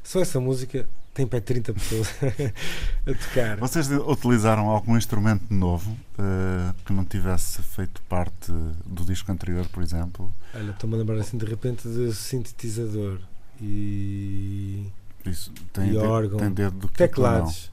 Só 0.08 0.22
essa 0.22 0.40
música 0.40 0.88
tem 1.14 1.28
pai 1.28 1.42
30 1.42 1.74
pessoas 1.74 2.08
a 3.06 3.14
tocar. 3.14 3.58
Vocês 3.58 3.90
utilizaram 3.92 4.70
algum 4.70 4.96
instrumento 4.96 5.54
novo 5.54 5.98
eh, 6.18 6.74
que 6.86 6.94
não 6.94 7.04
tivesse 7.04 7.62
feito 7.62 8.02
parte 8.04 8.50
do 8.86 9.04
disco 9.04 9.30
anterior, 9.30 9.66
por 9.68 9.84
exemplo? 9.84 10.32
Olha, 10.56 10.72
estou-me 10.72 10.96
a 10.96 11.00
lembrar 11.00 11.18
assim 11.18 11.38
de 11.38 11.46
repente 11.46 11.86
de 11.90 12.14
sintetizador 12.14 13.20
e 13.62 14.86
Isso 15.26 15.52
tem, 15.74 15.88
E 15.90 15.92
de- 15.92 15.98
órgão. 15.98 16.40
tem 16.40 16.52
dedo 16.52 16.78
do 16.78 16.88
teclados. 16.88 17.70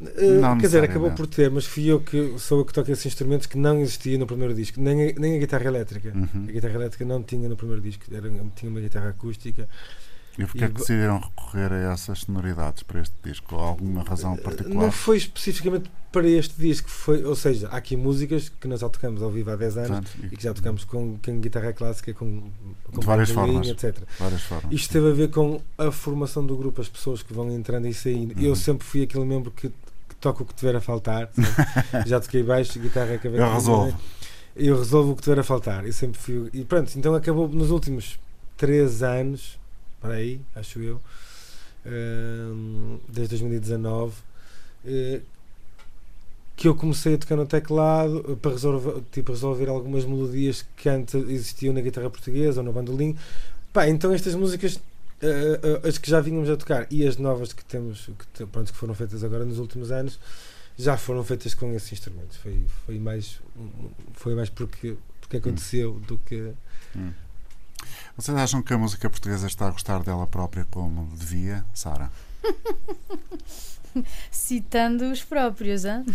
Uh, 0.00 0.40
Não 0.40 0.58
quer 0.58 0.66
dizer, 0.66 0.82
acabou 0.82 1.12
por 1.12 1.28
ter, 1.28 1.48
mas 1.48 1.64
fui 1.64 1.84
eu 1.86 2.00
que 2.00 2.36
sou 2.36 2.58
eu 2.58 2.64
que 2.64 2.72
toco 2.72 2.90
esses 2.90 3.06
instrumentos 3.06 3.46
que 3.46 3.56
não 3.56 3.78
existia 3.78 4.18
no 4.18 4.26
primeiro 4.26 4.52
disco, 4.52 4.80
nem 4.80 5.10
a, 5.10 5.12
nem 5.20 5.36
a 5.36 5.38
guitarra 5.38 5.66
elétrica. 5.66 6.10
não? 6.12 6.22
Uhum. 6.22 6.48
A 6.48 6.50
guitarra 6.50 6.74
elétrica 6.74 7.04
não 7.04 7.22
tinha 7.22 7.48
no 7.48 7.56
primeiro 7.56 7.80
disco, 7.80 8.02
era, 8.12 8.28
tinha 8.56 8.68
uma 8.68 8.80
guitarra 8.80 9.10
acústica. 9.10 9.68
E 10.38 10.44
porquê 10.46 10.64
é 10.64 10.68
que 10.68 10.74
decidiram 10.74 11.18
recorrer 11.18 11.72
a 11.72 11.92
essas 11.92 12.20
sonoridades 12.20 12.82
para 12.82 13.00
este 13.00 13.14
disco? 13.22 13.54
Alguma 13.56 14.02
razão 14.02 14.34
Não 14.34 14.42
particular? 14.42 14.90
foi 14.90 15.18
especificamente 15.18 15.90
para 16.10 16.28
este 16.28 16.54
disco, 16.60 16.90
foi, 16.90 17.24
ou 17.24 17.34
seja, 17.34 17.68
há 17.68 17.76
aqui 17.78 17.96
músicas 17.96 18.50
que 18.50 18.68
nós 18.68 18.80
já 18.80 18.88
tocamos 18.88 19.22
ao 19.22 19.30
vivo 19.30 19.50
há 19.50 19.56
10 19.56 19.76
anos 19.78 19.88
Portanto, 19.88 20.32
e 20.32 20.36
que 20.36 20.42
já 20.42 20.52
tocamos 20.52 20.84
com, 20.84 21.18
com 21.24 21.40
guitarra 21.40 21.72
clássica, 21.72 22.12
com, 22.12 22.50
com 22.84 23.00
De 23.00 23.06
várias 23.06 23.30
formas. 23.30 23.66
etc. 23.68 23.96
várias 24.18 24.42
formas. 24.42 24.72
Isto 24.72 24.92
teve 24.92 25.10
a 25.10 25.14
ver 25.14 25.30
com 25.30 25.60
a 25.78 25.90
formação 25.90 26.44
do 26.44 26.56
grupo, 26.56 26.80
as 26.82 26.88
pessoas 26.88 27.22
que 27.22 27.32
vão 27.32 27.50
entrando 27.50 27.86
e 27.88 27.94
saindo. 27.94 28.34
Uhum. 28.38 28.46
Eu 28.46 28.54
sempre 28.54 28.86
fui 28.86 29.02
aquele 29.02 29.24
membro 29.24 29.50
que, 29.50 29.68
que 29.68 30.14
toca 30.20 30.42
o 30.42 30.46
que 30.46 30.54
tiver 30.54 30.76
a 30.76 30.80
faltar. 30.82 31.30
já 32.06 32.20
toquei 32.20 32.42
baixo, 32.42 32.78
guitarra, 32.78 33.16
cabelo. 33.16 33.42
Eu 33.44 33.54
resolvo. 33.54 34.00
Eu 34.54 34.76
resolvo 34.78 35.12
o 35.12 35.16
que 35.16 35.22
tiver 35.22 35.38
a 35.38 35.44
faltar. 35.44 35.86
Eu 35.86 35.92
sempre 35.94 36.20
fui. 36.20 36.50
E 36.52 36.62
pronto, 36.62 36.92
então 36.94 37.14
acabou 37.14 37.48
nos 37.48 37.70
últimos 37.70 38.18
3 38.58 39.02
anos, 39.02 39.58
para 40.02 40.14
aí, 40.14 40.40
acho 40.56 40.80
eu, 40.80 41.00
hum, 41.86 42.98
desde 43.08 43.36
2019, 43.36 44.12
eh, 44.84 45.20
que 46.56 46.66
eu 46.66 46.74
comecei 46.74 47.14
a 47.14 47.18
tocar 47.18 47.36
no 47.36 47.46
teclado 47.46 48.24
eh, 48.28 48.34
para 48.34 48.50
resolver, 48.50 49.00
tipo, 49.12 49.30
resolver 49.30 49.68
algumas 49.68 50.04
melodias 50.04 50.66
que 50.76 50.88
antes 50.88 51.14
existiam 51.14 51.72
na 51.72 51.80
guitarra 51.80 52.10
portuguesa 52.10 52.60
ou 52.60 52.64
no 52.64 52.72
bandolim. 52.72 53.16
Pá, 53.72 53.88
então 53.88 54.12
estas 54.12 54.34
músicas, 54.34 54.80
eh, 55.22 55.88
as 55.88 55.98
que 55.98 56.10
já 56.10 56.20
vínhamos 56.20 56.50
a 56.50 56.56
tocar 56.56 56.86
e 56.90 57.06
as 57.06 57.16
novas 57.16 57.52
que 57.52 57.64
temos, 57.64 58.10
que, 58.34 58.44
pronto, 58.46 58.72
que 58.72 58.78
foram 58.78 58.94
feitas 58.94 59.22
agora 59.22 59.44
nos 59.44 59.60
últimos 59.60 59.92
anos, 59.92 60.18
já 60.76 60.96
foram 60.96 61.22
feitas 61.22 61.54
com 61.54 61.72
esses 61.74 61.92
instrumentos. 61.92 62.36
Foi, 62.38 62.60
foi 62.84 62.98
mais, 62.98 63.40
foi 64.14 64.34
mais 64.34 64.48
porque, 64.50 64.96
porque 65.20 65.36
aconteceu 65.36 65.94
do 66.08 66.18
que. 66.18 66.52
Hum. 66.96 67.12
Vocês 68.16 68.36
acham 68.36 68.62
que 68.62 68.72
a 68.74 68.78
música 68.78 69.08
portuguesa 69.08 69.46
está 69.46 69.68
a 69.68 69.70
gostar 69.70 70.02
dela 70.02 70.26
própria 70.26 70.66
como 70.70 71.16
devia, 71.16 71.64
Sara? 71.72 72.10
Citando 74.30 75.10
os 75.10 75.22
próprios, 75.24 75.84
hã? 75.84 76.04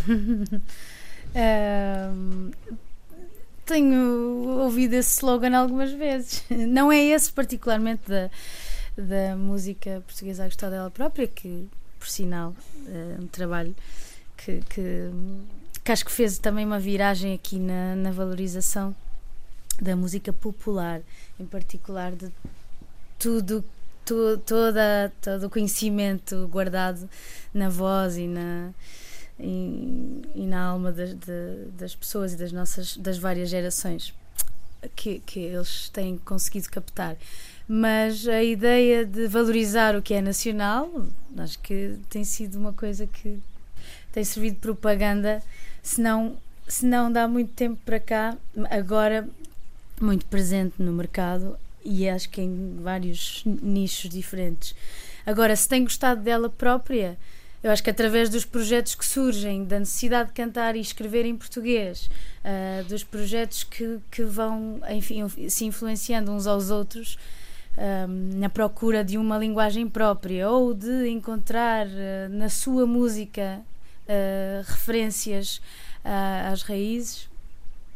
Ahm, 1.36 2.52
tenho 3.66 4.60
ouvido 4.60 4.94
esse 4.94 5.18
slogan 5.18 5.58
algumas 5.58 5.92
vezes. 5.92 6.44
Não 6.50 6.92
é 6.92 7.04
esse 7.04 7.32
particularmente 7.32 8.04
da, 8.08 8.30
da 8.98 9.36
música 9.36 10.02
portuguesa 10.06 10.44
a 10.44 10.48
gostar 10.48 10.70
dela 10.70 10.92
própria, 10.92 11.28
que, 11.28 11.68
por 12.00 12.08
sinal, 12.08 12.56
é 12.88 13.18
um 13.20 13.28
trabalho 13.28 13.76
que, 14.38 14.62
que, 14.70 15.12
que 15.84 15.92
acho 15.92 16.06
que 16.06 16.12
fez 16.12 16.38
também 16.38 16.66
uma 16.66 16.80
viragem 16.80 17.34
aqui 17.34 17.60
na, 17.60 17.96
na 17.96 18.12
valorização 18.12 18.96
da 19.82 19.96
música 19.96 20.32
popular, 20.34 21.02
em 21.40 21.46
particular 21.46 22.12
de 22.16 22.30
tudo, 23.20 23.64
to, 24.06 24.38
toda, 24.46 25.12
todo 25.22 25.48
o 25.48 25.50
conhecimento 25.50 26.48
guardado 26.48 27.10
na 27.54 27.70
voz 27.70 28.18
e 28.18 28.28
na, 28.28 28.72
e, 29.40 30.22
e 30.36 30.46
na 30.48 30.64
alma 30.66 30.92
das, 30.92 31.14
de- 31.14 31.66
das 31.78 31.96
pessoas 31.96 32.34
e 32.34 32.38
das 32.38 32.52
nossas 32.52 32.98
das 32.98 33.18
várias 33.18 33.50
gerações 33.50 34.14
que, 34.96 35.20
que 35.20 35.40
eles 35.40 35.90
têm 35.90 36.18
conseguido 36.18 36.70
captar. 36.70 37.16
Mas 37.68 38.28
a 38.28 38.42
ideia 38.44 39.06
de 39.06 39.28
valorizar 39.28 39.96
o 39.96 40.02
que 40.02 40.14
é 40.14 40.22
nacional, 40.22 40.90
acho 41.38 41.60
que 41.60 41.98
tem 42.10 42.24
sido 42.24 42.58
uma 42.58 42.72
coisa 42.72 43.06
que 43.06 43.40
tem 44.14 44.24
servido 44.24 44.56
de 44.56 44.62
propaganda, 44.62 45.44
se 45.84 46.00
não, 46.02 46.38
se 46.68 46.86
não 46.86 47.12
dá 47.12 47.28
muito 47.28 47.52
tempo 47.54 47.78
para 47.86 48.00
cá, 48.00 48.38
agora 48.70 49.28
muito 50.04 50.26
presente 50.26 50.76
no 50.80 50.92
mercado 50.92 51.58
e 51.84 52.08
acho 52.08 52.30
que 52.30 52.42
em 52.42 52.80
vários 52.82 53.44
nichos 53.46 54.10
diferentes. 54.10 54.76
Agora, 55.26 55.56
se 55.56 55.68
tem 55.68 55.84
gostado 55.84 56.22
dela 56.22 56.50
própria, 56.50 57.18
eu 57.64 57.72
acho 57.72 57.84
que 57.84 57.90
através 57.90 58.30
dos 58.30 58.46
projetos 58.46 58.96
que 58.96 59.06
surgem, 59.06 59.66
da 59.66 59.80
necessidade 59.80 60.30
de 60.30 60.36
cantar 60.36 60.76
e 60.76 60.80
escrever 60.80 61.26
em 61.26 61.36
português, 61.36 62.10
ah, 62.44 62.84
dos 62.88 63.04
projetos 63.04 63.64
que, 63.64 64.00
que 64.12 64.24
vão 64.24 64.80
enfim, 64.90 65.28
se 65.50 65.66
influenciando 65.66 66.32
uns 66.32 66.48
aos 66.48 66.70
outros, 66.70 67.18
ah, 67.78 68.08
na 68.08 68.50
procura 68.50 69.04
de 69.04 69.20
uma 69.20 69.38
linguagem 69.38 69.88
própria 69.88 70.50
ou 70.50 70.74
de 70.74 71.10
encontrar 71.10 71.86
ah, 71.86 72.28
na 72.30 72.50
sua 72.50 72.88
música 72.88 73.62
ah, 74.10 74.64
referências 74.66 75.62
às 76.52 76.64
raízes, 76.64 77.30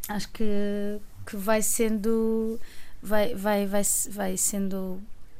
acho 0.07 0.29
que, 0.29 0.99
que 1.25 1.35
vai 1.37 1.61
sendo. 1.61 2.59
Vai, 3.03 3.33
vai, 3.35 3.65
vai, 3.65 3.81
vai 4.11 4.37
sendo 4.37 4.99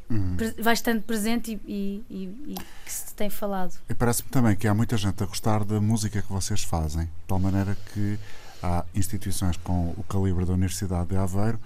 Hum. 0.10 0.36
pre- 0.36 0.56
vai 0.62 0.74
estando 0.74 1.02
presente 1.04 1.52
e, 1.66 1.72
e- 1.74 2.04
e- 2.10 2.52
e 2.54 2.56
que 2.86 2.92
se 2.92 3.14
tem 3.14 3.30
falado. 3.30 3.74
E 3.88 3.94
parece-me 3.94 4.30
também 4.30 4.56
que 4.58 4.68
há 4.68 4.74
muita 4.74 4.98
gente 4.98 5.24
a 5.24 5.26
gostar 5.26 5.64
da 5.64 5.80
música 5.80 6.22
que 6.22 6.32
vocês 6.34 6.64
fazem, 6.64 7.06
de 7.06 7.12
tal 7.28 7.40
maneira 7.40 7.78
que 7.94 8.20
há 8.62 8.84
instituições 8.94 9.56
com 9.58 9.92
o 9.98 10.04
calibre 10.10 10.44
da 10.44 10.54
Universidade 10.54 11.10
de 11.10 11.16
Aveiro 11.18 11.58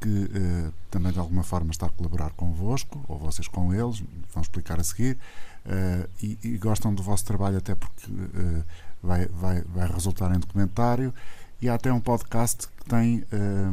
que 0.00 0.30
eh, 0.32 0.70
também 0.92 1.10
de 1.12 1.18
alguma 1.18 1.42
forma 1.42 1.70
está 1.72 1.86
a 1.86 1.90
colaborar 1.90 2.30
convosco, 2.30 3.04
ou 3.08 3.18
vocês 3.18 3.48
com 3.48 3.74
eles, 3.74 4.00
vão 4.32 4.42
explicar 4.42 4.78
a 4.78 4.84
seguir, 4.84 5.18
eh, 5.66 6.06
e, 6.22 6.38
e 6.44 6.56
gostam 6.58 6.94
do 6.94 7.02
vosso 7.02 7.24
trabalho 7.24 7.56
até 7.58 7.74
porque 7.74 8.06
eh, 8.08 8.62
vai, 9.02 9.26
vai, 9.26 9.62
vai 9.62 9.90
resultar 9.90 10.32
em 10.34 10.38
documentário, 10.38 11.12
e 11.60 11.68
há 11.68 11.74
até 11.74 11.92
um 11.92 12.00
podcast 12.00 12.68
que 12.68 12.84
tem 12.88 13.24
eh, 13.32 13.72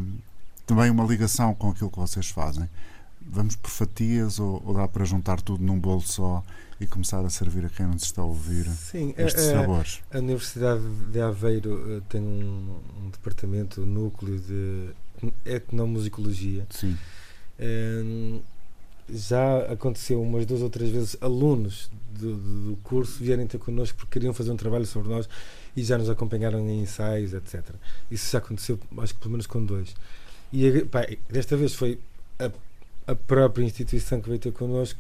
também 0.66 0.90
uma 0.90 1.04
ligação 1.04 1.54
com 1.54 1.70
aquilo 1.70 1.90
que 1.90 2.00
vocês 2.00 2.30
fazem. 2.30 2.68
Vamos 3.22 3.56
por 3.56 3.70
fatias 3.70 4.40
ou, 4.40 4.62
ou 4.66 4.74
dá 4.74 4.88
para 4.88 5.04
juntar 5.06 5.42
tudo 5.42 5.64
num 5.64 5.80
bolo 5.80 6.02
só 6.02 6.44
e 6.80 6.86
começar 6.86 7.24
a 7.26 7.30
servir 7.30 7.66
a 7.66 7.70
quem 7.70 7.86
nos 7.86 8.04
está 8.04 8.22
a 8.22 8.26
ouvir 8.26 8.66
Sim, 8.66 9.14
estes 9.18 9.46
é- 9.46 9.52
é- 9.52 9.54
sabores? 9.54 10.02
A 10.12 10.18
Universidade 10.18 10.82
de 11.12 11.22
Aveiro 11.22 11.98
eh, 11.98 12.02
tem 12.10 12.22
um, 12.22 12.80
um 13.04 13.10
departamento, 13.10 13.82
um 13.82 13.86
núcleo 13.86 14.40
de 14.40 14.90
etnomusicologia 15.46 16.68
Sim. 16.70 16.98
Hum, 17.60 18.42
já 19.10 19.60
aconteceu 19.72 20.22
umas 20.22 20.46
duas 20.46 20.62
ou 20.62 20.70
três 20.70 20.92
vezes 20.92 21.16
alunos 21.22 21.90
do, 22.12 22.36
do, 22.36 22.70
do 22.72 22.76
curso 22.84 23.24
vierem 23.24 23.48
ter 23.48 23.58
connosco 23.60 23.98
porque 23.98 24.14
queriam 24.14 24.34
fazer 24.34 24.52
um 24.52 24.58
trabalho 24.58 24.86
sobre 24.86 25.10
nós 25.10 25.30
e 25.76 25.84
já 25.84 25.98
nos 25.98 26.10
acompanharam 26.10 26.60
em 26.70 26.82
ensaios, 26.82 27.34
etc. 27.34 27.64
Isso 28.10 28.32
já 28.32 28.38
aconteceu, 28.38 28.80
acho 29.00 29.14
que 29.14 29.20
pelo 29.20 29.32
menos 29.32 29.46
com 29.48 29.64
dois. 29.64 29.96
E 30.54 30.82
pá, 30.86 31.06
desta 31.30 31.58
vez 31.58 31.74
foi 31.74 32.00
a, 32.40 32.50
a 33.12 33.16
própria 33.16 33.64
instituição 33.64 34.22
que 34.22 34.30
veio 34.30 34.40
ter 34.40 34.52
connosco, 34.54 35.00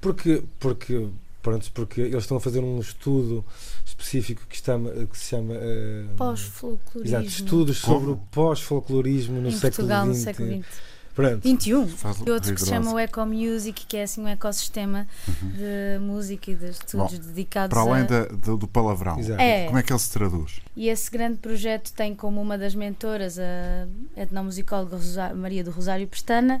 porque, 0.00 0.42
porque, 0.58 1.08
pronto, 1.42 1.70
porque 1.72 2.00
eles 2.00 2.22
estão 2.24 2.36
a 2.36 2.40
fazer 2.40 2.60
um 2.60 2.80
estudo 2.80 3.44
específico 3.84 4.42
que, 4.48 4.56
está, 4.56 4.78
que 5.10 5.18
se 5.18 5.24
chama. 5.26 5.54
eh, 5.54 6.04
Pós-folclorismo. 6.16 7.16
Exato, 7.16 7.26
estudos 7.26 7.78
sobre 7.78 8.10
o 8.10 8.16
pós-folclorismo 8.30 9.40
no 9.40 9.48
em 9.48 9.52
século 9.52 9.88
Portugal, 9.88 10.06
no 10.06 10.14
século 10.14 10.62
XX. 10.62 10.95
Pronto. 11.16 11.40
21. 11.42 11.88
Faz 11.88 12.18
E 12.18 12.30
outro 12.30 12.54
que 12.54 12.60
se 12.60 12.68
chama 12.68 12.92
o 12.92 12.98
Eco 12.98 13.24
Music, 13.26 13.86
que 13.86 13.96
é 13.96 14.02
assim 14.02 14.20
um 14.20 14.28
ecossistema 14.28 15.08
de 15.26 15.98
música 16.00 16.50
e 16.50 16.54
de 16.54 16.68
estudos 16.70 17.18
Bom, 17.18 17.24
dedicados 17.26 17.74
Para 17.74 17.90
além 17.90 18.02
a... 18.02 18.06
da- 18.06 18.24
do, 18.26 18.56
do 18.58 18.68
palavrão, 18.68 19.18
Exato. 19.18 19.40
É. 19.40 19.64
como 19.66 19.78
é 19.78 19.82
que 19.82 19.90
ele 19.92 19.98
se 19.98 20.10
traduz? 20.12 20.60
E 20.76 20.88
esse 20.90 21.10
grande 21.10 21.38
projeto 21.38 21.90
tem 21.94 22.14
como 22.14 22.40
uma 22.40 22.58
das 22.58 22.74
mentoras 22.74 23.38
a 23.38 23.88
etnomusicóloga 24.14 24.96
Rosa- 24.96 25.34
Maria 25.34 25.64
do 25.64 25.70
Rosário 25.70 26.06
Pestana 26.06 26.60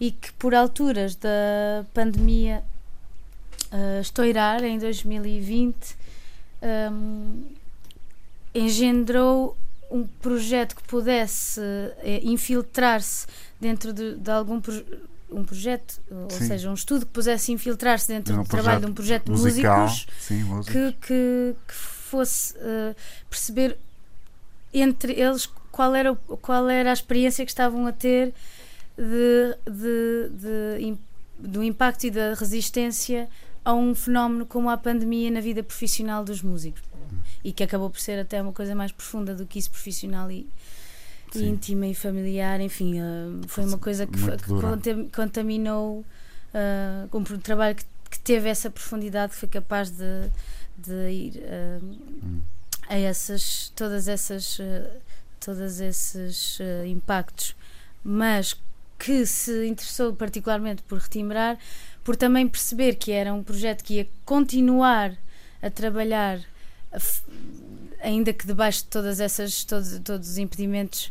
e 0.00 0.12
que 0.12 0.32
por 0.34 0.54
alturas 0.54 1.16
da 1.16 1.84
pandemia 1.92 2.62
ah, 3.72 3.98
estourar 4.00 4.62
em 4.62 4.78
2020 4.78 5.74
hum, 6.92 7.42
engendrou 8.54 9.56
um 9.90 10.04
projeto 10.20 10.74
que 10.74 10.82
pudesse 10.82 11.60
eh, 11.98 12.20
infiltrar-se 12.24 13.26
dentro 13.60 13.92
de, 13.92 14.16
de 14.16 14.30
algum 14.30 14.60
um 15.30 15.44
projeto, 15.44 16.00
ou 16.10 16.30
Sim. 16.30 16.46
seja, 16.46 16.70
um 16.70 16.74
estudo 16.74 17.04
que 17.04 17.12
pudesse 17.12 17.50
infiltrar-se 17.50 18.06
dentro 18.06 18.32
Um 18.34 18.42
do 18.44 18.48
trabalho 18.48 18.80
de 18.80 18.86
um 18.86 18.94
projeto 18.94 19.24
de 19.24 19.30
Musical, 19.32 19.80
músicos 19.82 20.06
sim, 20.20 20.44
que, 20.64 20.92
que, 21.04 21.56
que 21.66 21.74
fosse 21.74 22.54
eh, 22.58 22.94
perceber 23.28 23.76
entre 24.72 25.12
eles 25.14 25.46
qual 25.72 25.94
era, 25.96 26.12
o- 26.12 26.16
qual 26.36 26.68
era 26.68 26.90
a 26.90 26.92
experiência 26.92 27.44
que 27.44 27.50
estavam 27.50 27.86
a 27.88 27.92
ter 27.92 28.32
de, 28.96 29.56
de, 29.70 30.30
de 30.80 30.98
do 31.38 31.62
impacto 31.62 32.04
e 32.04 32.10
da 32.10 32.32
resistência 32.34 33.28
a 33.64 33.74
um 33.74 33.94
fenómeno 33.94 34.46
como 34.46 34.70
a 34.70 34.76
pandemia 34.76 35.30
na 35.30 35.40
vida 35.40 35.62
profissional 35.62 36.24
dos 36.24 36.40
músicos. 36.40 36.82
E 37.44 37.52
que 37.52 37.62
acabou 37.62 37.90
por 37.90 38.00
ser 38.00 38.18
até 38.18 38.40
uma 38.40 38.52
coisa 38.52 38.74
mais 38.74 38.90
profunda 38.92 39.34
do 39.34 39.44
que 39.44 39.58
isso 39.58 39.70
profissional 39.70 40.30
e 40.30 40.48
Sim. 41.38 41.48
íntima 41.50 41.86
e 41.86 41.94
familiar 41.94 42.60
enfim 42.60 42.98
eh, 42.98 43.46
foi 43.46 43.64
uma 43.64 43.78
coisa 43.78 44.06
que, 44.06 44.18
Muito 44.18 44.44
que 44.82 45.10
contaminou 45.14 46.04
eh, 46.54 47.06
um 47.12 47.22
trabalho 47.38 47.76
que, 47.76 47.84
que 48.10 48.18
teve 48.20 48.48
essa 48.48 48.70
profundidade 48.70 49.32
que 49.32 49.38
foi 49.38 49.48
capaz 49.48 49.90
de, 49.90 50.30
de 50.78 51.10
ir 51.10 51.42
eh, 51.42 51.78
Hum. 51.82 52.40
a 52.88 52.96
essas 52.96 53.72
todas 53.74 54.08
essas 54.08 54.58
eh, 54.60 54.90
todos 55.40 55.80
esses 55.80 56.58
eh, 56.60 56.86
impactos 56.86 57.54
mas 58.02 58.56
que 58.98 59.26
se 59.26 59.66
interessou 59.66 60.14
particularmente 60.14 60.82
por 60.82 60.98
retimbrar 60.98 61.58
por 62.02 62.16
também 62.16 62.48
perceber 62.48 62.94
que 62.94 63.12
era 63.12 63.34
um 63.34 63.42
projeto 63.42 63.82
que 63.82 63.94
ia 63.94 64.08
continuar 64.24 65.16
a 65.60 65.70
trabalhar 65.70 66.40
a 66.92 66.98
ainda 68.00 68.32
que 68.32 68.46
debaixo 68.46 68.80
de 68.84 68.88
todas 68.88 69.20
essas 69.20 69.64
todos, 69.64 69.98
todos 70.00 70.28
os 70.30 70.38
impedimentos 70.38 71.10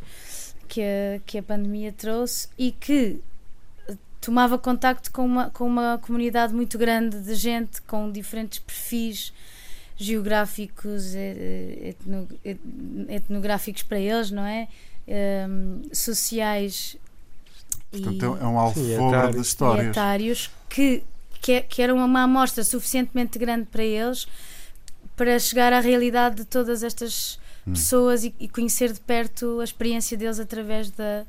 que 0.68 0.82
a, 0.82 1.20
que 1.26 1.38
a 1.38 1.44
pandemia 1.44 1.92
trouxe 1.92 2.48
e 2.58 2.72
que 2.72 3.20
tomava 4.22 4.58
contacto 4.58 5.12
com 5.12 5.24
uma, 5.26 5.50
com 5.52 5.66
uma 5.68 6.00
comunidade 6.02 6.54
muito 6.54 6.78
grande 6.78 7.20
de 7.20 7.36
gente 7.36 7.82
com 7.84 8.12
diferentes 8.12 8.58
perfis 8.60 9.32
geográficos, 9.98 11.14
etno- 11.16 12.28
et- 12.44 12.60
etnográficos 13.10 13.84
para 13.84 14.00
eles, 14.00 14.32
não 14.32 14.46
é? 14.46 14.68
Ehm, 15.08 15.84
sociais 15.94 16.98
Portanto, 17.92 18.38
e, 18.40 18.44
é 18.44 18.48
um 18.48 18.60
alfobre 18.60 19.34
de 19.36 19.42
histórias. 19.42 19.88
etários 19.88 20.52
que, 20.70 21.04
que, 21.42 21.52
é- 21.54 21.62
que 21.62 21.82
eram 21.82 21.98
uma 21.98 22.24
amostra 22.24 22.64
suficientemente 22.64 23.38
grande 23.40 23.66
para 23.72 23.84
eles 23.84 24.28
para 25.16 25.38
chegar 25.40 25.72
à 25.74 25.80
realidade 25.80 26.36
de 26.38 26.46
todas 26.46 26.84
estas 26.84 27.40
Hum. 27.68 27.74
pessoas 27.74 28.24
e, 28.24 28.32
e 28.40 28.48
conhecer 28.48 28.94
de 28.94 29.00
perto 29.00 29.60
a 29.60 29.64
experiência 29.64 30.16
deles 30.16 30.40
através 30.40 30.92
da, 30.92 31.26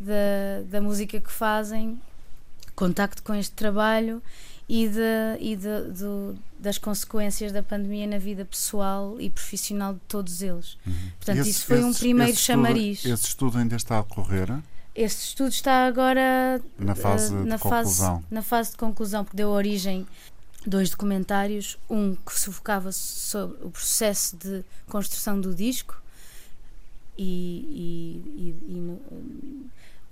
da, 0.00 0.62
da 0.70 0.80
música 0.80 1.20
que 1.20 1.30
fazem, 1.30 2.00
contacto 2.74 3.22
com 3.22 3.34
este 3.34 3.52
trabalho 3.52 4.22
e, 4.66 4.88
de, 4.88 5.00
e 5.38 5.54
de, 5.54 5.80
do- 5.92 6.34
das 6.58 6.78
consequências 6.78 7.52
da 7.52 7.62
pandemia 7.62 8.06
na 8.06 8.16
vida 8.18 8.44
pessoal 8.46 9.20
e 9.20 9.28
profissional 9.28 9.92
de 9.92 10.00
todos 10.08 10.40
eles. 10.40 10.78
Uhum. 10.86 10.94
Portanto, 11.18 11.38
Esse- 11.40 11.50
isso 11.50 11.66
foi 11.66 11.84
um 11.84 11.90
esse- 11.90 11.98
primeiro 12.00 12.32
esse 12.32 12.40
estudo- 12.40 12.54
chamariz. 12.56 13.04
Esse 13.04 13.24
estudo 13.26 13.58
ainda 13.58 13.76
está 13.76 13.98
a 13.98 14.02
decorrer 14.02 14.58
Este 14.94 15.26
estudo 15.28 15.50
está 15.50 15.86
agora 15.86 16.58
na 16.78 16.94
fase 16.94 17.28
de 17.34 17.44
na 17.44 17.58
conclusão. 17.58 18.14
Fase, 18.16 18.24
na 18.30 18.42
fase 18.42 18.70
de 18.70 18.76
conclusão, 18.78 19.24
porque 19.24 19.36
deu 19.36 19.50
origem 19.50 20.06
dois 20.68 20.90
documentários, 20.90 21.78
um 21.88 22.14
que 22.14 22.38
se 22.38 22.50
focava 22.52 22.90
sobre 22.92 23.56
o 23.64 23.70
processo 23.70 24.36
de 24.36 24.64
construção 24.88 25.40
do 25.40 25.54
disco 25.54 26.00
e, 27.18 27.22
e- 27.24 28.40
e- 28.68 28.72
e 28.72 28.74
no, 28.80 29.00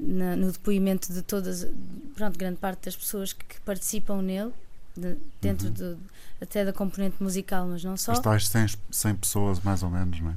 na- 0.00 0.36
no 0.36 0.50
depoimento 0.52 1.12
de 1.12 1.22
todas, 1.22 1.66
pronto, 2.14 2.38
grande 2.38 2.56
parte 2.56 2.84
das 2.86 2.96
pessoas 2.96 3.32
que, 3.32 3.44
que 3.44 3.60
participam 3.60 4.22
nele, 4.22 4.52
de- 4.96 5.16
dentro 5.40 5.68
Uhum. 5.68 5.72
do- 5.74 5.98
até 6.40 6.64
da 6.64 6.72
componente 6.72 7.22
musical, 7.22 7.66
mas 7.66 7.82
não 7.84 7.96
só. 7.96 8.12
As 8.12 8.20
tais 8.20 8.48
100, 8.48 8.66
100 8.90 9.14
pessoas, 9.16 9.60
mais 9.60 9.82
ou 9.82 9.90
menos, 9.90 10.20
não 10.20 10.30
é? 10.30 10.34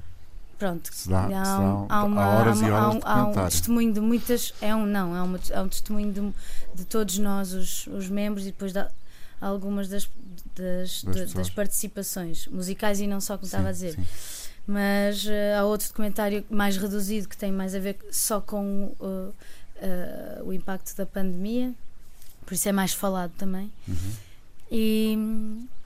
Pronto, 0.58 0.90
Se 0.92 1.08
dá, 1.08 1.28
se 1.28 1.34
há, 1.34 1.44
dá, 1.44 1.60
um- 1.60 1.86
há 1.88 2.04
uma- 2.04 2.24
há 2.24 2.30
horas 2.40 2.62
há 2.64 2.68
e 2.68 2.72
há 2.72 2.76
horas 2.84 2.96
um- 2.96 3.00
de 3.00 3.06
há 3.06 3.26
um 3.26 3.34
testemunho 3.50 3.94
de 3.94 4.00
muitas. 4.00 4.54
É 4.60 4.76
um 4.76 4.86
não, 4.88 5.16
é, 5.16 5.22
uma, 5.22 5.40
é 5.52 5.62
um 5.62 5.70
testemunho 5.70 6.12
de, 6.12 6.34
de 6.76 6.86
todos 6.86 7.18
nós, 7.20 7.54
os, 7.54 7.86
os 7.88 8.10
membros, 8.10 8.44
e 8.44 8.48
depois 8.48 8.74
da, 8.74 8.90
algumas 9.40 9.88
das, 9.88 10.10
das, 10.56 11.04
Das 11.04 11.34
das 11.34 11.50
participações 11.50 12.48
musicais 12.48 13.00
e 13.00 13.08
não 13.08 13.20
só, 13.22 13.36
como 13.38 13.46
Sim, 13.48 13.56
estava 13.58 13.70
a 13.70 13.72
dizer. 13.72 13.94
sim. 13.94 14.06
Mas 14.66 15.26
eh, 15.26 15.56
há 15.56 15.64
outro 15.64 15.88
documentário 15.88 16.44
mais 16.50 16.76
reduzido 16.76 17.30
que 17.30 17.38
tem 17.38 17.52
mais 17.52 17.74
a 17.74 17.80
ver 17.80 17.98
só 18.12 18.42
com 18.42 18.94
uh, 19.00 19.06
uh, 19.06 20.44
o 20.44 20.52
impacto 20.52 20.94
da 20.98 21.06
pandemia, 21.06 21.74
por 22.46 22.54
isso 22.54 22.68
é 22.68 22.72
mais 22.74 22.92
falado 22.94 23.32
também. 23.38 23.72
Uhum. 23.88 24.12
E 24.70 25.18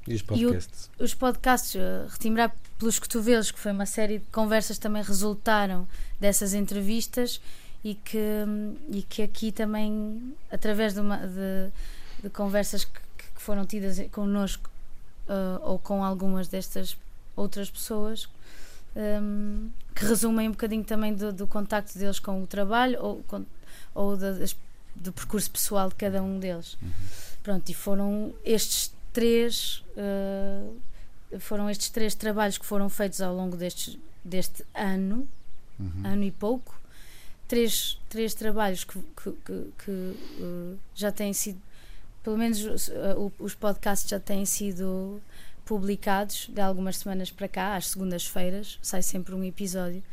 E 0.07 0.15
os 0.15 0.21
E 0.21 0.45
o- 0.45 0.49
podcasts? 0.49 0.89
os 0.99 1.13
podcasts, 1.13 1.75
uh, 1.75 2.07
Retimbrar 2.09 2.55
pelos 2.79 2.97
Cotovelos, 2.97 3.51
que 3.51 3.59
foi 3.59 3.71
uma 3.71 3.85
série 3.85 4.17
de 4.17 4.25
conversas 4.31 4.77
que 4.77 4.81
também 4.81 5.03
resultaram 5.03 5.87
dessas 6.19 6.53
entrevistas 6.55 7.39
e 7.83 7.93
que, 7.93 8.17
e 8.89 9.03
que 9.03 9.21
aqui 9.21 9.51
também, 9.51 10.33
através 10.51 10.95
de, 10.95 10.99
uma, 11.01 11.17
de, 11.17 11.69
de 12.23 12.29
conversas 12.31 12.83
que, 12.85 12.99
que 13.41 13.45
foram 13.45 13.65
tidas 13.65 13.99
connosco 14.11 14.69
uh, 15.27 15.59
ou 15.63 15.79
com 15.79 16.03
algumas 16.03 16.47
destas 16.47 16.95
outras 17.35 17.71
pessoas, 17.71 18.29
hum, 18.95 19.69
que 19.95 20.05
resumem 20.05 20.47
um 20.47 20.51
bocadinho 20.51 20.83
também 20.83 21.11
do, 21.15 21.33
do 21.33 21.47
contacto 21.47 21.97
deles 21.97 22.19
com 22.19 22.43
o 22.43 22.45
trabalho 22.45 23.01
ou, 23.01 23.23
com- 23.23 23.45
ou 23.95 24.15
da- 24.15 24.33
das- 24.33 24.55
do 24.95 25.11
percurso 25.11 25.49
pessoal 25.49 25.89
de 25.89 25.95
cada 25.95 26.21
um 26.21 26.37
deles. 26.39 26.77
Pronto, 27.41 27.67
e 27.69 27.73
foram 27.73 28.31
estes 28.45 28.93
três 29.11 29.83
uh, 29.97 30.75
foram 31.39 31.67
estes 31.69 31.89
três 31.89 32.13
trabalhos 32.13 32.57
que 32.59 32.65
foram 32.65 32.89
feitos 32.89 33.21
ao 33.21 33.33
longo 33.33 33.57
destes, 33.57 33.97
deste 34.23 34.63
ano, 34.75 35.27
Uhum. 35.79 36.01
ano 36.05 36.23
e 36.23 36.29
pouco, 36.31 36.79
três, 37.47 37.97
três 38.07 38.35
trabalhos 38.35 38.83
que, 38.83 38.99
que, 38.99 39.31
que- 39.43 39.71
que, 39.83 39.91
uh, 39.91 40.77
já 40.93 41.11
têm 41.11 41.33
sido, 41.33 41.59
pelo 42.23 42.37
menos 42.37 42.63
uh, 42.89 43.31
os 43.39 43.55
podcasts 43.55 44.09
já 44.09 44.19
têm 44.19 44.45
sido 44.45 45.21
publicados 45.65 46.47
de 46.49 46.59
algumas 46.61 46.97
semanas 46.97 47.31
para 47.31 47.47
cá, 47.47 47.75
às 47.75 47.87
segundas-feiras, 47.87 48.77
sai 48.81 49.01
sempre 49.01 49.33
um 49.33 49.43
episódio 49.43 50.03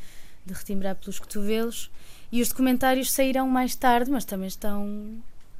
de 0.46 0.54
Retimbrar 0.54 0.94
pelos 0.96 1.18
Cotovelos, 1.18 1.90
e 2.30 2.40
os 2.42 2.48
documentários 2.48 3.11
sairão 3.11 3.48
mais 3.48 3.74
tarde, 3.74 4.11
mas 4.11 4.24
também 4.24 4.48
estão. 4.48 5.16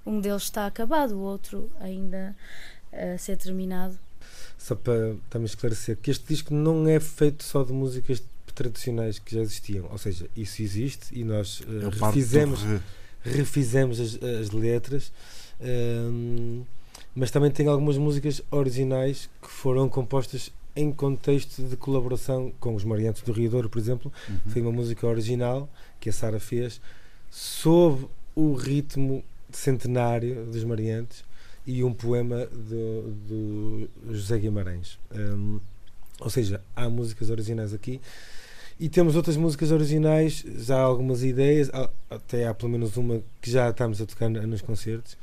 Um 0.07 0.21
deles 0.21 0.45
está 0.45 0.67
acabado, 0.67 1.13
o 1.17 1.21
outro 1.21 1.71
ainda 1.81 2.35
a 2.93 3.19
ser 3.19 3.37
terminado. 3.37 3.99
Só 4.57 4.75
para 4.75 5.15
também 5.29 5.47
esclarecer 5.47 5.97
que 5.97 6.11
este 6.11 6.25
disco 6.27 6.55
não 6.55 6.89
é 6.89 6.99
feito 6.99 7.45
só 7.45 7.63
de 7.63 7.73
músicas 7.73 8.23
tradicionais 8.55 9.19
que 9.19 9.35
já 9.35 9.41
existiam, 9.43 9.87
ou 9.91 9.99
seja, 9.99 10.27
isso 10.37 10.63
existe 10.63 11.07
e 11.13 11.23
nós 11.25 11.63
eh, 11.63 11.81
do 11.81 11.91
refizemos, 11.91 12.63
re- 12.63 12.81
refizemos 13.23 14.01
as, 14.01 14.15
as 14.23 14.51
letras, 14.51 15.13
ehm, 15.61 16.63
mas 17.15 17.31
também 17.31 17.51
tem 17.51 17.67
algumas 17.67 17.99
músicas 17.99 18.43
originais 18.51 19.29
que 19.43 19.49
foram 19.49 19.89
compostas 19.89 20.53
em 20.77 20.93
contexto 20.93 21.63
de 21.63 21.77
colaboração 21.77 22.53
com 22.61 22.75
os 22.75 22.85
Mariantes 22.85 23.23
do 23.23 23.33
Rio 23.33 23.51
Douro, 23.51 23.69
por 23.69 23.79
exemplo. 23.79 24.13
Uhum. 24.29 24.39
Foi 24.49 24.63
uma 24.63 24.71
música 24.71 25.07
original 25.07 25.69
que 25.99 26.09
a 26.09 26.13
Sara 26.13 26.39
fez 26.39 26.81
sob 27.31 28.07
o 28.35 28.55
ritmo 28.55 29.25
centenário 29.51 30.47
dos 30.47 30.63
Mariantes 30.63 31.25
e 31.67 31.83
um 31.83 31.93
poema 31.93 32.47
do, 32.47 33.11
do 33.29 33.91
José 34.15 34.39
Guimarães. 34.39 34.99
Um, 35.13 35.59
ou 36.21 36.31
seja, 36.31 36.61
há 36.77 36.89
músicas 36.89 37.31
originais 37.31 37.75
aqui 37.75 38.01
e 38.79 38.89
temos 38.89 39.17
outras 39.17 39.37
músicas 39.37 39.73
originais, 39.73 40.45
já 40.59 40.77
há 40.77 40.83
algumas 40.83 41.25
ideias, 41.25 41.69
até 42.09 42.47
há 42.47 42.55
pelo 42.55 42.71
menos 42.71 42.97
uma 42.97 43.21
que 43.43 43.51
já 43.51 43.71
estamos 43.71 44.01
a 44.01 44.07
tocar 44.07 44.31
nos 44.31 44.63
concertos, 44.63 45.17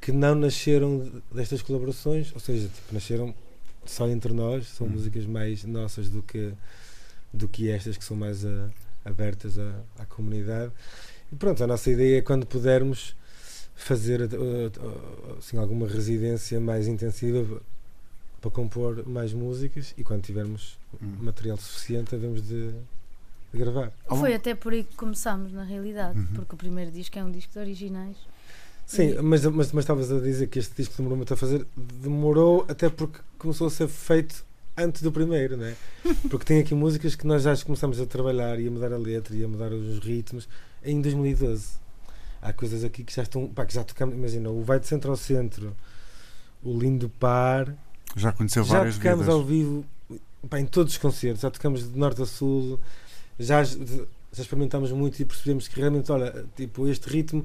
que 0.00 0.12
não 0.12 0.34
nasceram 0.34 1.10
destas 1.32 1.60
colaborações, 1.62 2.32
ou 2.34 2.40
seja, 2.40 2.68
tipo, 2.68 2.92
nasceram 2.94 3.34
só 3.84 4.08
entre 4.08 4.32
nós, 4.32 4.66
são 4.68 4.86
Hum. 4.86 4.90
músicas 4.90 5.26
mais 5.26 5.64
nossas 5.64 6.08
do 6.08 6.22
que, 6.22 6.52
do 7.32 7.46
que 7.48 7.70
estas 7.70 7.96
que 7.96 8.04
são 8.04 8.16
mais 8.16 8.44
ah, 8.44 8.68
abertas 9.04 9.58
à, 9.58 9.74
à 9.98 10.04
comunidade. 10.06 10.72
E 11.32 11.36
pronto, 11.36 11.62
a 11.62 11.66
nossa 11.66 11.90
ideia 11.90 12.18
é 12.18 12.22
quando 12.22 12.46
pudermos 12.46 13.14
fazer 13.74 14.22
ah, 14.22 14.26
ah, 14.34 15.36
assim, 15.38 15.56
alguma 15.58 15.86
residência 15.88 16.60
mais 16.60 16.86
intensiva 16.86 17.60
para 18.40 18.50
compor 18.50 19.06
mais 19.06 19.32
músicas 19.34 19.94
e 19.98 20.04
quando 20.04 20.22
tivermos 20.22 20.78
Hum. 21.00 21.16
material 21.20 21.56
suficiente 21.56 22.14
havemos 22.16 22.42
de, 22.42 22.70
de 23.52 23.58
gravar. 23.58 23.92
Foi 24.08 24.34
até 24.34 24.54
por 24.56 24.72
aí 24.72 24.82
que 24.82 24.96
começámos, 24.96 25.52
na 25.52 25.62
realidade, 25.62 26.18
Uhum. 26.18 26.26
porque 26.34 26.54
o 26.54 26.58
primeiro 26.58 26.90
disco 26.90 27.16
é 27.18 27.22
um 27.24 27.30
disco 27.30 27.52
de 27.52 27.58
originais. 27.60 28.16
Sim, 28.90 29.10
E- 29.10 29.22
mas, 29.22 29.44
mas, 29.46 29.70
mas 29.72 29.84
estavas 29.84 30.10
a 30.10 30.18
dizer 30.18 30.48
que 30.48 30.58
este 30.58 30.74
disco 30.76 30.94
demorou 30.96 31.16
muito 31.16 31.32
a 31.32 31.36
fazer, 31.36 31.64
demorou 31.76 32.64
até 32.68 32.88
porque 32.90 33.20
começou 33.38 33.68
a 33.68 33.70
ser 33.70 33.86
feito 33.86 34.44
antes 34.76 35.00
do 35.02 35.12
primeiro, 35.12 35.56
né? 35.56 35.76
Porque 36.28 36.44
tem 36.44 36.58
aqui 36.58 36.74
músicas 36.74 37.14
que 37.14 37.24
nós 37.26 37.42
já 37.44 37.56
começamos 37.58 38.00
a 38.00 38.06
trabalhar 38.06 38.58
e 38.58 38.66
a 38.66 38.70
mudar 38.70 38.92
a 38.92 38.96
letra 38.98 39.36
e 39.36 39.44
a 39.44 39.48
mudar 39.48 39.70
os 39.72 39.98
ritmos 40.00 40.48
em 40.82 41.00
2012. 41.00 41.68
Há 42.42 42.52
coisas 42.52 42.82
aqui 42.82 43.04
que 43.04 43.14
já 43.14 43.22
estão, 43.22 43.46
pá, 43.46 43.64
que 43.66 43.74
já 43.74 43.84
tocamos, 43.84 44.14
imagina, 44.14 44.48
o 44.50 44.62
Vai 44.64 44.80
de 44.80 44.86
Centro 44.88 45.10
ao 45.10 45.16
Centro, 45.16 45.76
o 46.64 46.76
Lindo 46.78 47.08
Par, 47.10 47.72
Já 48.16 48.32
conheceu 48.32 48.64
já 48.64 48.78
várias 48.78 48.96
tocamos 48.96 49.20
vidas. 49.20 49.34
ao 49.34 49.44
vivo 49.44 49.84
pá, 50.48 50.58
em 50.58 50.66
todos 50.66 50.94
os 50.94 50.98
concertos, 50.98 51.42
já 51.42 51.50
tocamos 51.50 51.92
de 51.92 51.98
norte 51.98 52.22
a 52.22 52.26
sul, 52.26 52.80
já, 53.38 53.62
já 53.62 53.76
experimentámos 54.38 54.90
muito 54.92 55.20
e 55.20 55.24
percebemos 55.24 55.68
que 55.68 55.78
realmente, 55.78 56.10
olha, 56.10 56.44
tipo, 56.56 56.88
este 56.88 57.08
ritmo 57.10 57.44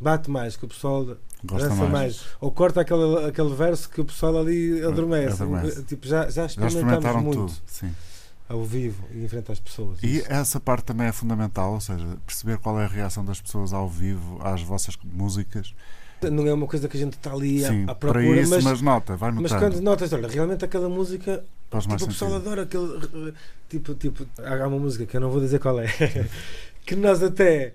bate 0.00 0.30
mais, 0.30 0.56
que 0.56 0.64
o 0.64 0.68
pessoal 0.68 1.04
Gosta 1.44 1.68
dança 1.68 1.80
mais. 1.82 1.90
mais. 1.92 2.24
Ou 2.40 2.50
corta 2.50 2.80
aquele, 2.80 3.26
aquele 3.26 3.54
verso 3.54 3.88
que 3.88 4.00
o 4.00 4.04
pessoal 4.04 4.38
ali 4.38 4.82
adormece. 4.84 5.42
Adormece. 5.42 5.82
Tipo, 5.84 6.06
já, 6.06 6.22
já 6.24 6.30
Já 6.30 6.46
experimentámos 6.46 6.74
experimentaram 6.74 7.22
muito 7.22 7.38
tudo. 7.40 7.52
Sim. 7.66 7.92
ao 8.48 8.62
vivo 8.64 9.04
e 9.12 9.24
em 9.24 9.28
frente 9.28 9.50
às 9.52 9.58
pessoas. 9.60 9.98
E 10.02 10.18
Isso. 10.18 10.26
essa 10.32 10.60
parte 10.60 10.84
também 10.84 11.06
é 11.06 11.12
fundamental, 11.12 11.72
ou 11.74 11.80
seja, 11.80 12.06
perceber 12.26 12.58
qual 12.58 12.78
é 12.80 12.84
a 12.84 12.88
reação 12.88 13.24
das 13.24 13.40
pessoas 13.40 13.72
ao 13.72 13.88
vivo 13.88 14.38
às 14.42 14.62
vossas 14.62 14.96
músicas. 15.02 15.74
Não 16.22 16.46
é 16.46 16.54
uma 16.54 16.66
coisa 16.66 16.88
que 16.88 16.96
a 16.96 17.00
gente 17.00 17.14
está 17.18 17.32
ali 17.32 17.62
à- 17.64 17.68
Sim, 17.68 17.82
à, 17.84 17.94
para 17.94 18.12
procura, 18.12 18.40
isso, 18.40 18.50
mas, 18.50 18.64
mas, 18.64 18.80
nota, 18.80 19.14
vai 19.16 19.30
mas 19.30 19.42
notando. 19.52 19.60
quando 19.72 19.82
notas, 19.82 20.10
olha, 20.12 20.26
realmente 20.28 20.64
aquela 20.64 20.88
música 20.88 21.44
faz 21.70 21.84
tipo, 21.84 22.04
o 22.04 22.06
pessoal 22.06 22.34
adora 22.36 22.62
aquele. 22.62 23.34
Tipo, 23.68 23.94
tipo, 23.94 24.26
há 24.42 24.66
uma 24.66 24.78
música 24.78 25.04
que 25.04 25.16
eu 25.16 25.20
não 25.20 25.28
vou 25.30 25.40
dizer 25.40 25.58
qual 25.58 25.78
é, 25.80 25.86
que 26.86 26.96
nós 26.96 27.22
até 27.22 27.74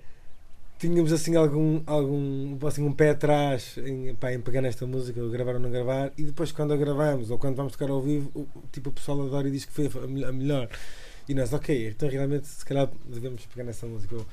tínhamos 0.80 1.12
assim 1.12 1.36
algum, 1.36 1.82
algum 1.86 2.58
assim, 2.66 2.82
um 2.82 2.92
pé 2.92 3.10
atrás 3.10 3.76
em, 3.78 4.14
pá, 4.16 4.32
em 4.32 4.40
pegar 4.40 4.62
nesta 4.62 4.86
música, 4.86 5.26
gravar 5.28 5.54
ou 5.54 5.60
não 5.60 5.70
gravar, 5.70 6.12
e 6.18 6.24
depois 6.24 6.52
quando 6.52 6.72
a 6.74 6.76
gravamos 6.76 7.30
ou 7.30 7.38
quando 7.38 7.56
vamos 7.56 7.72
tocar 7.74 7.90
ao 7.90 8.02
vivo, 8.02 8.30
o, 8.34 8.46
tipo, 8.72 8.90
o 8.90 8.92
pessoal 8.92 9.22
adora 9.22 9.48
e 9.48 9.52
diz 9.52 9.64
que 9.66 9.72
foi 9.72 9.90
a, 10.02 10.06
me- 10.06 10.24
a 10.24 10.32
melhor. 10.32 10.68
E 11.28 11.34
nós, 11.34 11.52
ok, 11.52 11.88
então 11.90 12.08
realmente 12.08 12.46
se 12.48 12.64
calhar 12.64 12.88
devemos 13.08 13.46
pegar 13.46 13.64
nessa 13.64 13.86
música. 13.86 14.16
Ou, 14.16 14.26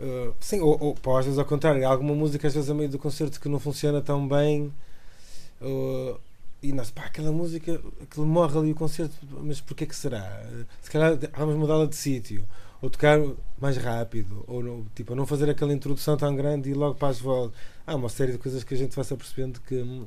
eh, 0.00 0.32
sim, 0.40 0.60
ou, 0.60 0.98
ou 1.04 1.16
às 1.16 1.24
vezes 1.24 1.38
ao 1.38 1.46
contrário, 1.46 1.86
alguma 1.88 2.14
música 2.14 2.48
às 2.48 2.54
vezes 2.54 2.68
a 2.70 2.74
meio 2.74 2.88
do 2.90 2.98
concerto 2.98 3.40
que 3.40 3.48
não 3.48 3.60
funciona 3.60 4.02
tão 4.02 4.26
bem. 4.28 4.72
ou- 5.60 6.20
e 6.62 6.72
nós, 6.72 6.90
pá, 6.90 7.02
aquela 7.04 7.30
música, 7.30 7.78
aquilo 8.02 8.24
morre 8.26 8.58
ali 8.58 8.72
o 8.72 8.74
concerto, 8.74 9.14
mas 9.42 9.60
porquê 9.60 9.84
que 9.86 9.94
será? 9.94 10.42
Se 10.80 10.90
calhar 10.90 11.18
vamos 11.36 11.56
mudá-la 11.56 11.84
de 11.86 11.94
sítio, 11.94 12.42
ou 12.84 12.90
tocar 12.90 13.18
mais 13.58 13.78
rápido, 13.78 14.44
ou 14.46 14.62
não, 14.62 14.84
tipo, 14.94 15.14
não 15.14 15.26
fazer 15.26 15.48
aquela 15.48 15.72
introdução 15.72 16.18
tão 16.18 16.36
grande 16.36 16.68
e 16.68 16.74
logo 16.74 16.94
para 16.96 17.08
as 17.08 17.18
voltas. 17.18 17.58
Há 17.86 17.94
uma 17.94 18.10
série 18.10 18.32
de 18.32 18.38
coisas 18.38 18.62
que 18.62 18.74
a 18.74 18.76
gente 18.76 18.94
vai 18.94 19.02
se 19.02 19.14
apercebendo 19.14 19.58
que 19.62 19.76
hum, 19.76 20.06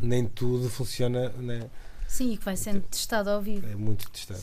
nem 0.00 0.24
tudo 0.24 0.70
funciona, 0.70 1.30
né? 1.30 1.68
Sim, 2.06 2.32
e 2.32 2.36
que 2.36 2.44
vai 2.44 2.56
sendo 2.56 2.82
testado 2.82 3.30
ao 3.30 3.42
vivo. 3.42 3.66
é 3.66 3.74
muito 3.74 4.08
distante. 4.12 4.42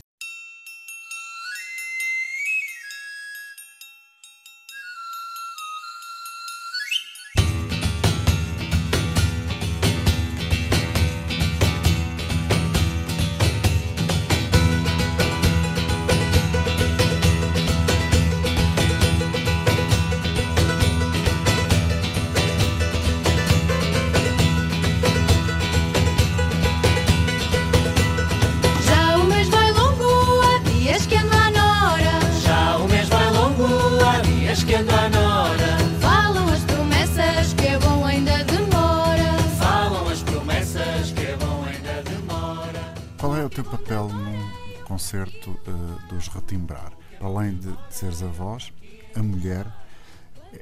Concerto 45.42 45.60
eh, 45.66 46.08
dos 46.08 46.28
Retimbrar? 46.28 46.92
Além 47.20 47.54
de 47.56 47.74
seres 47.90 48.22
a 48.22 48.26
voz, 48.26 48.72
a 49.14 49.22
mulher, 49.22 49.66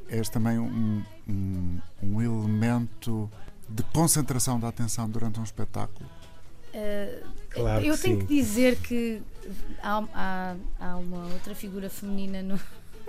és 0.08 0.28
também 0.28 0.58
um, 0.58 1.02
um, 1.28 1.80
um 2.02 2.22
elemento 2.22 3.30
de 3.68 3.82
concentração 3.84 4.58
da 4.58 4.68
atenção 4.68 5.08
durante 5.08 5.38
um 5.40 5.44
espetáculo. 5.44 6.08
Eh, 6.72 7.22
Claro 7.50 7.84
eu 7.84 7.96
que 7.96 8.02
tenho 8.02 8.20
sim. 8.20 8.26
que 8.26 8.34
dizer 8.34 8.76
que 8.76 9.22
há, 9.82 10.04
há, 10.14 10.56
há 10.78 10.96
uma 10.96 11.26
outra 11.32 11.54
figura 11.54 11.90
feminina 11.90 12.42
no, 12.42 12.60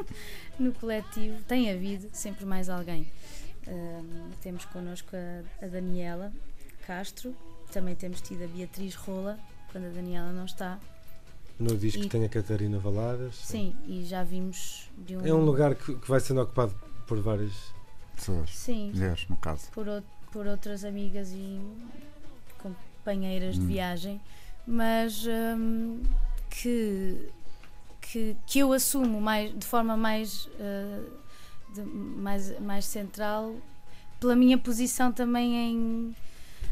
no 0.57 0.74
coletivo, 0.74 1.41
tem 1.43 1.72
havido 1.72 2.09
sempre 2.11 2.45
mais 2.45 2.69
alguém. 2.69 3.11
Ahm, 3.67 4.32
temos 4.41 4.65
connosco 4.65 5.15
a, 5.15 5.65
a 5.65 5.67
Daniela 5.67 6.34
Castro, 6.88 7.36
também 7.72 7.95
temos 7.95 8.19
tido 8.22 8.43
a 8.43 8.47
Beatriz 8.47 8.95
Rola, 8.95 9.38
quando 9.72 9.86
a 9.86 9.89
Daniela 9.89 10.32
não 10.32 10.45
está. 10.45 10.80
No 11.62 11.78
disco 11.78 12.01
E- 12.03 12.09
tem 12.09 12.26
a 12.26 12.30
Catarina 12.30 12.80
Valadas. 12.80 13.36
Sim, 13.36 13.76
e 13.86 14.03
já 14.03 14.24
vimos 14.24 14.89
de 14.97 15.16
um. 15.16 15.26
É 15.26 15.32
um 15.34 15.45
lugar 15.45 15.76
que, 15.76 15.93
que 15.95 16.09
vai 16.09 16.20
sendo 16.20 16.41
ocupado 16.41 16.74
por 17.07 17.20
várias. 17.22 17.53
Pessoas, 18.16 18.49
Sim, 18.51 18.91
mulheres, 18.93 19.26
no 19.30 19.36
caso. 19.38 19.68
por, 19.72 19.88
ou- 19.88 20.03
por 20.32 20.45
outras 20.47 20.84
amigas 20.86 21.32
e 21.34 21.59
companheiras 22.59 23.55
de 23.55 23.62
Hum. 23.62 23.68
viagem, 23.68 24.22
mas 24.68 25.26
hum, 25.28 26.01
que, 26.49 27.30
que, 27.99 28.36
que 28.45 28.59
eu 28.59 28.74
assumo 28.74 29.20
mais, 29.20 29.57
de 29.57 29.66
forma 29.66 29.97
mais, 29.97 30.45
uh, 30.45 31.12
de- 31.74 31.82
mais, 31.82 32.59
mais 32.59 32.86
central 32.86 33.55
pela 34.20 34.36
minha 34.36 34.57
posição 34.57 35.12
também 35.12 35.55
em, 35.55 36.16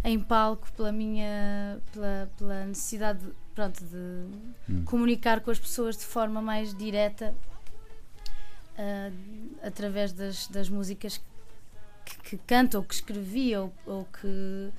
em 0.03 0.19
palco, 0.19 0.71
pela 0.73 0.91
minha 0.91 1.79
pela, 1.91 2.29
pela 2.37 2.65
necessidade 2.67 3.19
de, 3.25 3.31
pronto, 3.59 3.83
de 3.83 3.97
Hum. 4.71 4.85
comunicar 4.85 5.41
com 5.41 5.51
as 5.51 5.59
pessoas 5.59 5.97
de 5.97 6.05
forma 6.05 6.41
mais 6.41 6.73
direta 6.73 7.35
ah, 8.77 9.11
através 9.61 10.13
das, 10.13 10.47
das 10.47 10.69
músicas 10.69 11.19
que, 12.05 12.17
que 12.21 12.37
canto 12.47 12.77
ou 12.77 12.83
que 12.83 12.93
escrevi 12.93 13.53
ou, 13.57 13.73
ou 13.85 14.05
que 14.05 14.71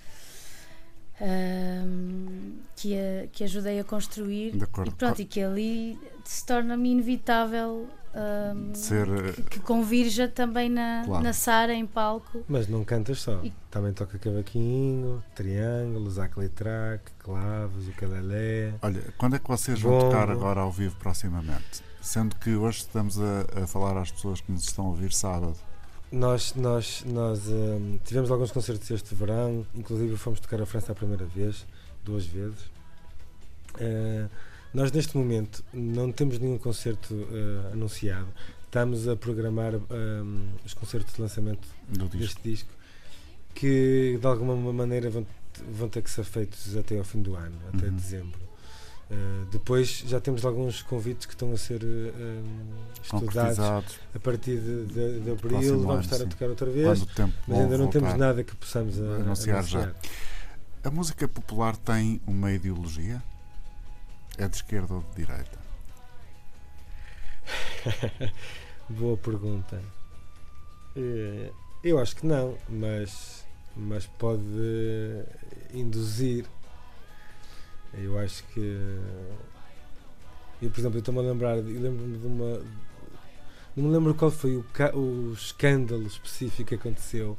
ahm, 1.20 2.58
que, 2.74 2.94
a- 2.96 3.26
que 3.30 3.44
ajudei 3.44 3.78
a 3.80 3.84
construir 3.84 4.52
De 4.56 4.64
acordo. 4.64 4.90
e 4.90 4.94
pronto, 4.94 5.20
e 5.20 5.24
que 5.26 5.42
ali 5.42 5.98
se 6.30 6.46
torna-me 6.46 6.90
inevitável 6.92 7.88
ahm, 8.14 8.72
Ser, 8.72 9.08
eh, 9.08 9.32
que, 9.32 9.42
que 9.42 9.58
convirja 9.60 10.28
também 10.28 10.68
na, 10.68 11.02
Claro. 11.04 11.24
na 11.24 11.32
Sara 11.32 11.74
em 11.74 11.84
palco 11.84 12.44
Mas 12.48 12.68
não 12.68 12.84
cantas 12.84 13.20
só. 13.20 13.40
E- 13.42 13.52
Também 13.68 13.92
toca 13.92 14.16
cavaquinho, 14.16 15.24
triângulos, 15.34 16.20
aclitrac, 16.20 17.02
clavos, 17.18 17.88
ukulele. 17.88 18.74
Olha, 18.80 19.02
quando 19.18 19.34
é 19.34 19.38
que 19.40 19.48
vocês 19.48 19.80
vão 19.80 19.98
tocar 19.98 20.30
agora 20.30 20.60
ao 20.60 20.70
vivo 20.70 20.94
proximamente? 21.00 21.82
Sendo 22.00 22.36
que 22.36 22.54
hoje 22.54 22.78
estamos 22.78 23.18
a, 23.20 23.62
a 23.64 23.66
falar 23.66 24.00
às 24.00 24.12
pessoas 24.12 24.40
que 24.40 24.52
nos 24.52 24.62
estão 24.62 24.86
a 24.86 24.88
ouvir 24.90 25.12
sábado. 25.12 25.56
Nós, 26.12 26.54
nós, 26.54 27.02
nós 27.06 27.48
hum, 27.48 27.98
tivemos 28.04 28.30
alguns 28.30 28.52
concertos 28.52 28.88
este 28.88 29.16
verão, 29.16 29.66
inclusive 29.74 30.16
fomos 30.16 30.38
tocar 30.38 30.62
a 30.62 30.66
França 30.66 30.92
a 30.92 30.94
primeira 30.94 31.24
vez, 31.24 31.66
duas 32.04 32.24
vezes. 32.24 32.70
Eh, 33.80 34.26
nós 34.72 34.92
neste 34.92 35.16
momento 35.16 35.64
não 35.72 36.12
temos 36.12 36.38
nenhum 36.38 36.58
concerto 36.58 37.14
eh, 37.32 37.72
anunciado. 37.72 38.28
estamos 38.64 39.08
a 39.08 39.16
programar 39.16 39.74
hum, 39.74 40.48
os 40.64 40.74
concertos 40.74 41.14
de 41.14 41.20
lançamento 41.22 41.66
Do 41.88 42.04
disco. 42.08 42.16
deste 42.18 42.42
disco 42.42 42.70
que 43.54 44.16
de 44.20 44.26
alguma 44.26 44.54
maneira 44.72 45.10
vão, 45.10 45.26
vão 45.72 45.88
ter 45.88 46.02
que 46.02 46.10
ser 46.10 46.24
feitos 46.24 46.76
até 46.76 46.96
ao 46.98 47.04
fim 47.04 47.20
do 47.20 47.34
ano, 47.34 47.56
até 47.74 47.86
Uhum. 47.86 47.96
dezembro. 47.96 48.38
Uh, 49.10 49.44
depois 49.50 50.04
já 50.06 50.20
temos 50.20 50.44
alguns 50.44 50.82
convites 50.82 51.26
que 51.26 51.32
estão 51.34 51.52
a 51.52 51.56
ser 51.56 51.82
uh, 51.82 51.86
um, 51.86 52.76
estudados 53.02 53.58
a 54.14 54.18
partir 54.20 54.56
de, 54.60 54.86
de- 54.86 55.20
de 55.20 55.30
abril. 55.32 55.78
Vamos 55.80 55.90
ano, 55.90 56.00
estar 56.00 56.16
sim. 56.18 56.22
a 56.22 56.26
tocar 56.28 56.46
outra 56.48 56.70
vez, 56.70 57.04
mas 57.48 57.58
ainda 57.58 57.76
não 57.76 57.88
temos 57.88 58.14
nada 58.16 58.44
que 58.44 58.54
possamos 58.54 59.00
a- 59.00 59.16
Anunciar 59.16 59.64
já. 59.64 59.80
anunciar. 59.80 59.96
A 60.84 60.90
música 60.92 61.26
popular 61.26 61.76
tem 61.76 62.20
uma 62.24 62.52
ideologia? 62.52 63.20
É 64.42 64.48
de 64.48 64.56
esquerda 64.56 64.94
ou 64.94 65.00
de 65.02 65.16
direita? 65.16 65.58
Boa 68.88 69.16
pergunta. 69.16 69.80
Eh, 70.96 71.52
Eu 71.84 71.98
acho 71.98 72.16
que 72.16 72.26
não, 72.26 72.56
mas, 72.68 73.44
mas 73.76 74.06
pode 74.06 74.42
induzir. 75.74 76.46
Eu 77.94 78.18
acho 78.18 78.42
que. 78.54 78.98
Eu, 80.62 80.70
por 80.70 80.80
exemplo, 80.80 80.96
eu 80.96 81.00
estou-me 81.00 81.20
a 81.20 81.22
lembrar, 81.22 81.56
eu 81.58 81.64
lembro-me 81.64 82.18
de 82.18 82.26
uma. 82.26 82.62
Não 83.76 83.84
me 83.84 83.90
lembro 83.92 84.14
qual 84.14 84.30
foi 84.30 84.56
o, 84.56 84.64
o 84.94 85.32
escândalo 85.32 86.06
específico 86.06 86.68
que 86.70 86.74
aconteceu, 86.74 87.36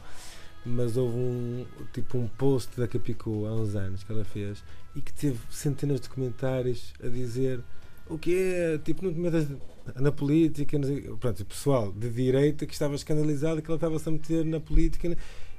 mas 0.65 0.97
houve 0.97 1.17
um 1.17 1.65
tipo 1.93 2.17
um 2.17 2.27
post 2.27 2.79
da 2.79 2.87
Capicua 2.87 3.49
há 3.49 3.53
uns 3.53 3.75
anos 3.75 4.03
que 4.03 4.11
ela 4.11 4.23
fez 4.25 4.63
e 4.95 5.01
que 5.01 5.13
teve 5.13 5.39
centenas 5.49 6.01
de 6.01 6.09
comentários 6.09 6.93
a 7.03 7.07
dizer 7.07 7.61
o 8.09 8.17
que 8.17 8.35
é, 8.35 8.77
tipo, 8.77 9.05
não 9.05 9.13
te 9.13 9.19
metas 9.19 9.47
na 9.95 10.11
política, 10.11 10.77
não 10.77 11.17
pronto, 11.17 11.41
o 11.41 11.45
pessoal 11.45 11.91
de 11.91 12.09
direita 12.09 12.65
que 12.65 12.73
estava 12.73 12.93
escandalizado 12.95 13.61
que 13.61 13.69
ela 13.69 13.77
estava-se 13.77 14.07
a 14.07 14.11
meter 14.11 14.45
na 14.45 14.59
política 14.59 15.09
né? 15.09 15.15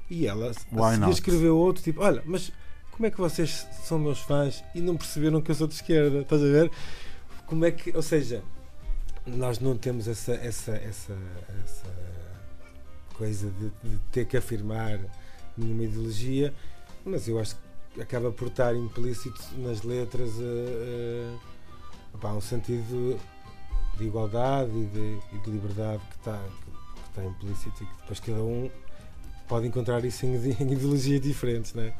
e 0.09 0.27
ela 0.27 0.51
a 0.51 1.09
escreveu 1.09 1.57
outro 1.57 1.83
tipo, 1.83 2.01
olha, 2.01 2.21
mas 2.25 2.51
como 2.91 3.07
é 3.07 3.11
que 3.11 3.17
vocês 3.17 3.67
são 3.83 3.97
meus 3.97 4.19
fãs 4.19 4.63
e 4.75 4.81
não 4.81 4.95
perceberam 4.95 5.41
que 5.41 5.49
eu 5.49 5.55
sou 5.55 5.67
de 5.67 5.73
esquerda, 5.73 6.19
estás 6.19 6.41
a 6.41 6.45
ver? 6.45 6.71
Como 7.47 7.65
é 7.65 7.71
que, 7.71 7.95
ou 7.95 8.03
seja, 8.03 8.43
nós 9.25 9.59
não 9.59 9.75
temos 9.75 10.07
essa, 10.07 10.33
essa, 10.33 10.73
essa, 10.73 11.17
essa 11.63 11.89
coisa 13.15 13.49
de, 13.49 13.89
de 13.89 13.97
ter 14.11 14.25
que 14.25 14.37
afirmar 14.37 14.99
nenhuma 15.57 15.83
ideologia, 15.83 16.53
mas 17.03 17.27
eu 17.27 17.39
acho 17.39 17.55
que 17.55 17.61
acaba 18.01 18.31
por 18.31 18.47
estar 18.47 18.75
implícito 18.75 19.41
nas 19.57 19.83
letras 19.83 20.31
eh, 20.39 21.35
opá, 22.13 22.33
um 22.33 22.41
sentido 22.41 23.19
de 23.97 24.05
igualdade 24.05 24.71
e 24.71 24.85
de, 24.85 25.19
e 25.33 25.39
de 25.39 25.51
liberdade 25.51 26.01
que 26.09 26.15
está, 26.17 26.39
que, 26.39 27.09
está 27.09 27.25
implícito 27.25 27.83
e 27.83 27.85
que 27.85 27.93
depois 28.01 28.19
cada 28.19 28.43
um 28.43 28.69
pode 29.47 29.67
encontrar 29.67 30.03
isso 30.03 30.25
em, 30.25 30.35
em 30.59 30.71
ideologias 30.73 31.21
diferentes, 31.21 31.73
não 31.73 31.83
é? 31.83 31.93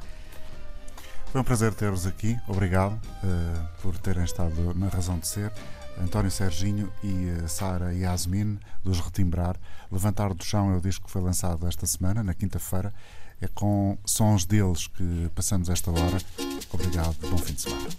Foi 1.31 1.41
um 1.41 1.43
prazer 1.43 1.73
ter-vos 1.73 2.05
aqui. 2.05 2.37
Obrigado 2.47 2.99
eh, 3.23 3.67
por 3.81 3.97
terem 3.97 4.23
estado 4.23 4.73
na 4.75 4.87
razão 4.87 5.17
de 5.17 5.27
ser. 5.27 5.51
António 5.99 6.31
Serginho 6.31 6.91
e 7.03 7.47
Sara 7.47 7.93
Yasmin, 7.93 8.59
dos 8.83 8.99
Retimbrar. 8.99 9.55
Levantar 9.91 10.33
do 10.33 10.43
Chão 10.43 10.71
é 10.71 10.77
o 10.77 10.81
disco 10.81 11.05
que 11.05 11.11
foi 11.11 11.21
lançado 11.21 11.67
esta 11.67 11.85
semana, 11.85 12.23
na 12.23 12.33
quinta-feira. 12.33 12.93
É 13.43 13.47
com 13.53 13.97
sons 14.05 14.45
deles 14.45 14.87
que 14.87 15.29
passamos 15.35 15.67
esta 15.67 15.91
hora. 15.91 16.17
Obrigado, 16.71 17.13
bom 17.29 17.37
fim 17.37 17.53
de 17.53 17.61
semana. 17.61 17.89